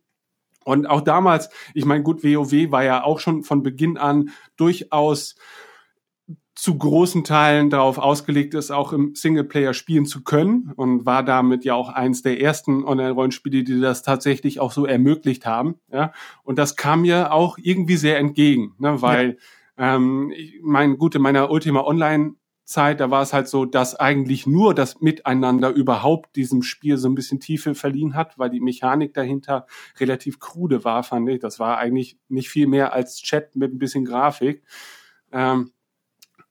[0.65, 5.37] Und auch damals, ich meine, gut, WoW war ja auch schon von Beginn an durchaus
[6.55, 11.65] zu großen Teilen darauf ausgelegt ist, auch im Singleplayer spielen zu können und war damit
[11.65, 15.77] ja auch eins der ersten Online-Rollenspiele, die das tatsächlich auch so ermöglicht haben.
[15.91, 16.13] Ja,
[16.45, 19.39] und das kam mir auch irgendwie sehr entgegen, ne, weil
[19.79, 19.97] ja.
[19.97, 22.35] ähm, ich mein gut in meiner Ultima Online
[22.65, 27.09] Zeit, da war es halt so, dass eigentlich nur das Miteinander überhaupt diesem Spiel so
[27.09, 29.67] ein bisschen Tiefe verliehen hat, weil die Mechanik dahinter
[29.99, 31.41] relativ krude war, fand ich.
[31.41, 34.63] Das war eigentlich nicht viel mehr als Chat mit ein bisschen Grafik.
[35.33, 35.73] Ähm,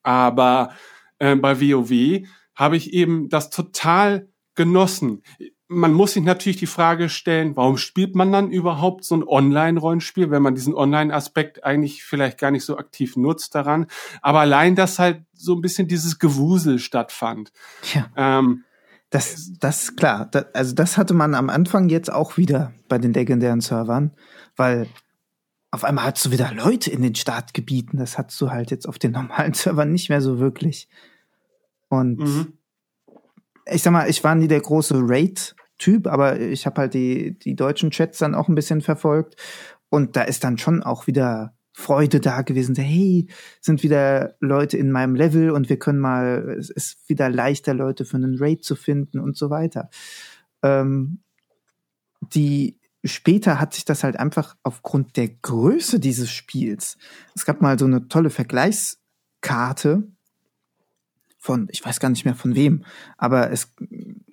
[0.03, 0.73] aber
[1.19, 5.23] äh, bei WoW habe ich eben das total genossen.
[5.71, 10.29] Man muss sich natürlich die Frage stellen, warum spielt man dann überhaupt so ein Online-Rollenspiel,
[10.29, 13.87] wenn man diesen Online-Aspekt eigentlich vielleicht gar nicht so aktiv nutzt daran.
[14.21, 17.53] Aber allein, dass halt so ein bisschen dieses Gewusel stattfand.
[17.93, 18.09] Ja.
[18.17, 18.65] Ähm,
[19.11, 20.27] das, das klar.
[20.29, 24.11] Das, also das hatte man am Anfang jetzt auch wieder bei den legendären Servern,
[24.57, 24.87] weil
[25.71, 27.97] auf einmal hast du wieder Leute in den Startgebieten.
[27.97, 30.89] Das hast du halt jetzt auf den normalen Servern nicht mehr so wirklich.
[31.87, 32.57] Und mhm.
[33.67, 34.95] ich sag mal, ich war nie der große
[35.81, 39.35] Raid-Typ, aber ich habe halt die, die deutschen Chats dann auch ein bisschen verfolgt.
[39.89, 42.75] Und da ist dann schon auch wieder Freude da gewesen.
[42.75, 43.27] Hey,
[43.59, 48.05] sind wieder Leute in meinem Level und wir können mal, es ist wieder leichter, Leute
[48.05, 49.89] für einen Raid zu finden und so weiter.
[50.61, 51.19] Ähm,
[52.21, 56.97] die später hat sich das halt einfach aufgrund der Größe dieses Spiels.
[57.35, 60.03] Es gab mal so eine tolle Vergleichskarte
[61.39, 62.85] von, ich weiß gar nicht mehr von wem,
[63.17, 63.73] aber es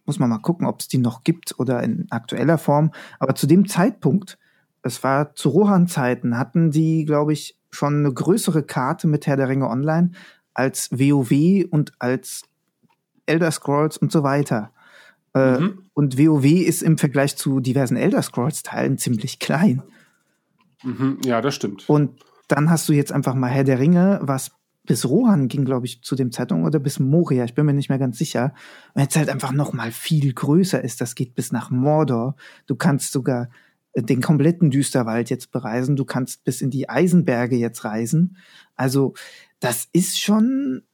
[0.08, 2.90] muss man mal gucken, ob es die noch gibt oder in aktueller Form.
[3.20, 4.38] Aber zu dem Zeitpunkt,
[4.82, 9.48] es war zu Rohan-Zeiten, hatten die, glaube ich, schon eine größere Karte mit Herr der
[9.48, 10.10] Ringe Online
[10.54, 12.42] als WoW und als
[13.26, 14.72] Elder Scrolls und so weiter.
[15.34, 15.82] Äh, mhm.
[15.92, 19.82] Und WoW ist im Vergleich zu diversen Elder Scrolls-Teilen ziemlich klein.
[20.82, 21.18] Mhm.
[21.24, 21.88] Ja, das stimmt.
[21.88, 24.52] Und dann hast du jetzt einfach mal Herr der Ringe, was
[24.88, 27.90] bis Rohan ging, glaube ich, zu dem Zeitpunkt oder bis Moria, ich bin mir nicht
[27.90, 28.54] mehr ganz sicher.
[28.94, 31.02] Und jetzt halt einfach noch mal viel größer ist.
[31.02, 32.36] Das geht bis nach Mordor.
[32.66, 33.50] Du kannst sogar
[33.92, 35.94] äh, den kompletten Düsterwald jetzt bereisen.
[35.94, 38.38] Du kannst bis in die Eisenberge jetzt reisen.
[38.76, 39.12] Also,
[39.60, 40.84] das ist schon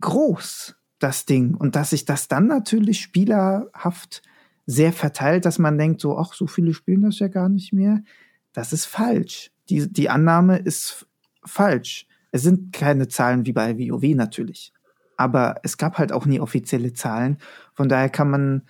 [0.00, 1.56] groß das Ding.
[1.56, 4.22] Und dass sich das dann natürlich spielerhaft
[4.66, 8.04] sehr verteilt, dass man denkt, so, ach, so viele spielen das ja gar nicht mehr.
[8.52, 9.50] Das ist falsch.
[9.68, 11.08] Die, die Annahme ist
[11.44, 12.06] falsch.
[12.30, 14.72] Es sind keine Zahlen wie bei WoW natürlich.
[15.16, 17.38] Aber es gab halt auch nie offizielle Zahlen.
[17.74, 18.62] Von daher kann man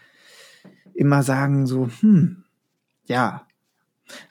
[0.94, 2.44] immer sagen, so, hm,
[3.04, 3.46] ja.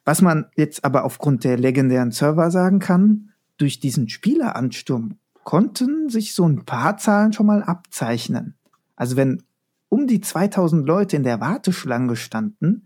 [0.04, 6.34] Was man jetzt aber aufgrund der legendären Server sagen kann, durch diesen Spieleransturm konnten sich
[6.34, 8.56] so ein paar Zahlen schon mal abzeichnen.
[8.96, 9.44] Also wenn
[9.88, 12.86] um die 2000 Leute in der Warteschlange standen,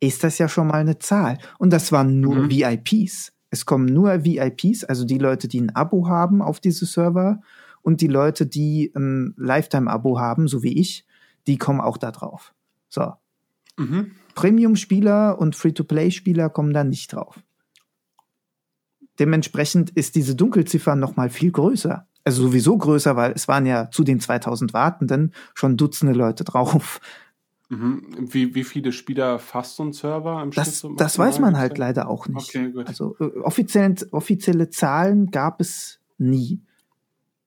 [0.00, 1.38] ist das ja schon mal eine Zahl.
[1.58, 2.50] Und das waren nur mhm.
[2.50, 3.32] VIPs.
[3.50, 7.40] Es kommen nur VIPs, also die Leute, die ein Abo haben auf diese Server
[7.82, 11.06] und die Leute, die ein Lifetime-Abo haben, so wie ich,
[11.46, 12.54] die kommen auch da drauf.
[12.88, 13.14] So.
[13.76, 14.12] Mhm.
[14.34, 17.40] Premium-Spieler und Free-to-Play-Spieler kommen da nicht drauf.
[19.18, 22.06] Dementsprechend ist diese Dunkelziffer noch mal viel größer.
[22.24, 27.00] Also sowieso größer, weil es waren ja zu den 2000 Wartenden schon Dutzende Leute drauf.
[27.70, 28.02] Mhm.
[28.18, 31.76] Wie, wie viele Spieler fasst so ein Server im Das, Schnitt das weiß man halt
[31.76, 32.48] leider auch nicht.
[32.48, 32.86] Okay, gut.
[32.86, 36.62] Also äh, offiziell, offizielle Zahlen gab es nie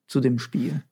[0.06, 0.84] zu dem Spiel.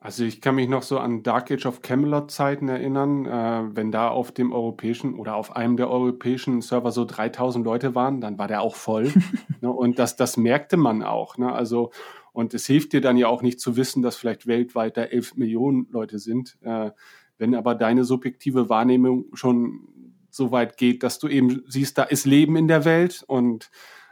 [0.00, 3.90] Also ich kann mich noch so an Dark Age of Camelot Zeiten erinnern, äh, wenn
[3.90, 8.38] da auf dem europäischen oder auf einem der europäischen Server so 3000 Leute waren, dann
[8.38, 9.12] war der auch voll.
[9.60, 9.70] ne?
[9.70, 11.36] Und das, das merkte man auch.
[11.36, 11.52] Ne?
[11.52, 11.90] Also
[12.32, 15.34] und es hilft dir dann ja auch nicht zu wissen, dass vielleicht weltweit da 11
[15.34, 16.56] Millionen Leute sind.
[16.62, 16.92] Äh,
[17.38, 19.88] wenn aber deine subjektive Wahrnehmung schon
[20.30, 23.70] so weit geht, dass du eben siehst, da ist Leben in der Welt und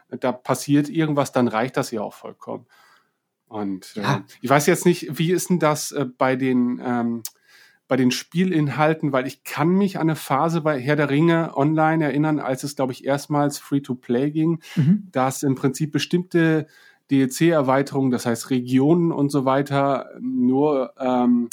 [0.09, 2.67] da passiert irgendwas, dann reicht das ja auch vollkommen.
[3.49, 4.25] Und äh, ja.
[4.41, 7.23] ich weiß jetzt nicht, wie ist denn das äh, bei den ähm,
[7.89, 12.05] bei den Spielinhalten, weil ich kann mich an eine Phase bei Herr der Ringe online
[12.05, 15.09] erinnern, als es, glaube ich, erstmals Free-to-Play ging, mhm.
[15.13, 16.67] dass im Prinzip bestimmte
[17.13, 21.49] DLC-Erweiterungen, das heißt Regionen und so weiter, nur ähm,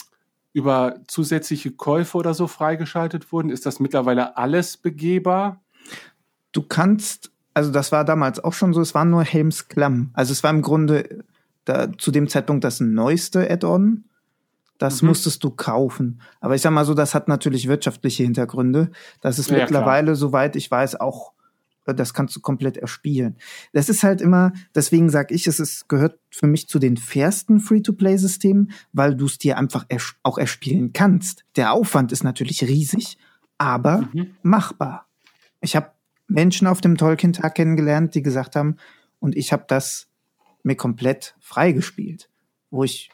[0.53, 3.49] über zusätzliche Käufe oder so freigeschaltet wurden.
[3.49, 5.61] Ist das mittlerweile alles begehbar?
[6.51, 10.11] Du kannst, also das war damals auch schon so, es war nur Helms Klamm.
[10.13, 11.23] Also es war im Grunde
[11.65, 14.05] da, zu dem Zeitpunkt das neueste Add-on.
[14.77, 15.09] Das mhm.
[15.09, 16.21] musstest du kaufen.
[16.39, 18.91] Aber ich sag mal so, das hat natürlich wirtschaftliche Hintergründe.
[19.21, 20.15] Das ist ja, mittlerweile, klar.
[20.15, 21.33] soweit ich weiß, auch,
[21.85, 23.35] das kannst du komplett erspielen.
[23.73, 27.59] Das ist halt immer, deswegen sag ich, es ist, gehört für mich zu den fairsten
[27.59, 31.43] Free-to-Play-Systemen, weil du es dir einfach ers auch erspielen kannst.
[31.55, 33.17] Der Aufwand ist natürlich riesig,
[33.57, 34.35] aber mhm.
[34.43, 35.07] machbar.
[35.59, 35.91] Ich habe
[36.27, 38.77] Menschen auf dem Tolkien-Tag kennengelernt, die gesagt haben,
[39.19, 40.07] und ich habe das
[40.63, 42.29] mir komplett freigespielt,
[42.71, 43.09] wo ich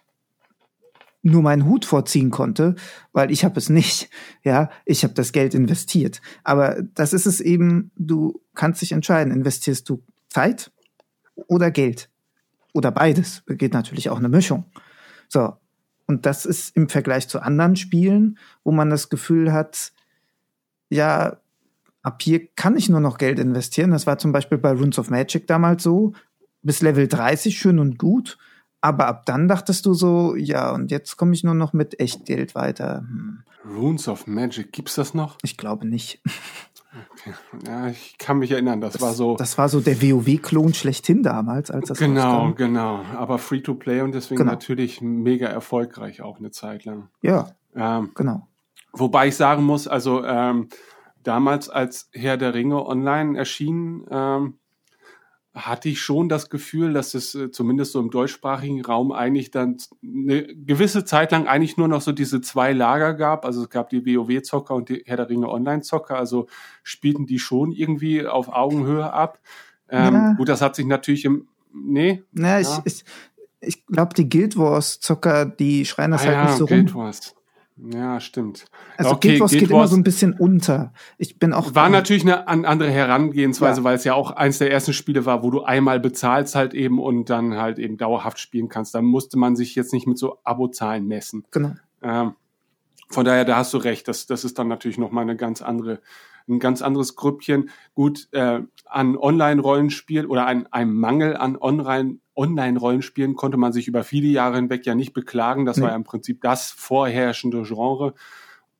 [1.21, 2.75] nur meinen Hut vorziehen konnte,
[3.11, 4.09] weil ich habe es nicht.
[4.43, 6.21] Ja, ich habe das Geld investiert.
[6.43, 10.71] Aber das ist es eben, du kannst dich entscheiden, investierst du Zeit
[11.47, 12.09] oder Geld
[12.73, 13.43] oder beides.
[13.47, 14.65] Geht natürlich auch eine Mischung.
[15.27, 15.53] So.
[16.07, 19.91] Und das ist im Vergleich zu anderen Spielen, wo man das Gefühl hat,
[20.89, 21.37] ja,
[22.01, 23.91] ab hier kann ich nur noch Geld investieren.
[23.91, 26.13] Das war zum Beispiel bei Runes of Magic damals so,
[26.63, 28.39] bis Level 30 schön und gut,
[28.81, 32.55] Aber ab dann dachtest du so, ja, und jetzt komme ich nur noch mit Echtgeld
[32.55, 32.99] weiter.
[32.99, 33.43] Hm.
[33.65, 35.37] Runes of Magic, gibt's das noch?
[35.43, 36.21] Ich glaube nicht.
[37.11, 37.33] Okay.
[37.67, 39.35] Ja, ich kann mich erinnern, das, das war so.
[39.35, 42.55] Das war so der WoW-Klon schlechthin damals, als das Genau, rauskam.
[42.55, 43.01] genau.
[43.15, 44.51] Aber Free-to-Play und deswegen genau.
[44.51, 47.09] natürlich mega erfolgreich auch eine Zeit lang.
[47.21, 47.51] Ja.
[47.75, 48.47] Ähm, genau.
[48.93, 50.69] Wobei ich sagen muss, also ähm,
[51.23, 54.58] damals als Herr der Ringe online erschien, ähm,
[55.55, 59.77] hatte ich schon das Gefühl, dass es äh, zumindest so im deutschsprachigen Raum eigentlich dann
[60.03, 63.45] eine gewisse Zeit lang eigentlich nur noch so diese zwei Lager gab.
[63.45, 66.15] Also es gab die WoW-Zocker und die Herr der Ringe Online-Zocker.
[66.15, 66.47] Also
[66.83, 69.39] spielten die schon irgendwie auf Augenhöhe ab.
[69.89, 70.33] Ähm, ja.
[70.33, 72.23] Gut, das hat sich natürlich im, nee.
[72.31, 72.81] Na, ja.
[72.85, 73.05] ich, ich,
[73.59, 77.11] ich glaube, die Guild Wars-Zocker, die schreien das ah, halt ja, nicht so Guild rum.
[77.81, 78.65] Ja, stimmt.
[78.97, 80.93] Also okay, Guild Wars Guild geht Wars immer so ein bisschen unter.
[81.17, 81.73] Ich bin auch.
[81.75, 83.83] War natürlich eine andere Herangehensweise, ja.
[83.83, 86.99] weil es ja auch eins der ersten Spiele war, wo du einmal bezahlst halt eben
[86.99, 88.93] und dann halt eben dauerhaft spielen kannst.
[88.95, 91.45] Da musste man sich jetzt nicht mit so Abozahlen messen.
[91.51, 91.73] Genau.
[92.01, 92.33] Ähm,
[93.09, 94.07] von daher, da hast du recht.
[94.07, 95.99] Das, das ist dann natürlich nochmal eine ganz andere,
[96.47, 97.69] ein ganz anderes Grüppchen.
[97.95, 104.05] Gut, äh, an Online-Rollenspiel oder ein, ein Mangel an Online Online-Rollenspielen konnte man sich über
[104.05, 105.65] viele Jahre hinweg ja nicht beklagen.
[105.65, 105.83] Das nee.
[105.83, 108.13] war ja im Prinzip das vorherrschende Genre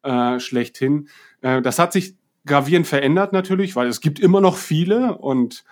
[0.02, 1.10] äh, schlechthin.
[1.42, 2.16] Äh, das hat sich
[2.46, 5.66] gravierend verändert natürlich, weil es gibt immer noch viele und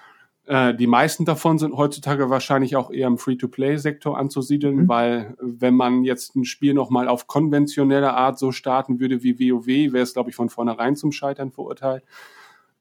[0.48, 4.88] äh, die meisten davon sind heutzutage wahrscheinlich auch eher im Free-to-Play-Sektor anzusiedeln, mhm.
[4.88, 9.68] weil wenn man jetzt ein Spiel nochmal auf konventionelle Art so starten würde wie WoW,
[9.68, 12.04] wäre es, glaube ich, von vornherein zum Scheitern verurteilt.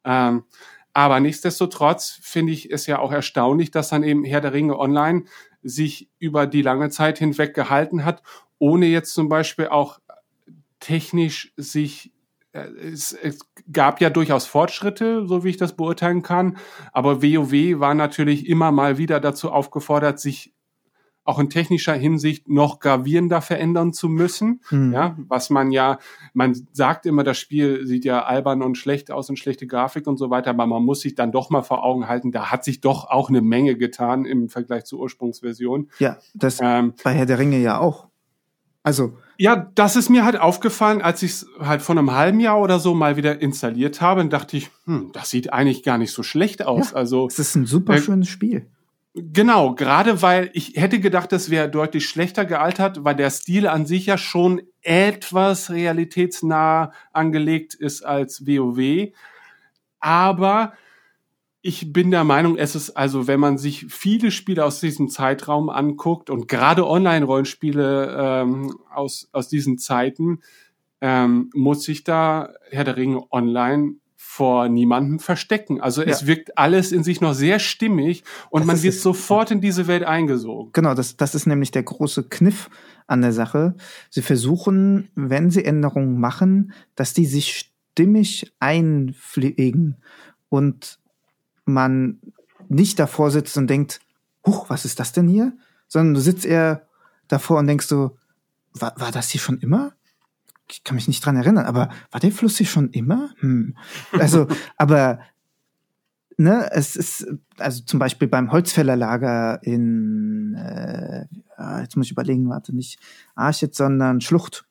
[0.05, 0.45] Ähm,
[0.93, 5.25] aber nichtsdestotrotz finde ich es ja auch erstaunlich, dass dann eben Herr der Ringe Online
[5.63, 8.23] sich über die lange Zeit hinweg gehalten hat,
[8.59, 9.99] ohne jetzt zum Beispiel auch
[10.79, 12.13] technisch sich
[12.65, 13.39] es, es
[13.73, 16.57] gab ja durchaus Fortschritte, so wie ich das beurteilen kann,
[16.93, 20.55] aber WoW war natürlich immer mal wieder dazu aufgefordert, sich
[21.27, 24.61] auch in technischer Hinsicht noch gravierender verändern zu müssen.
[24.71, 24.93] Mhm.
[24.93, 25.99] Ja, was man ja,
[26.33, 30.19] man sagt immer, das Spiel sieht ja albern und schlecht aus und schlechte Grafik und
[30.19, 32.81] so weiter, aber man muss sich dann doch mal vor Augen halten, da hat sich
[32.81, 35.91] doch auch eine Menge getan im Vergleich zur Ursprungsversion.
[35.99, 38.07] Ja, das ähm, bei Herr der Ringe ja auch.
[38.87, 42.61] Also ja, das ist mir halt aufgefallen, als ich es halt vor einem halben Jahr
[42.61, 46.13] oder so mal wieder installiert habe, und dachte ich, hm, das sieht eigentlich gar nicht
[46.13, 46.93] so schlecht aus.
[46.93, 48.67] Ja, also es ist ein super äh, schönes Spiel.
[49.13, 53.87] Genau, gerade weil ich hätte gedacht, das wäre deutlich schlechter gealtert, weil der Stil an
[53.87, 59.09] sich ja schon etwas realitätsnah angelegt ist als WoW.
[59.99, 60.75] Aber
[61.67, 65.69] ich bin der Meinung, es ist also, wenn man sich viele Spiele aus diesem Zeitraum
[65.69, 70.41] anguckt und gerade Online-Rollenspiele ähm, aus, aus diesen Zeiten,
[71.01, 75.81] ähm, muss sich da Herr der Ringe Online vor niemandem verstecken.
[75.81, 76.09] Also ja.
[76.09, 79.89] es wirkt alles in sich noch sehr stimmig und das man wird sofort in diese
[79.89, 80.71] Welt eingesogen.
[80.73, 82.71] Genau, das, das ist nämlich der große Kniff
[83.07, 83.75] an der Sache.
[84.11, 89.97] Sie versuchen, wenn sie Änderungen machen, dass die sich stimmig einpflegen
[90.49, 90.99] und
[91.67, 92.21] man
[92.69, 94.01] nicht davor sitzt und denkt,
[94.45, 95.53] huch, was ist das denn hier?
[95.89, 96.87] Sondern du sitzt eher
[97.29, 98.17] davor und denkst so,
[98.73, 99.93] war, war das hier schon immer?
[100.69, 103.31] ich kann mich nicht dran erinnern, aber war der Fluss hier schon immer?
[103.39, 103.77] Hm.
[104.13, 105.21] Also, aber
[106.37, 107.27] ne, es ist,
[107.59, 111.27] also zum Beispiel beim Holzfällerlager in, äh,
[111.57, 112.99] ah, jetzt muss ich überlegen, warte, nicht
[113.35, 114.65] Archit, sondern Schlucht.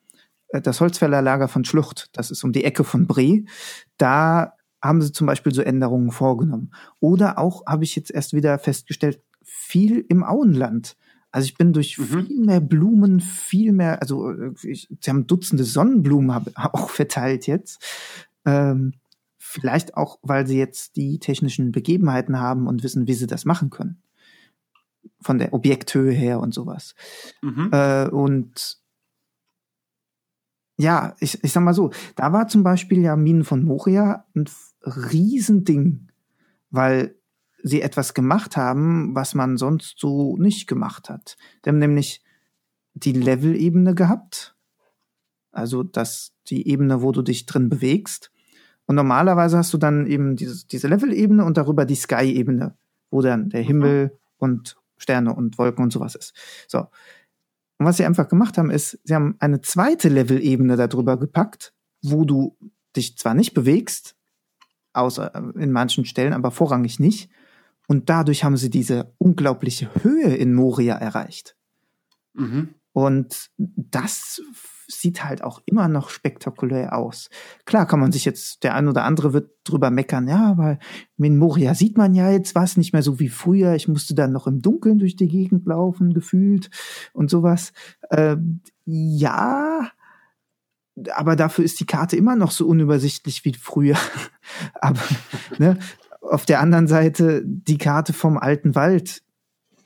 [0.49, 3.43] Äh, das Holzfällerlager von Schlucht, das ist um die Ecke von Bre.
[3.97, 4.54] Da
[4.85, 6.71] haben sie zum Beispiel so Änderungen vorgenommen.
[6.99, 10.95] Oder auch, habe ich jetzt erst wieder festgestellt, viel im Auenland.
[11.31, 12.25] Also ich bin durch mhm.
[12.25, 17.47] viel mehr Blumen, viel mehr, also äh, ich, sie haben Dutzende Sonnenblumen hab, auch verteilt
[17.47, 17.83] jetzt.
[18.45, 18.93] Ähm,
[19.37, 23.69] vielleicht auch, weil sie jetzt die technischen Begebenheiten haben und wissen, wie sie das machen
[23.69, 24.01] können.
[25.21, 26.95] Von der Objekthöhe her und sowas.
[27.41, 27.69] Mhm.
[27.71, 28.79] Äh, und
[30.77, 34.45] ja, ich, ich sag mal so, da war zum Beispiel ja Minen von Moria ein
[34.85, 36.07] Riesending,
[36.69, 37.15] weil
[37.63, 41.35] sie etwas gemacht haben, was man sonst so nicht gemacht hat.
[41.63, 42.21] Die haben nämlich
[42.93, 44.55] die Level-Ebene gehabt,
[45.51, 48.31] also das, die Ebene, wo du dich drin bewegst.
[48.85, 52.77] Und normalerweise hast du dann eben dieses, diese Level-Ebene und darüber die Sky-Ebene,
[53.09, 53.67] wo dann der mhm.
[53.67, 54.11] Himmel mhm.
[54.37, 56.33] und Sterne und Wolken und sowas ist.
[56.67, 56.79] So.
[57.77, 62.25] Und was sie einfach gemacht haben, ist, sie haben eine zweite Level-Ebene darüber gepackt, wo
[62.25, 62.57] du
[62.95, 64.15] dich zwar nicht bewegst,
[64.95, 67.29] außer in manchen Stellen, aber vorrangig nicht,
[67.87, 71.55] und dadurch haben sie diese unglaubliche Höhe in Moria erreicht.
[72.33, 72.69] Mhm.
[72.93, 74.41] Und das
[74.87, 77.29] sieht halt auch immer noch spektakulär aus.
[77.65, 80.77] Klar kann man sich jetzt, der ein oder andere wird drüber meckern, ja, aber
[81.17, 83.73] in Moria sieht man ja jetzt was, nicht mehr so wie früher.
[83.73, 86.69] Ich musste dann noch im Dunkeln durch die Gegend laufen, gefühlt
[87.13, 87.73] und sowas.
[88.09, 88.37] Äh,
[88.85, 89.89] ja,
[91.13, 93.97] aber dafür ist die Karte immer noch so unübersichtlich wie früher.
[94.81, 95.01] aber
[95.57, 95.77] ne,
[96.21, 99.21] auf der anderen Seite die Karte vom alten Wald,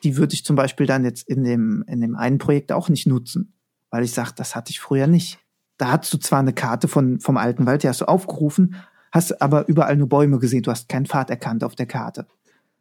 [0.04, 3.08] die würde ich zum Beispiel dann jetzt in dem, in dem einen Projekt auch nicht
[3.08, 3.54] nutzen,
[3.90, 5.40] weil ich sage, das hatte ich früher nicht.
[5.78, 8.76] Da hast du zwar eine Karte von, vom alten Wald, die hast du aufgerufen,
[9.12, 12.28] hast aber überall nur Bäume gesehen, du hast keinen Pfad erkannt auf der Karte.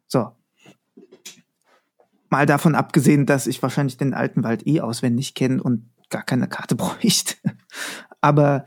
[0.06, 0.32] So.
[2.28, 6.48] Mal davon abgesehen, dass ich wahrscheinlich den alten Wald eh auswendig kenne und gar keine
[6.48, 7.34] Karte bräuchte.
[8.20, 8.64] Aber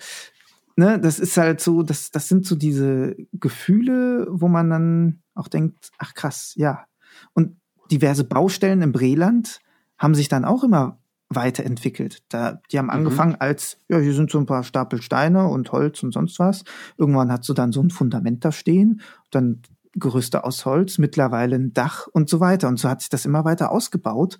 [0.75, 5.47] ne, das ist halt so, das, das sind so diese Gefühle, wo man dann auch
[5.47, 6.85] denkt, ach krass, ja.
[7.33, 7.57] Und
[7.91, 9.59] diverse Baustellen im Breland
[9.97, 10.99] haben sich dann auch immer
[11.29, 12.23] weiterentwickelt.
[12.29, 12.91] Da, die haben mhm.
[12.91, 16.63] angefangen als, ja, hier sind so ein paar Stapel Steine und Holz und sonst was.
[16.97, 19.61] Irgendwann hat so dann so ein Fundament da stehen, dann
[19.93, 22.69] Gerüste aus Holz, mittlerweile ein Dach und so weiter.
[22.69, 24.39] Und so hat sich das immer weiter ausgebaut.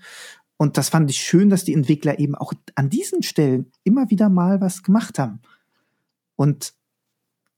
[0.61, 4.29] Und das fand ich schön, dass die Entwickler eben auch an diesen Stellen immer wieder
[4.29, 5.41] mal was gemacht haben.
[6.35, 6.75] Und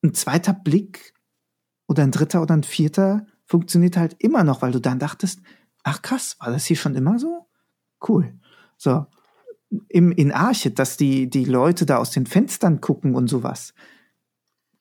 [0.02, 1.14] ein zweiter Blick
[1.86, 5.42] oder ein dritter oder ein vierter funktioniert halt immer noch, weil du dann dachtest,
[5.84, 7.46] ach krass, war das hier schon immer so?
[8.08, 8.40] Cool.
[8.78, 9.06] So.
[9.90, 13.74] Im, in Arche, dass die, die Leute da aus den Fenstern gucken und sowas.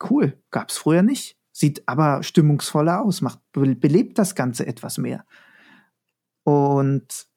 [0.01, 0.41] Cool.
[0.53, 1.37] Gab's früher nicht.
[1.51, 5.25] Sieht aber stimmungsvoller aus, macht, belebt das Ganze etwas mehr.
[6.45, 7.32] Und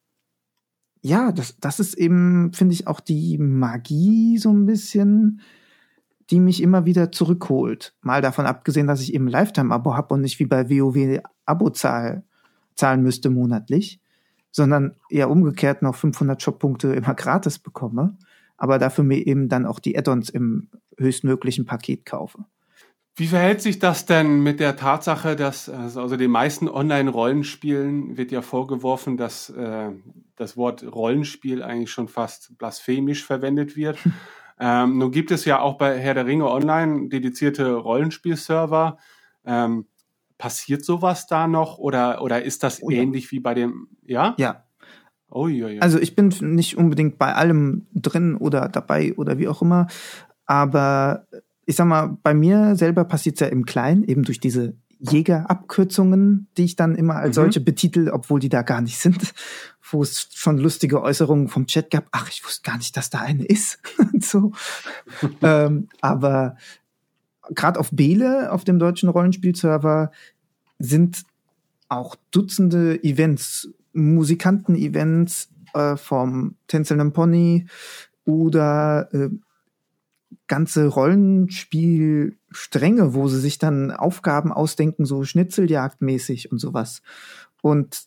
[1.06, 5.40] ja, das, das ist eben, finde ich, auch die Magie so ein bisschen,
[6.32, 7.94] die mich immer wieder zurückholt.
[8.02, 12.24] Mal davon abgesehen, dass ich eben Lifetime-Abo habe und nicht wie bei WoW Abo-Zahl
[12.74, 14.02] zahlen müsste monatlich,
[14.50, 18.18] sondern eher umgekehrt noch 500 Shop-Punkte immer gratis bekomme,
[18.58, 22.46] aber dafür mir eben dann auch die Add-ons im höchstmöglichen Paket kaufe.
[23.18, 28.42] Wie verhält sich das denn mit der Tatsache, dass also den meisten Online-Rollenspielen wird ja
[28.42, 29.92] vorgeworfen, dass äh,
[30.36, 33.98] das Wort Rollenspiel eigentlich schon fast blasphemisch verwendet wird?
[34.60, 38.98] ähm, nun gibt es ja auch bei Herr der Ringe Online dedizierte Rollenspielserver.
[39.46, 39.88] Ähm,
[40.38, 43.32] passiert sowas da noch oder, oder ist das oh, ähnlich ja.
[43.32, 44.36] wie bei dem, ja?
[44.38, 44.66] Ja.
[45.30, 45.82] Oh, ja, ja.
[45.82, 49.88] Also ich bin nicht unbedingt bei allem drin oder dabei oder wie auch immer,
[50.46, 51.28] aber
[51.66, 56.48] ich sag mal, bei mir selber passiert es ja im Kleinen, eben durch diese Jägerabkürzungen,
[56.58, 57.42] die ich dann immer als mhm.
[57.42, 59.34] solche betitel, obwohl die da gar nicht sind,
[59.92, 63.20] wo es schon lustige Äußerungen vom Chat gab, ach, ich wusste gar nicht, dass da
[63.20, 63.80] eine ist.
[64.20, 64.52] so.
[65.42, 66.58] ähm, aber
[67.50, 70.12] gerade auf Bele, auf dem deutschen Rollenspielserver,
[70.80, 71.24] sind
[71.88, 77.68] auch Dutzende Events, Musikanten-Events äh, vom Tänzelnden Pony
[78.26, 79.30] oder äh,
[80.48, 87.02] ganze Rollenspielstränge, wo sie sich dann Aufgaben ausdenken, so Schnitzeljagdmäßig und sowas.
[87.62, 88.04] Und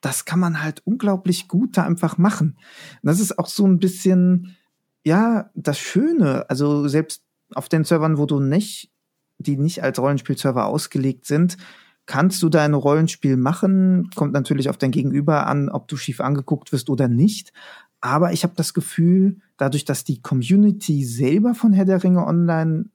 [0.00, 2.58] das kann man halt unglaublich gut da einfach machen.
[3.02, 4.56] Und das ist auch so ein bisschen,
[5.04, 6.48] ja, das Schöne.
[6.50, 7.22] Also selbst
[7.54, 8.90] auf den Servern, wo du nicht,
[9.38, 11.56] die nicht als Rollenspielserver ausgelegt sind,
[12.06, 14.10] kannst du dein Rollenspiel machen.
[14.14, 17.52] Kommt natürlich auf dein Gegenüber an, ob du schief angeguckt wirst oder nicht.
[18.02, 22.86] Aber ich habe das Gefühl, dadurch, dass die Community selber von Herr der Ringe Online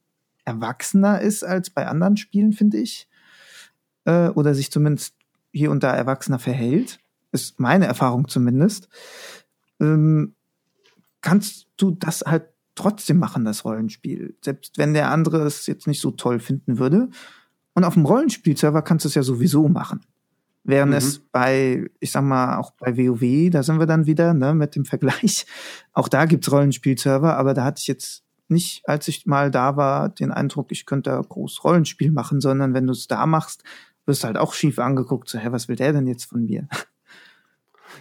[0.44, 3.08] erwachsener ist als bei anderen Spielen, finde ich,
[4.04, 5.16] äh, oder sich zumindest
[5.52, 7.00] hier und da erwachsener verhält,
[7.32, 8.90] ist meine Erfahrung zumindest,
[9.80, 10.36] ähm,
[11.22, 14.36] kannst du das halt trotzdem machen, das Rollenspiel.
[14.44, 17.10] Selbst wenn der andere es jetzt nicht so toll finden würde.
[17.74, 20.02] Und auf dem Rollenspielserver kannst du es ja sowieso machen.
[20.68, 20.98] Während mhm.
[20.98, 24.76] es bei, ich sag mal, auch bei WoW, da sind wir dann wieder, ne, mit
[24.76, 25.46] dem Vergleich.
[25.94, 30.10] Auch da gibt's Rollenspielserver, aber da hatte ich jetzt nicht, als ich mal da war,
[30.10, 33.64] den Eindruck, ich könnte da groß Rollenspiel machen, sondern wenn du es da machst,
[34.06, 36.68] wirst du halt auch schief angeguckt, so, hä, was will der denn jetzt von mir?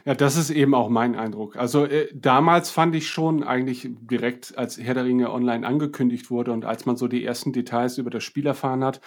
[0.04, 1.56] Ja, das ist eben auch mein Eindruck.
[1.56, 6.52] Also äh, damals fand ich schon eigentlich direkt, als Herr der Ringe online angekündigt wurde
[6.52, 9.00] und als man so die ersten Details über das Spiel erfahren hat,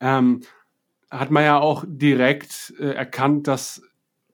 [0.00, 0.40] ähm,
[1.10, 3.82] hat man ja auch direkt äh, erkannt, dass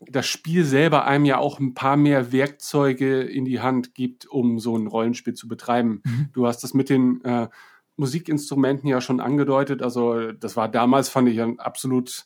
[0.01, 4.59] das Spiel selber einem ja auch ein paar mehr Werkzeuge in die Hand gibt, um
[4.59, 6.03] so ein Rollenspiel zu betreiben.
[6.05, 6.29] Mhm.
[6.33, 7.49] Du hast das mit den äh,
[7.97, 9.83] Musikinstrumenten ja schon angedeutet.
[9.83, 12.25] Also das war damals, fand ich, ein absolut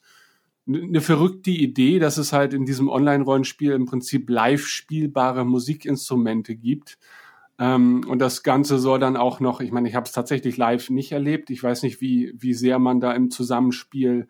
[0.67, 6.97] eine verrückte Idee, dass es halt in diesem Online-Rollenspiel im Prinzip live spielbare Musikinstrumente gibt.
[7.59, 10.91] Ähm, und das Ganze soll dann auch noch, ich meine, ich habe es tatsächlich live
[10.91, 11.51] nicht erlebt.
[11.51, 14.29] Ich weiß nicht, wie, wie sehr man da im Zusammenspiel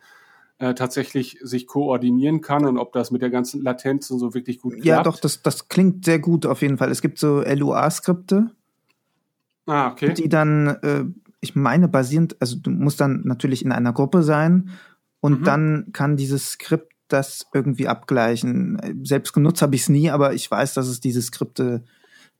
[0.58, 4.60] äh, tatsächlich sich koordinieren kann und ob das mit der ganzen Latenz und so wirklich
[4.60, 4.86] gut klappt.
[4.86, 6.90] Ja, doch, das, das klingt sehr gut auf jeden Fall.
[6.90, 8.50] Es gibt so LUA-Skripte,
[9.66, 10.12] Ah, okay.
[10.14, 11.04] Die dann, äh,
[11.40, 14.70] ich meine, basierend, also du musst dann natürlich in einer Gruppe sein
[15.20, 15.44] und Mhm.
[15.44, 19.00] dann kann dieses Skript das irgendwie abgleichen.
[19.04, 21.84] Selbst genutzt habe ich es nie, aber ich weiß, dass es diese Skripte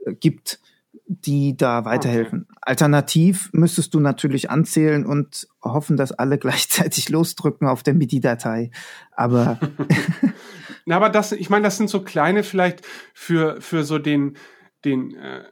[0.04, 0.60] äh, gibt,
[1.06, 2.46] die da weiterhelfen.
[2.60, 8.70] Alternativ müsstest du natürlich anzählen und hoffen, dass alle gleichzeitig losdrücken auf der MIDI-Datei.
[9.12, 9.58] Aber
[10.86, 14.36] Na, aber das, ich meine, das sind so kleine vielleicht für, für so den,
[14.84, 15.44] den äh,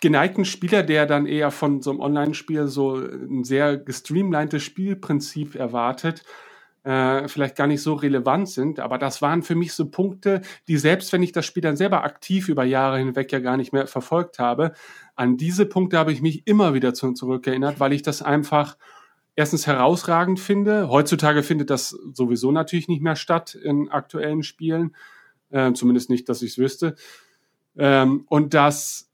[0.00, 6.24] geneigten Spieler, der dann eher von so einem Online-Spiel so ein sehr gestreamlinedes Spielprinzip erwartet,
[6.84, 8.80] äh, vielleicht gar nicht so relevant sind.
[8.80, 12.04] Aber das waren für mich so Punkte, die selbst wenn ich das Spiel dann selber
[12.04, 14.72] aktiv über Jahre hinweg ja gar nicht mehr verfolgt habe,
[15.14, 18.76] an diese Punkte habe ich mich immer wieder zu, zurückerinnert, weil ich das einfach
[19.36, 20.88] erstens herausragend finde.
[20.88, 24.94] Heutzutage findet das sowieso natürlich nicht mehr statt in aktuellen Spielen.
[25.50, 26.94] Äh, zumindest nicht, dass ich es wüsste.
[27.76, 29.11] Ähm, und dass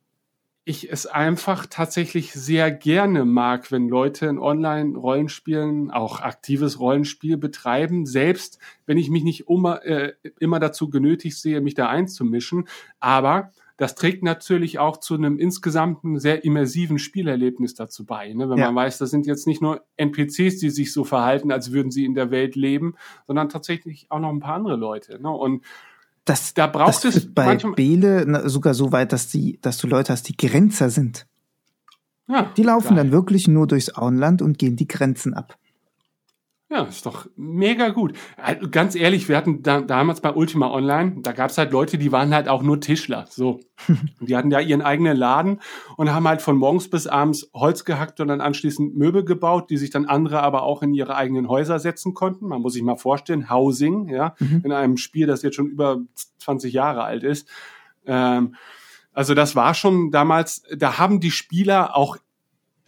[0.69, 8.05] ich es einfach tatsächlich sehr gerne mag, wenn Leute in Online-Rollenspielen auch aktives Rollenspiel betreiben,
[8.07, 12.69] selbst wenn ich mich nicht immer, äh, immer dazu genötigt sehe, mich da einzumischen.
[13.01, 18.32] Aber das trägt natürlich auch zu einem insgesamten sehr immersiven Spielerlebnis dazu bei.
[18.35, 18.51] Ne?
[18.51, 18.66] Wenn Ja.
[18.66, 22.05] man weiß, das sind jetzt nicht nur NPCs, die sich so verhalten, als würden sie
[22.05, 22.97] in der Welt leben,
[23.27, 25.23] sondern tatsächlich auch noch ein paar andere Leute.
[25.23, 25.31] Ne?
[25.31, 25.65] Und
[26.28, 27.74] das, da braucht das es bei manchmal.
[27.74, 31.26] Bele sogar so weit, dass, die, dass du Leute hast, die Grenzer sind.
[32.28, 32.96] Ja, Die laufen geil.
[32.98, 35.56] dann wirklich nur durchs Auenland und gehen die Grenzen ab.
[36.70, 38.12] Ja, ist doch mega gut.
[38.36, 42.12] Also Ganz ehrlich, wir hatten da, damals bei Ultima Online, da gab's halt Leute, die
[42.12, 43.24] waren halt auch nur Tischler.
[43.31, 43.61] So.
[44.20, 45.61] Die hatten ja ihren eigenen Laden
[45.97, 49.78] und haben halt von morgens bis abends Holz gehackt und dann anschließend Möbel gebaut, die
[49.78, 52.49] sich dann andere aber auch in ihre eigenen Häuser setzen konnten.
[52.49, 54.62] Man muss sich mal vorstellen, Housing, ja, Mhm.
[54.65, 56.01] in einem Spiel, das jetzt schon über
[56.39, 57.49] 20 Jahre alt ist.
[58.05, 58.57] Ähm,
[59.15, 62.19] also das war schon damals, da haben die Spieler auch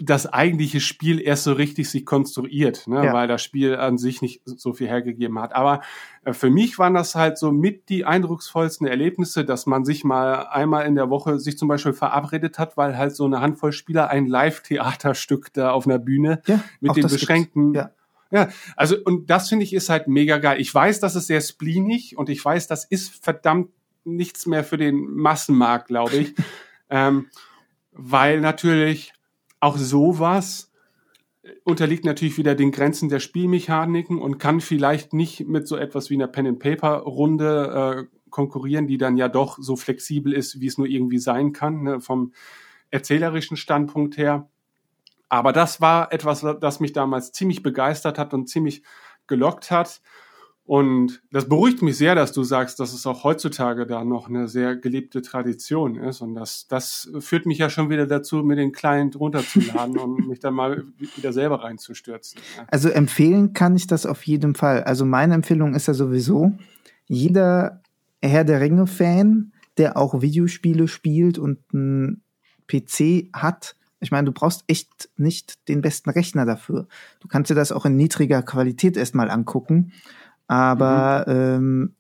[0.03, 3.05] das eigentliche Spiel erst so richtig sich konstruiert, ne?
[3.05, 3.13] Ja.
[3.13, 5.55] weil das Spiel an sich nicht so viel hergegeben hat.
[5.55, 5.83] Aber
[6.25, 10.47] äh, für mich waren das halt so mit die eindrucksvollsten Erlebnisse, dass man sich mal
[10.47, 14.09] einmal in der Woche sich zum Beispiel verabredet hat, weil halt so eine Handvoll Spieler
[14.09, 17.91] ein Live-Theaterstück da auf einer Bühne Ja, mit den beschränkten Ja.
[18.31, 20.61] ja, also und das finde ich ist halt mega geil.
[20.61, 23.69] Ich weiß, das ist sehr spleenig und ich weiß, das ist verdammt
[24.05, 26.35] nichts mehr für den Massenmarkt, glaube ich.
[26.91, 27.27] ähm,
[27.93, 29.13] weil natürlich
[29.61, 30.71] auch sowas
[31.65, 36.15] unterliegt natürlich wieder den Grenzen der Spielmechaniken und kann vielleicht nicht mit so etwas wie
[36.15, 41.19] einer Pen-and-Paper-Runde äh, konkurrieren, die dann ja doch so flexibel ist, wie es nur irgendwie
[41.19, 42.33] sein kann, ne, vom
[42.91, 44.49] erzählerischen Standpunkt her.
[45.29, 48.83] Aber das war etwas, das mich damals ziemlich begeistert hat und ziemlich
[49.27, 50.03] gelockt hat.
[50.65, 54.47] Und das beruhigt mich sehr, dass du sagst, dass es auch heutzutage da noch eine
[54.47, 56.21] sehr gelebte Tradition ist.
[56.21, 60.39] Und das, das führt mich ja schon wieder dazu, mir den Client runterzuladen und mich
[60.39, 60.85] dann mal
[61.17, 62.41] wieder selber reinzustürzen.
[62.69, 64.85] Also empfehlen kann ich das auf jeden Fall.
[64.85, 66.53] Also meine Empfehlung ist ja sowieso,
[67.07, 67.83] jeder
[68.23, 72.23] Herr der Ringe-Fan, der auch Videospiele spielt und einen
[72.69, 76.89] PC hat, ich meine, du brauchst echt nicht den besten Rechner dafür.
[77.21, 79.93] Du kannst dir das auch in niedriger Qualität erstmal angucken.
[80.51, 81.95] Aber ähm,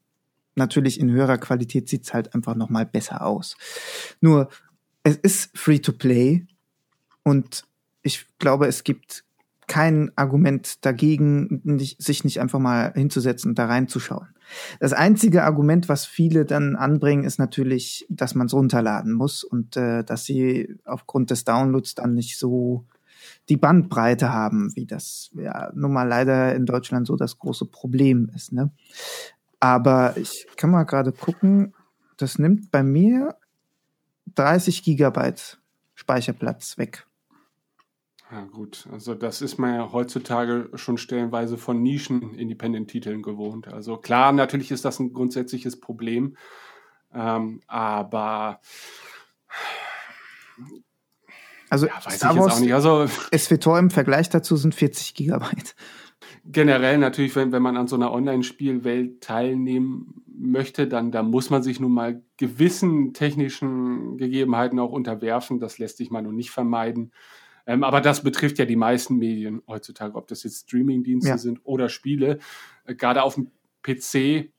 [0.56, 3.56] natürlich in höherer Qualität sieht's halt einfach noch mal besser aus.
[4.20, 4.48] Nur,
[5.04, 6.48] es ist Free-to-Play
[7.22, 7.62] und
[8.02, 9.22] ich glaube, es gibt
[9.68, 14.26] kein Argument dagegen, nicht, sich nicht einfach mal hinzusetzen und da reinzuschauen.
[14.80, 19.76] Das einzige Argument, was viele dann anbringen, ist natürlich, dass man es runterladen muss und
[19.76, 22.84] äh, dass sie aufgrund des Downloads dann nicht so
[23.50, 28.30] die Bandbreite haben, wie das ja nun mal leider in Deutschland so das große Problem
[28.34, 28.52] ist.
[28.52, 28.70] Ne?
[29.58, 31.74] Aber ich kann mal gerade gucken,
[32.16, 33.36] das nimmt bei mir
[34.34, 35.60] 30 Gigabyte
[35.94, 37.06] Speicherplatz weg.
[38.30, 38.86] Ja, gut.
[38.92, 43.66] Also das ist man ja heutzutage schon stellenweise von Nischen-Independent-Titeln gewohnt.
[43.66, 46.36] Also klar, natürlich ist das ein grundsätzliches Problem.
[47.12, 48.60] Ähm, aber
[51.70, 52.74] Also ja, weiß Star ich jetzt auch nicht.
[52.74, 53.06] Also
[53.36, 55.74] SWTOR im Vergleich dazu sind 40 Gigabyte.
[56.44, 61.62] generell natürlich, wenn, wenn man an so einer Online-Spielwelt teilnehmen möchte, dann da muss man
[61.62, 65.60] sich nun mal gewissen technischen Gegebenheiten auch unterwerfen.
[65.60, 67.12] Das lässt sich mal nur nicht vermeiden.
[67.66, 71.38] Ähm, aber das betrifft ja die meisten Medien heutzutage, ob das jetzt Streaming-Dienste Ja.
[71.38, 72.38] sind oder Spiele.
[72.86, 73.50] Äh, Gerade auf dem
[73.82, 74.50] PC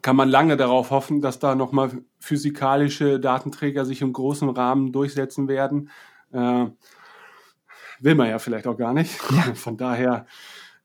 [0.00, 5.48] kann man lange darauf hoffen, dass da nochmal physikalische Datenträger sich im großen Rahmen durchsetzen
[5.48, 5.90] werden.
[6.34, 6.66] Äh,
[8.00, 9.18] will man ja vielleicht auch gar nicht.
[9.30, 9.42] Ja.
[9.54, 10.26] Von daher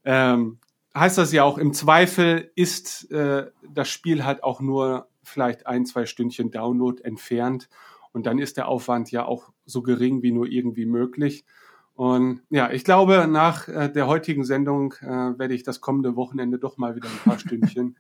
[0.06, 0.60] ähm,
[0.96, 5.86] heißt das ja auch, im Zweifel ist äh, das Spiel halt auch nur vielleicht ein,
[5.86, 7.70] zwei Stündchen Download entfernt.
[8.12, 11.46] Und dann ist der Aufwand ja auch so gering wie nur irgendwie möglich.
[11.94, 16.58] Und ja, ich glaube, nach äh, der heutigen Sendung äh, werde ich das kommende Wochenende
[16.58, 17.98] doch mal wieder ein paar Stündchen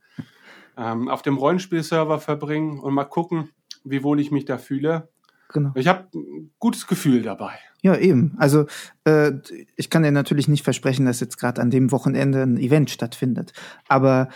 [0.78, 3.50] ähm, auf dem Rollenspielserver verbringen und mal gucken,
[3.84, 5.10] wie wohl ich mich da fühle.
[5.50, 5.72] Genau.
[5.76, 7.54] Ich habe ein gutes Gefühl dabei.
[7.82, 8.36] Ja, eben.
[8.38, 8.68] Also
[9.04, 9.32] äh,
[9.76, 13.54] ich kann dir natürlich nicht versprechen, dass jetzt gerade an dem Wochenende ein Event stattfindet.
[13.88, 14.30] Aber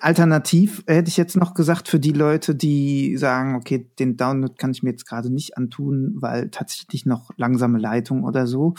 [0.00, 4.70] alternativ hätte ich jetzt noch gesagt, für die Leute, die sagen, okay, den Download kann
[4.70, 8.74] ich mir jetzt gerade nicht antun, weil tatsächlich noch langsame Leitung oder so.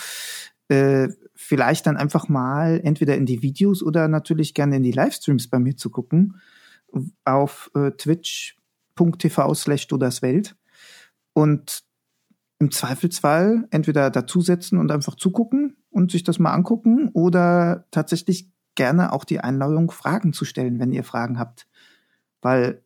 [0.69, 5.49] Äh, vielleicht dann einfach mal entweder in die Videos oder natürlich gerne in die Livestreams
[5.49, 6.41] bei mir zu gucken
[7.25, 10.56] auf äh, twitch.tv slash Welt
[11.37, 11.83] und
[12.57, 19.13] im Zweifelsfall entweder dazusetzen und einfach zugucken und sich das mal angucken oder tatsächlich gerne
[19.13, 21.67] auch die Einladung, Fragen zu stellen, wenn ihr Fragen habt.
[22.41, 22.81] Weil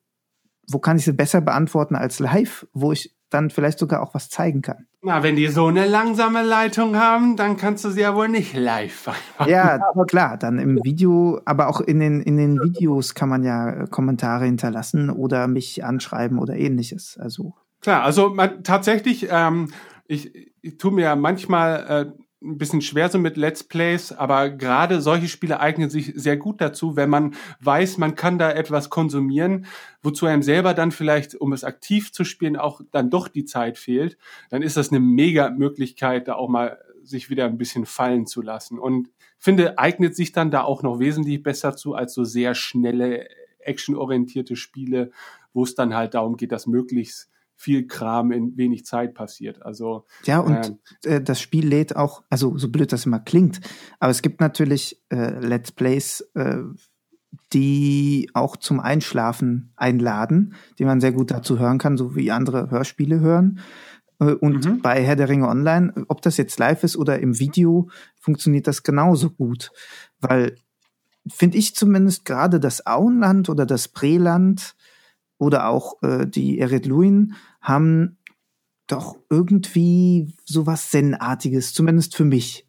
[0.68, 4.30] wo kann ich sie besser beantworten als live, wo ich dann vielleicht sogar auch was
[4.30, 4.86] zeigen kann.
[5.02, 8.54] Na, wenn die so eine langsame Leitung haben, dann kannst du sie ja wohl nicht
[8.54, 9.50] live machen.
[9.50, 13.88] Ja, klar, dann im Video, aber auch in den, in den Videos kann man ja
[13.88, 17.18] Kommentare hinterlassen oder mich anschreiben oder ähnliches.
[17.18, 17.54] Also.
[17.82, 19.72] Klar, also man, tatsächlich, ähm,
[20.08, 25.02] ich, ich tue mir manchmal äh, ein bisschen schwer so mit Let's Plays, aber gerade
[25.02, 29.68] solche Spiele eignen sich sehr gut dazu, wenn man weiß, man kann da etwas konsumieren,
[30.02, 33.78] wozu einem selber dann vielleicht, um es aktiv zu spielen, auch dann doch die Zeit
[33.78, 34.18] fehlt,
[34.50, 38.42] dann ist das eine mega Möglichkeit, da auch mal sich wieder ein bisschen fallen zu
[38.42, 38.80] lassen.
[38.80, 43.28] Und finde, eignet sich dann da auch noch wesentlich besser zu als so sehr schnelle,
[43.60, 45.12] actionorientierte Spiele,
[45.54, 49.62] wo es dann halt darum geht, dass möglichst viel Kram in wenig Zeit passiert.
[49.64, 53.62] Also ja und äh, äh, das Spiel lädt auch, also so blöd das immer klingt,
[54.00, 56.58] aber es gibt natürlich äh, Let's Plays, äh,
[57.54, 62.72] die auch zum Einschlafen einladen, die man sehr gut dazu hören kann, so wie andere
[62.72, 63.60] Hörspiele hören.
[64.20, 64.82] Äh, und mhm.
[64.82, 67.90] bei Herr der Ringe Online, ob das jetzt live ist oder im Video,
[68.20, 69.72] funktioniert das genauso gut,
[70.20, 70.56] weil
[71.28, 74.76] finde ich zumindest gerade das Auenland oder das Preland
[75.42, 78.20] oder auch äh, die Ered Luin haben
[78.86, 82.68] doch irgendwie sowas Zen-artiges, zumindest für mich.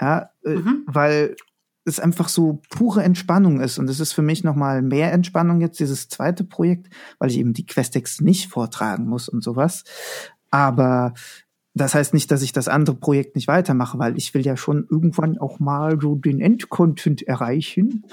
[0.00, 0.82] Ja, äh, mhm.
[0.86, 1.36] weil
[1.84, 3.78] es einfach so pure Entspannung ist.
[3.78, 7.52] Und es ist für mich nochmal mehr Entspannung jetzt, dieses zweite Projekt, weil ich eben
[7.52, 9.84] die Questex nicht vortragen muss und sowas.
[10.50, 11.14] Aber
[11.74, 14.86] das heißt nicht, dass ich das andere Projekt nicht weitermache, weil ich will ja schon
[14.90, 18.04] irgendwann auch mal so den Endcontent erreichen.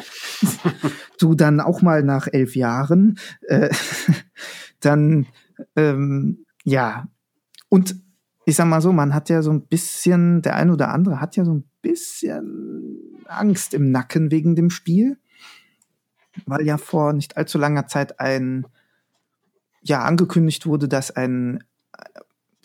[1.17, 3.19] so dann auch mal nach elf Jahren.
[3.41, 3.69] Äh,
[4.79, 5.27] dann
[5.75, 7.07] ähm, ja,
[7.67, 7.95] und
[8.45, 11.35] ich sag mal so, man hat ja so ein bisschen, der ein oder andere hat
[11.35, 15.17] ja so ein bisschen Angst im Nacken wegen dem Spiel,
[16.45, 18.65] weil ja vor nicht allzu langer Zeit ein,
[19.81, 21.63] ja, angekündigt wurde, dass ein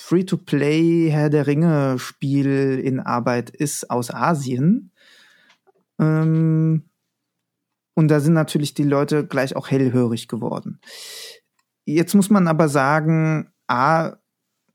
[0.06, 4.92] Free-to-Play Herr der Ringe Spiel in Arbeit ist aus Asien.
[5.98, 6.90] Ähm,
[7.94, 10.78] und da sind natürlich die Leute gleich auch hellhörig geworden.
[11.86, 14.16] Jetzt muss man aber sagen, A,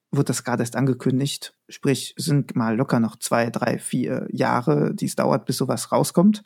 [0.09, 5.05] wird das gerade erst angekündigt, sprich, sind mal locker noch zwei, drei, vier Jahre, die
[5.05, 6.41] es dauert, bis sowas rauskommt.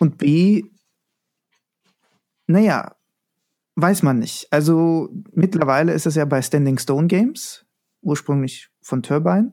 [0.00, 0.64] Und B,
[2.48, 2.96] naja,
[3.76, 4.48] weiß man nicht.
[4.50, 7.64] Also mittlerweile ist es ja bei Standing Stone Games,
[8.02, 9.52] ursprünglich von Turbine.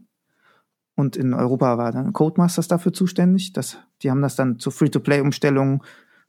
[0.96, 3.54] Und in Europa war dann Codemasters dafür zuständig.
[3.54, 5.84] Das, die haben das dann zur Free-to-Play-Umstellung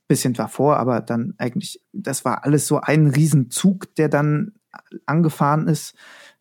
[0.07, 4.53] bisschen davor, aber dann eigentlich, das war alles so ein Riesenzug, der dann
[5.05, 5.95] angefahren ist,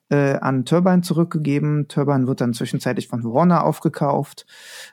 [0.09, 1.87] äh, an Turbine zurückgegeben.
[1.89, 4.47] Turbine wird dann zwischenzeitlich von Warner aufgekauft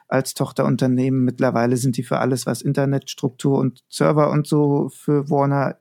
[0.08, 1.24] als Tochterunternehmen.
[1.24, 5.76] Mittlerweile sind die für alles, was Internetstruktur und Server und so für Warner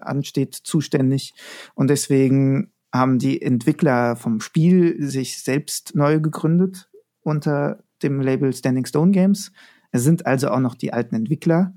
[0.00, 1.34] ansteht, zuständig.
[1.74, 6.88] Und deswegen haben die Entwickler vom Spiel sich selbst neu gegründet
[7.22, 9.52] unter dem Label Standing Stone Games.
[9.90, 11.74] Es sind also auch noch die alten Entwickler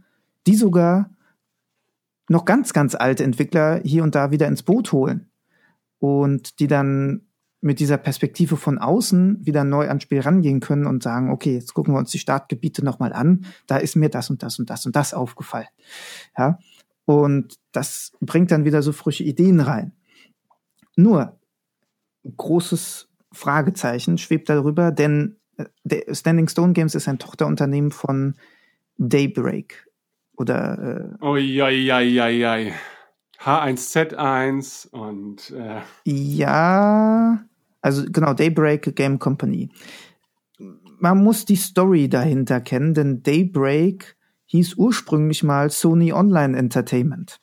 [0.47, 1.09] die sogar
[2.27, 5.29] noch ganz, ganz alte Entwickler hier und da wieder ins Boot holen
[5.99, 7.21] und die dann
[7.61, 11.73] mit dieser Perspektive von außen wieder neu ans Spiel rangehen können und sagen, okay, jetzt
[11.73, 14.85] gucken wir uns die Startgebiete nochmal an, da ist mir das und das und das
[14.85, 15.67] und das aufgefallen.
[16.37, 16.57] Ja,
[17.09, 19.93] und das bringt dann wieder so frische Ideen rein.
[20.95, 21.39] Nur,
[22.37, 28.35] großes Fragezeichen schwebt darüber, denn äh, Standing Stone Games ist ein Tochterunternehmen von
[28.99, 29.87] Daybreak.
[30.37, 31.17] Oder.
[31.19, 32.73] Äh, Uiuiuiui.
[33.39, 35.49] H1Z1 und.
[35.49, 35.81] Äh.
[36.03, 37.43] Ja,
[37.81, 39.71] also genau, Daybreak Game Company.
[40.99, 44.15] Man muss die Story dahinter kennen, denn Daybreak
[44.49, 47.39] hieß ursprünglich mal Sony Online Entertainment.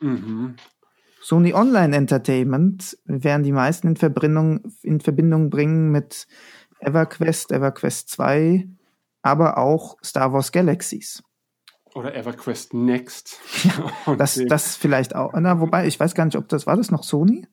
[0.00, 0.54] Mhm.
[1.20, 6.28] Sony Online Entertainment werden die meisten in Verbindung, in Verbindung bringen mit
[6.78, 8.68] EverQuest, EverQuest 2,
[9.22, 11.22] aber auch Star Wars Galaxies.
[11.94, 13.40] Oder EverQuest Next.
[13.64, 15.32] Ja, das, das vielleicht auch.
[15.34, 17.48] Na, wobei, ich weiß gar nicht, ob das war das noch Sony?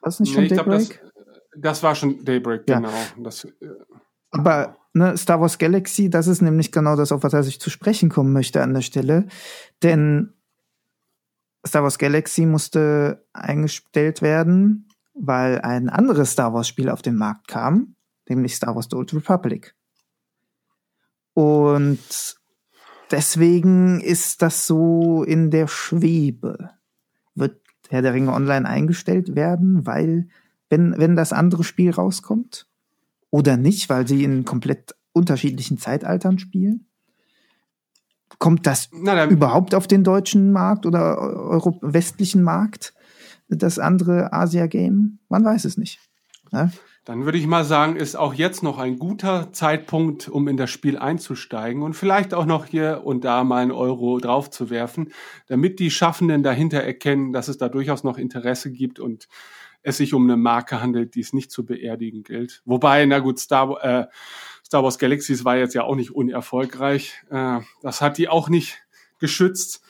[0.00, 1.00] War das nicht schon nee, Daybreak?
[1.00, 2.76] Glaub, das, das, war schon Daybreak, ja.
[2.76, 2.92] genau.
[3.16, 3.50] Das, äh,
[4.30, 8.08] aber ne, Star Wars Galaxy, das ist nämlich genau das, auf was ich zu sprechen
[8.08, 9.26] kommen möchte an der Stelle.
[9.82, 10.34] Denn
[11.66, 17.48] Star Wars Galaxy musste eingestellt werden, weil ein anderes Star Wars Spiel auf den Markt
[17.48, 17.96] kam,
[18.28, 19.74] nämlich Star Wars The Old Republic.
[21.34, 22.36] Und
[23.10, 26.70] deswegen ist das so in der Schwebe.
[27.34, 30.28] Wird Herr der Ringe Online eingestellt werden, weil,
[30.68, 32.69] wenn, wenn das andere Spiel rauskommt?
[33.30, 36.86] Oder nicht, weil sie in komplett unterschiedlichen Zeitaltern spielen?
[38.38, 42.94] Kommt das Na, überhaupt auf den deutschen Markt oder Euro westlichen Markt?
[43.48, 45.18] Das andere Asia-Game?
[45.28, 45.98] Man weiß es nicht.
[46.52, 46.70] Ja?
[47.04, 50.70] Dann würde ich mal sagen, ist auch jetzt noch ein guter Zeitpunkt, um in das
[50.70, 55.10] Spiel einzusteigen und vielleicht auch noch hier und da mal einen Euro draufzuwerfen,
[55.46, 59.28] damit die Schaffenden dahinter erkennen, dass es da durchaus noch Interesse gibt und
[59.82, 62.62] es sich um eine Marke handelt, die es nicht zu beerdigen gilt.
[62.64, 64.06] Wobei, na gut, Star, äh,
[64.64, 67.14] Star Wars Galaxies war jetzt ja auch nicht unerfolgreich.
[67.30, 68.82] Äh, das hat die auch nicht
[69.18, 69.82] geschützt.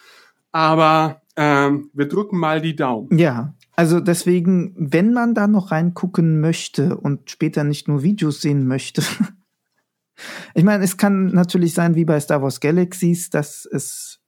[0.53, 3.17] Aber ähm, wir drücken mal die Daumen.
[3.17, 8.67] Ja, also deswegen, wenn man da noch reingucken möchte und später nicht nur Videos sehen
[8.67, 9.03] möchte,
[10.55, 14.21] ich meine, es kann natürlich sein, wie bei Star Wars Galaxies, dass es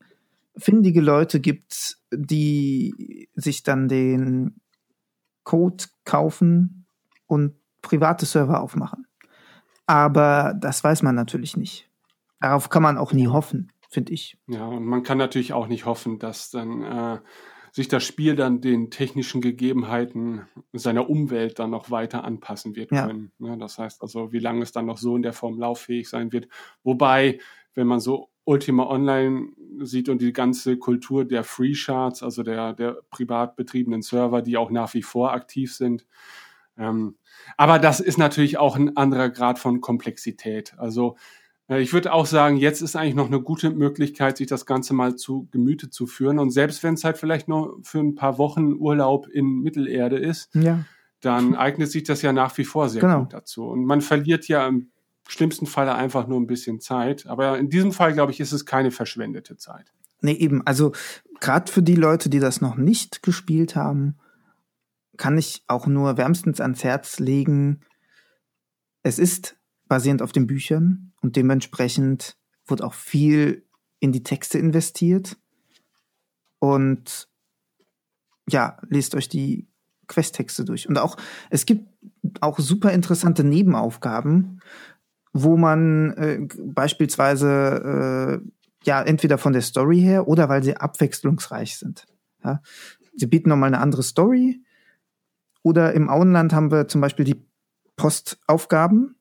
[0.57, 4.62] findige Leute gibt, die sich dann den
[5.45, 6.87] Code kaufen
[7.27, 9.07] und private Server aufmachen.
[9.87, 11.89] Aber das weiß man natürlich nicht.
[12.41, 14.39] Darauf kann man auch nie hoffen, finde ich.
[14.47, 17.19] Ja, und man kann natürlich auch nicht hoffen, dass dann äh,
[17.73, 20.43] sich das Spiel dann den technischen Gegebenheiten
[20.73, 23.07] seiner Umwelt dann noch weiter anpassen wird ja.
[23.07, 23.33] können.
[23.39, 26.33] Ja, das heißt also, wie lange es dann noch so in der Form lauffähig sein
[26.33, 26.49] wird.
[26.83, 27.39] Wobei,
[27.75, 29.49] wenn man so Ultima Online
[29.81, 34.57] sieht und die ganze Kultur der Free Shards, also der, der privat betriebenen Server, die
[34.57, 36.07] auch nach wie vor aktiv sind.
[36.77, 37.17] Ähm,
[37.57, 40.75] aber das ist natürlich auch ein anderer Grad von Komplexität.
[40.79, 41.17] Also
[41.69, 45.17] ich würde auch sagen, jetzt ist eigentlich noch eine gute Möglichkeit, sich das Ganze mal
[45.17, 46.39] zu Gemüte zu führen.
[46.39, 50.55] Und selbst wenn es halt vielleicht nur für ein paar Wochen Urlaub in Mittelerde ist,
[50.55, 50.85] ja.
[51.21, 53.21] dann eignet sich das ja nach wie vor sehr genau.
[53.21, 53.65] gut dazu.
[53.65, 54.91] Und man verliert ja im
[55.29, 57.27] schlimmsten Fall einfach nur ein bisschen Zeit.
[57.27, 59.93] Aber in diesem Fall, glaube ich, ist es keine verschwendete Zeit.
[60.21, 60.67] Nee, eben.
[60.67, 60.93] Also
[61.41, 64.19] gerade für die Leute, die das noch nicht gespielt haben,
[65.17, 67.81] kann ich auch nur wärmstens ans Herz legen.
[69.03, 69.57] Es ist
[69.89, 73.67] basierend auf den Büchern und dementsprechend wird auch viel
[73.99, 75.37] in die Texte investiert.
[76.59, 77.29] Und
[78.49, 79.69] ja, lest euch die
[80.07, 80.89] Questtexte durch.
[80.89, 81.17] Und auch,
[81.51, 81.89] es gibt
[82.41, 84.61] auch super interessante Nebenaufgaben,
[85.33, 88.49] wo man äh, beispielsweise äh,
[88.85, 92.07] ja entweder von der Story her oder weil sie abwechslungsreich sind.
[92.45, 92.61] Ja?
[93.15, 94.63] Sie bieten nochmal eine andere Story.
[95.65, 97.47] Oder im Auenland haben wir zum Beispiel die
[97.95, 99.15] Postaufgaben,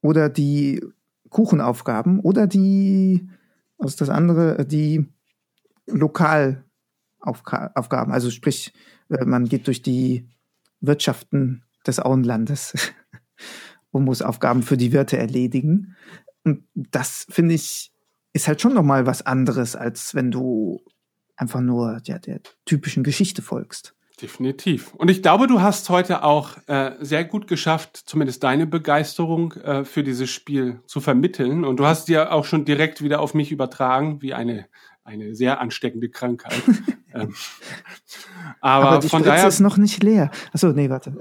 [0.00, 0.82] oder die
[1.30, 3.28] Kuchenaufgaben oder die,
[3.76, 5.06] was ist das andere, die
[5.86, 6.62] Lokalaufgaben.
[8.12, 8.72] Also sprich,
[9.08, 10.28] äh, man geht durch die
[10.80, 12.72] Wirtschaften des Auenlandes
[13.90, 15.96] und muss Aufgaben für die Wirte erledigen.
[16.44, 17.92] Und das finde ich
[18.32, 20.80] ist halt schon noch mal was anderes, als wenn du
[21.36, 23.94] einfach nur ja, der typischen Geschichte folgst.
[24.20, 24.94] Definitiv.
[24.94, 29.84] Und ich glaube, du hast heute auch äh, sehr gut geschafft, zumindest deine Begeisterung äh,
[29.84, 31.64] für dieses Spiel zu vermitteln.
[31.64, 34.66] Und du hast dir auch schon direkt wieder auf mich übertragen, wie eine
[35.08, 36.62] eine sehr ansteckende Krankheit.
[37.14, 37.34] ähm,
[38.60, 40.30] aber, aber die von Spritze daher ist noch nicht leer.
[40.52, 41.16] Achso, nee, warte.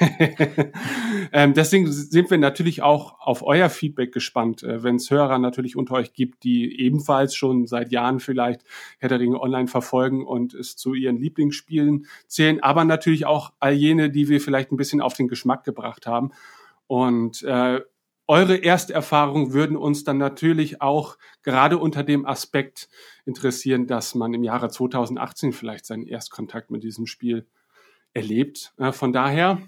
[1.32, 5.76] ähm, deswegen sind wir natürlich auch auf euer Feedback gespannt, äh, wenn es Hörer natürlich
[5.76, 8.62] unter euch gibt, die ebenfalls schon seit Jahren vielleicht
[8.98, 13.72] Herr der Ringe online verfolgen und es zu ihren Lieblingsspielen zählen, aber natürlich auch all
[13.72, 16.32] jene, die wir vielleicht ein bisschen auf den Geschmack gebracht haben.
[16.88, 17.80] Und äh,
[18.28, 22.88] eure Ersterfahrungen würden uns dann natürlich auch gerade unter dem Aspekt
[23.24, 27.46] interessieren, dass man im Jahre 2018 vielleicht seinen Erstkontakt mit diesem Spiel
[28.14, 28.72] erlebt.
[28.92, 29.58] Von daher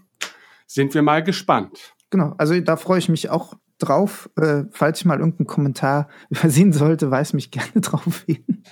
[0.67, 1.95] sind wir mal gespannt.
[2.11, 4.31] Genau, also da freue ich mich auch drauf.
[4.37, 8.63] Äh, falls ich mal irgendeinen Kommentar übersehen sollte, weise mich gerne drauf hin.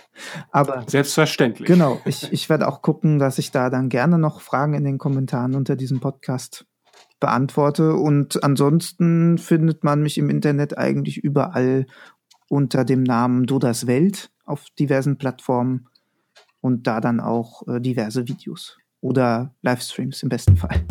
[0.51, 1.67] Aber selbstverständlich.
[1.67, 4.99] Genau, ich, ich werde auch gucken, dass ich da dann gerne noch Fragen in den
[4.99, 6.67] Kommentaren unter diesem Podcast
[7.21, 7.95] beantworte.
[7.95, 11.87] Und ansonsten findet man mich im Internet eigentlich überall
[12.49, 15.89] unter dem Namen Dodas Welt auf diversen Plattformen.
[16.63, 20.85] und da dann auch äh, diverse Videos oder Livestreams im besten Fall.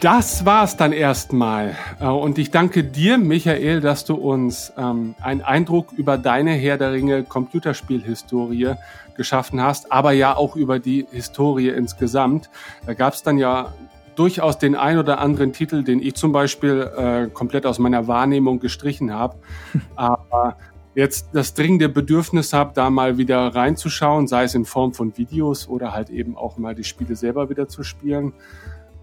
[0.00, 1.76] Das war's dann erstmal.
[1.98, 6.78] Äh, und ich danke dir, Michael, dass du uns ähm, einen Eindruck über deine Herr
[6.78, 8.74] der Ringe Computerspielhistorie
[9.16, 12.48] geschaffen hast, aber ja auch über die Historie insgesamt.
[12.86, 13.72] Da gab's dann ja
[14.14, 18.60] durchaus den ein oder anderen Titel, den ich zum Beispiel äh, komplett aus meiner Wahrnehmung
[18.60, 19.36] gestrichen habe.
[19.96, 20.56] Aber
[20.94, 25.68] jetzt das dringende Bedürfnis habe, da mal wieder reinzuschauen, sei es in Form von Videos
[25.68, 28.32] oder halt eben auch mal die Spiele selber wieder zu spielen.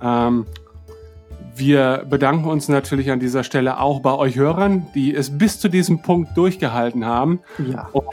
[0.01, 0.45] Ähm,
[1.55, 5.69] wir bedanken uns natürlich an dieser Stelle auch bei euch Hörern, die es bis zu
[5.69, 7.39] diesem Punkt durchgehalten haben.
[7.57, 7.89] Ja.
[7.91, 8.05] Und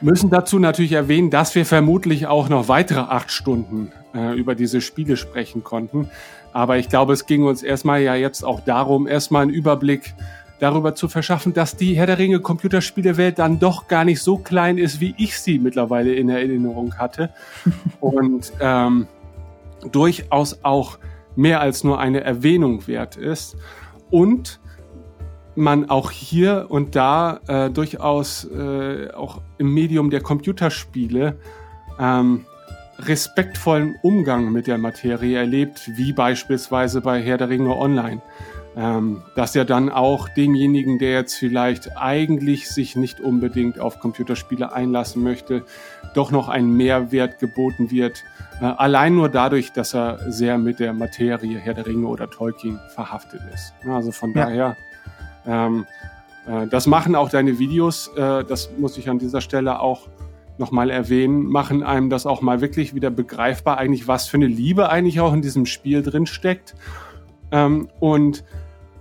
[0.00, 4.80] müssen dazu natürlich erwähnen, dass wir vermutlich auch noch weitere acht Stunden äh, über diese
[4.80, 6.10] Spiele sprechen konnten.
[6.52, 10.14] Aber ich glaube, es ging uns erstmal ja jetzt auch darum, erstmal einen Überblick
[10.58, 14.78] darüber zu verschaffen, dass die Herr der Ringe Computerspielewelt dann doch gar nicht so klein
[14.78, 17.30] ist, wie ich sie mittlerweile in Erinnerung hatte.
[18.00, 19.06] Und ähm,
[19.90, 20.98] durchaus auch
[21.36, 23.56] mehr als nur eine Erwähnung wert ist
[24.10, 24.60] und
[25.54, 31.38] man auch hier und da äh, durchaus äh, auch im Medium der Computerspiele
[31.98, 32.46] ähm,
[32.98, 38.22] respektvollen Umgang mit der Materie erlebt, wie beispielsweise bei Herr der Ringe Online.
[38.74, 44.72] Ähm, dass ja dann auch demjenigen, der jetzt vielleicht eigentlich sich nicht unbedingt auf Computerspiele
[44.72, 45.66] einlassen möchte,
[46.14, 48.24] doch noch ein Mehrwert geboten wird,
[48.66, 53.40] allein nur dadurch, dass er sehr mit der Materie Herr der Ringe oder Tolkien verhaftet
[53.52, 53.72] ist.
[53.88, 54.44] Also von ja.
[54.44, 54.76] daher,
[55.46, 55.86] ähm,
[56.46, 60.08] äh, das machen auch deine Videos, äh, das muss ich an dieser Stelle auch
[60.58, 64.90] nochmal erwähnen, machen einem das auch mal wirklich wieder begreifbar, eigentlich was für eine Liebe
[64.90, 66.74] eigentlich auch in diesem Spiel drin steckt.
[67.50, 68.44] Ähm, und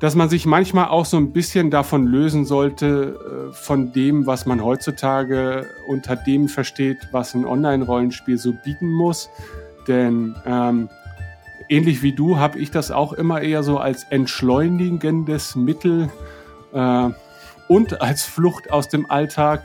[0.02, 4.48] dass man sich manchmal auch so ein bisschen davon lösen sollte, äh, von dem, was
[4.48, 9.30] man heutzutage unter dem versteht, was ein Online-Rollenspiel so bieten muss.
[9.88, 10.90] Denn ähm,
[11.70, 16.10] ähnlich wie du habe ich das auch immer eher so als entschleunigendes Mittel
[16.74, 17.10] äh,
[17.68, 19.64] und als Flucht aus dem Alltag,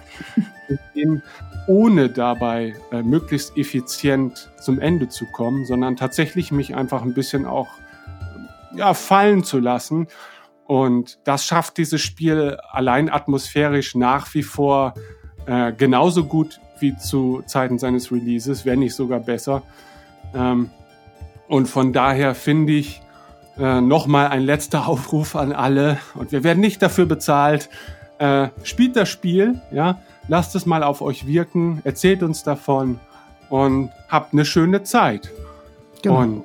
[1.67, 7.47] ohne dabei äh, möglichst effizient zum Ende zu kommen, sondern tatsächlich mich einfach ein bisschen
[7.47, 7.69] auch
[8.75, 10.09] ja, fallen zu lassen.
[10.67, 14.95] Und das schafft dieses Spiel allein atmosphärisch nach wie vor
[15.47, 19.63] äh, genauso gut wie zu Zeiten seines Releases, wenn nicht sogar besser.
[20.35, 20.71] Ähm,
[21.49, 23.01] und von daher finde ich
[23.59, 25.99] äh, nochmal ein letzter Aufruf an alle.
[26.15, 27.69] Und wir werden nicht dafür bezahlt.
[28.19, 32.99] Äh, spielt das Spiel, ja, lasst es mal auf euch wirken, erzählt uns davon
[33.51, 35.31] und habt eine schöne Zeit.
[36.03, 36.19] Genau.
[36.19, 36.45] Und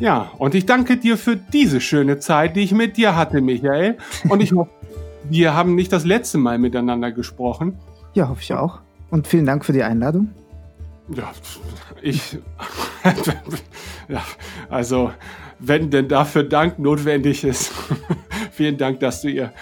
[0.00, 3.98] ja, und ich danke dir für diese schöne Zeit, die ich mit dir hatte, Michael.
[4.28, 4.70] Und ich hoffe,
[5.30, 7.78] wir haben nicht das letzte Mal miteinander gesprochen.
[8.14, 8.80] Ja, hoffe ich auch.
[9.10, 10.28] Und vielen Dank für die Einladung.
[11.14, 11.30] Ja,
[12.02, 12.38] ich.
[14.08, 14.22] ja,
[14.68, 15.12] also,
[15.58, 17.72] wenn denn dafür Dank notwendig ist,
[18.52, 19.52] vielen Dank, dass du ihr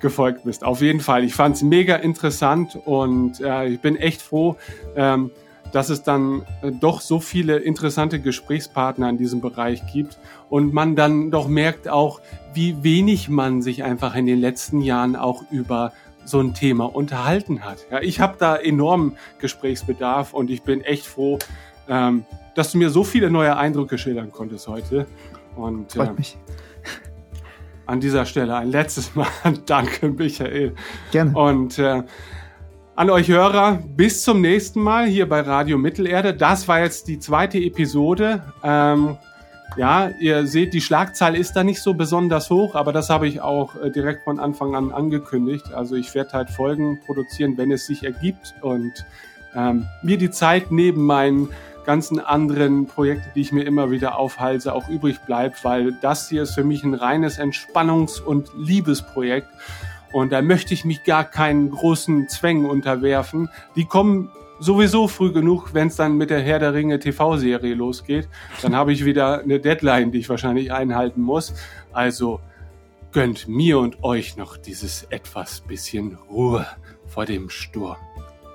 [0.00, 0.64] gefolgt bist.
[0.64, 1.24] Auf jeden Fall.
[1.24, 4.56] Ich fand es mega interessant und äh, ich bin echt froh,
[4.96, 5.30] ähm,
[5.74, 10.94] dass es dann äh, doch so viele interessante Gesprächspartner in diesem Bereich gibt und man
[10.94, 12.20] dann doch merkt auch,
[12.52, 15.92] wie wenig man sich einfach in den letzten Jahren auch über
[16.24, 17.86] so ein Thema unterhalten hat.
[17.90, 21.40] Ja, ich habe da enormen Gesprächsbedarf und ich bin echt froh,
[21.88, 25.06] ähm, dass du mir so viele neue Eindrücke schildern konntest heute.
[25.56, 26.38] Und Freut äh, mich.
[27.86, 29.26] An dieser Stelle ein letztes Mal
[29.66, 30.74] danke, Michael.
[31.10, 31.36] Gerne.
[31.36, 32.04] Und äh,
[32.96, 36.32] an euch Hörer, bis zum nächsten Mal hier bei Radio Mittelerde.
[36.32, 38.42] Das war jetzt die zweite Episode.
[38.62, 39.16] Ähm,
[39.76, 43.40] ja, ihr seht, die Schlagzahl ist da nicht so besonders hoch, aber das habe ich
[43.40, 45.72] auch äh, direkt von Anfang an angekündigt.
[45.74, 48.92] Also ich werde halt Folgen produzieren, wenn es sich ergibt und
[49.56, 51.48] ähm, mir die Zeit neben meinen
[51.84, 56.44] ganzen anderen Projekten, die ich mir immer wieder aufhalse, auch übrig bleibt, weil das hier
[56.44, 59.48] ist für mich ein reines Entspannungs- und Liebesprojekt.
[60.14, 63.50] Und da möchte ich mich gar keinen großen Zwängen unterwerfen.
[63.74, 68.28] Die kommen sowieso früh genug, wenn es dann mit der Herr der Ringe TV-Serie losgeht.
[68.62, 71.54] Dann habe ich wieder eine Deadline, die ich wahrscheinlich einhalten muss.
[71.92, 72.38] Also
[73.10, 76.64] gönnt mir und euch noch dieses etwas bisschen Ruhe
[77.08, 77.96] vor dem Sturm.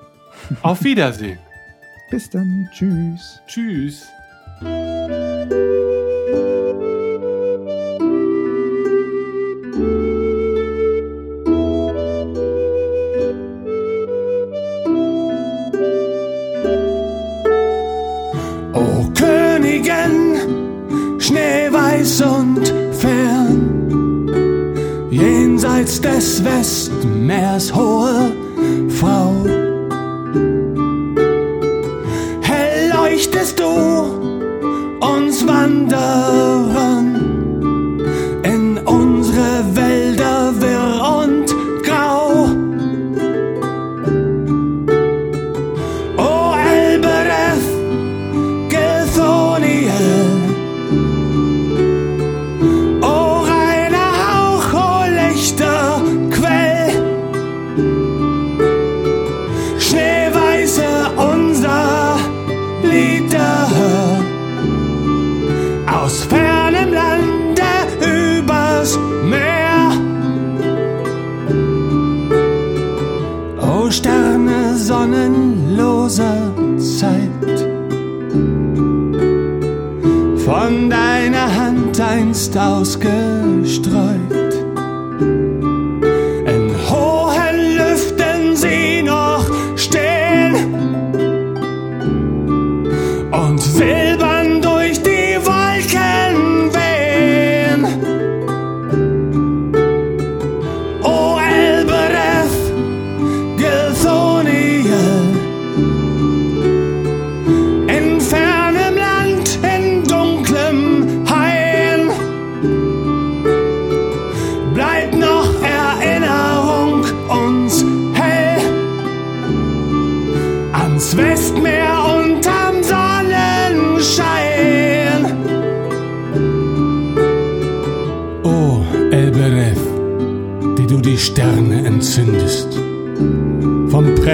[0.61, 1.39] Auf Wiedersehen.
[2.09, 2.69] Bis dann.
[2.71, 3.41] Tschüss.
[3.47, 4.07] Tschüss.
[26.43, 28.31] Westmeershohe
[28.89, 29.33] Frau.
[32.41, 33.65] Hell leuchtest du
[34.99, 36.48] uns wandern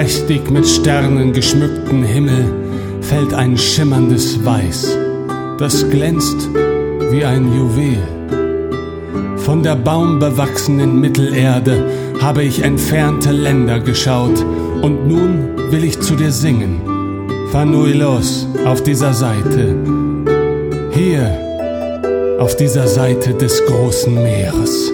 [0.06, 2.44] prächtig mit Sternen geschmückten Himmel
[3.00, 4.96] fällt ein schimmerndes Weiß,
[5.58, 6.48] das glänzt
[7.10, 7.98] wie ein Juwel.
[9.36, 11.90] Von der baumbewachsenen Mittelerde
[12.22, 14.46] habe ich entfernte Länder geschaut
[14.80, 16.80] und nun will ich zu dir singen.
[17.50, 19.74] Fanuilos auf dieser Seite,
[20.92, 24.92] hier auf dieser Seite des großen Meeres.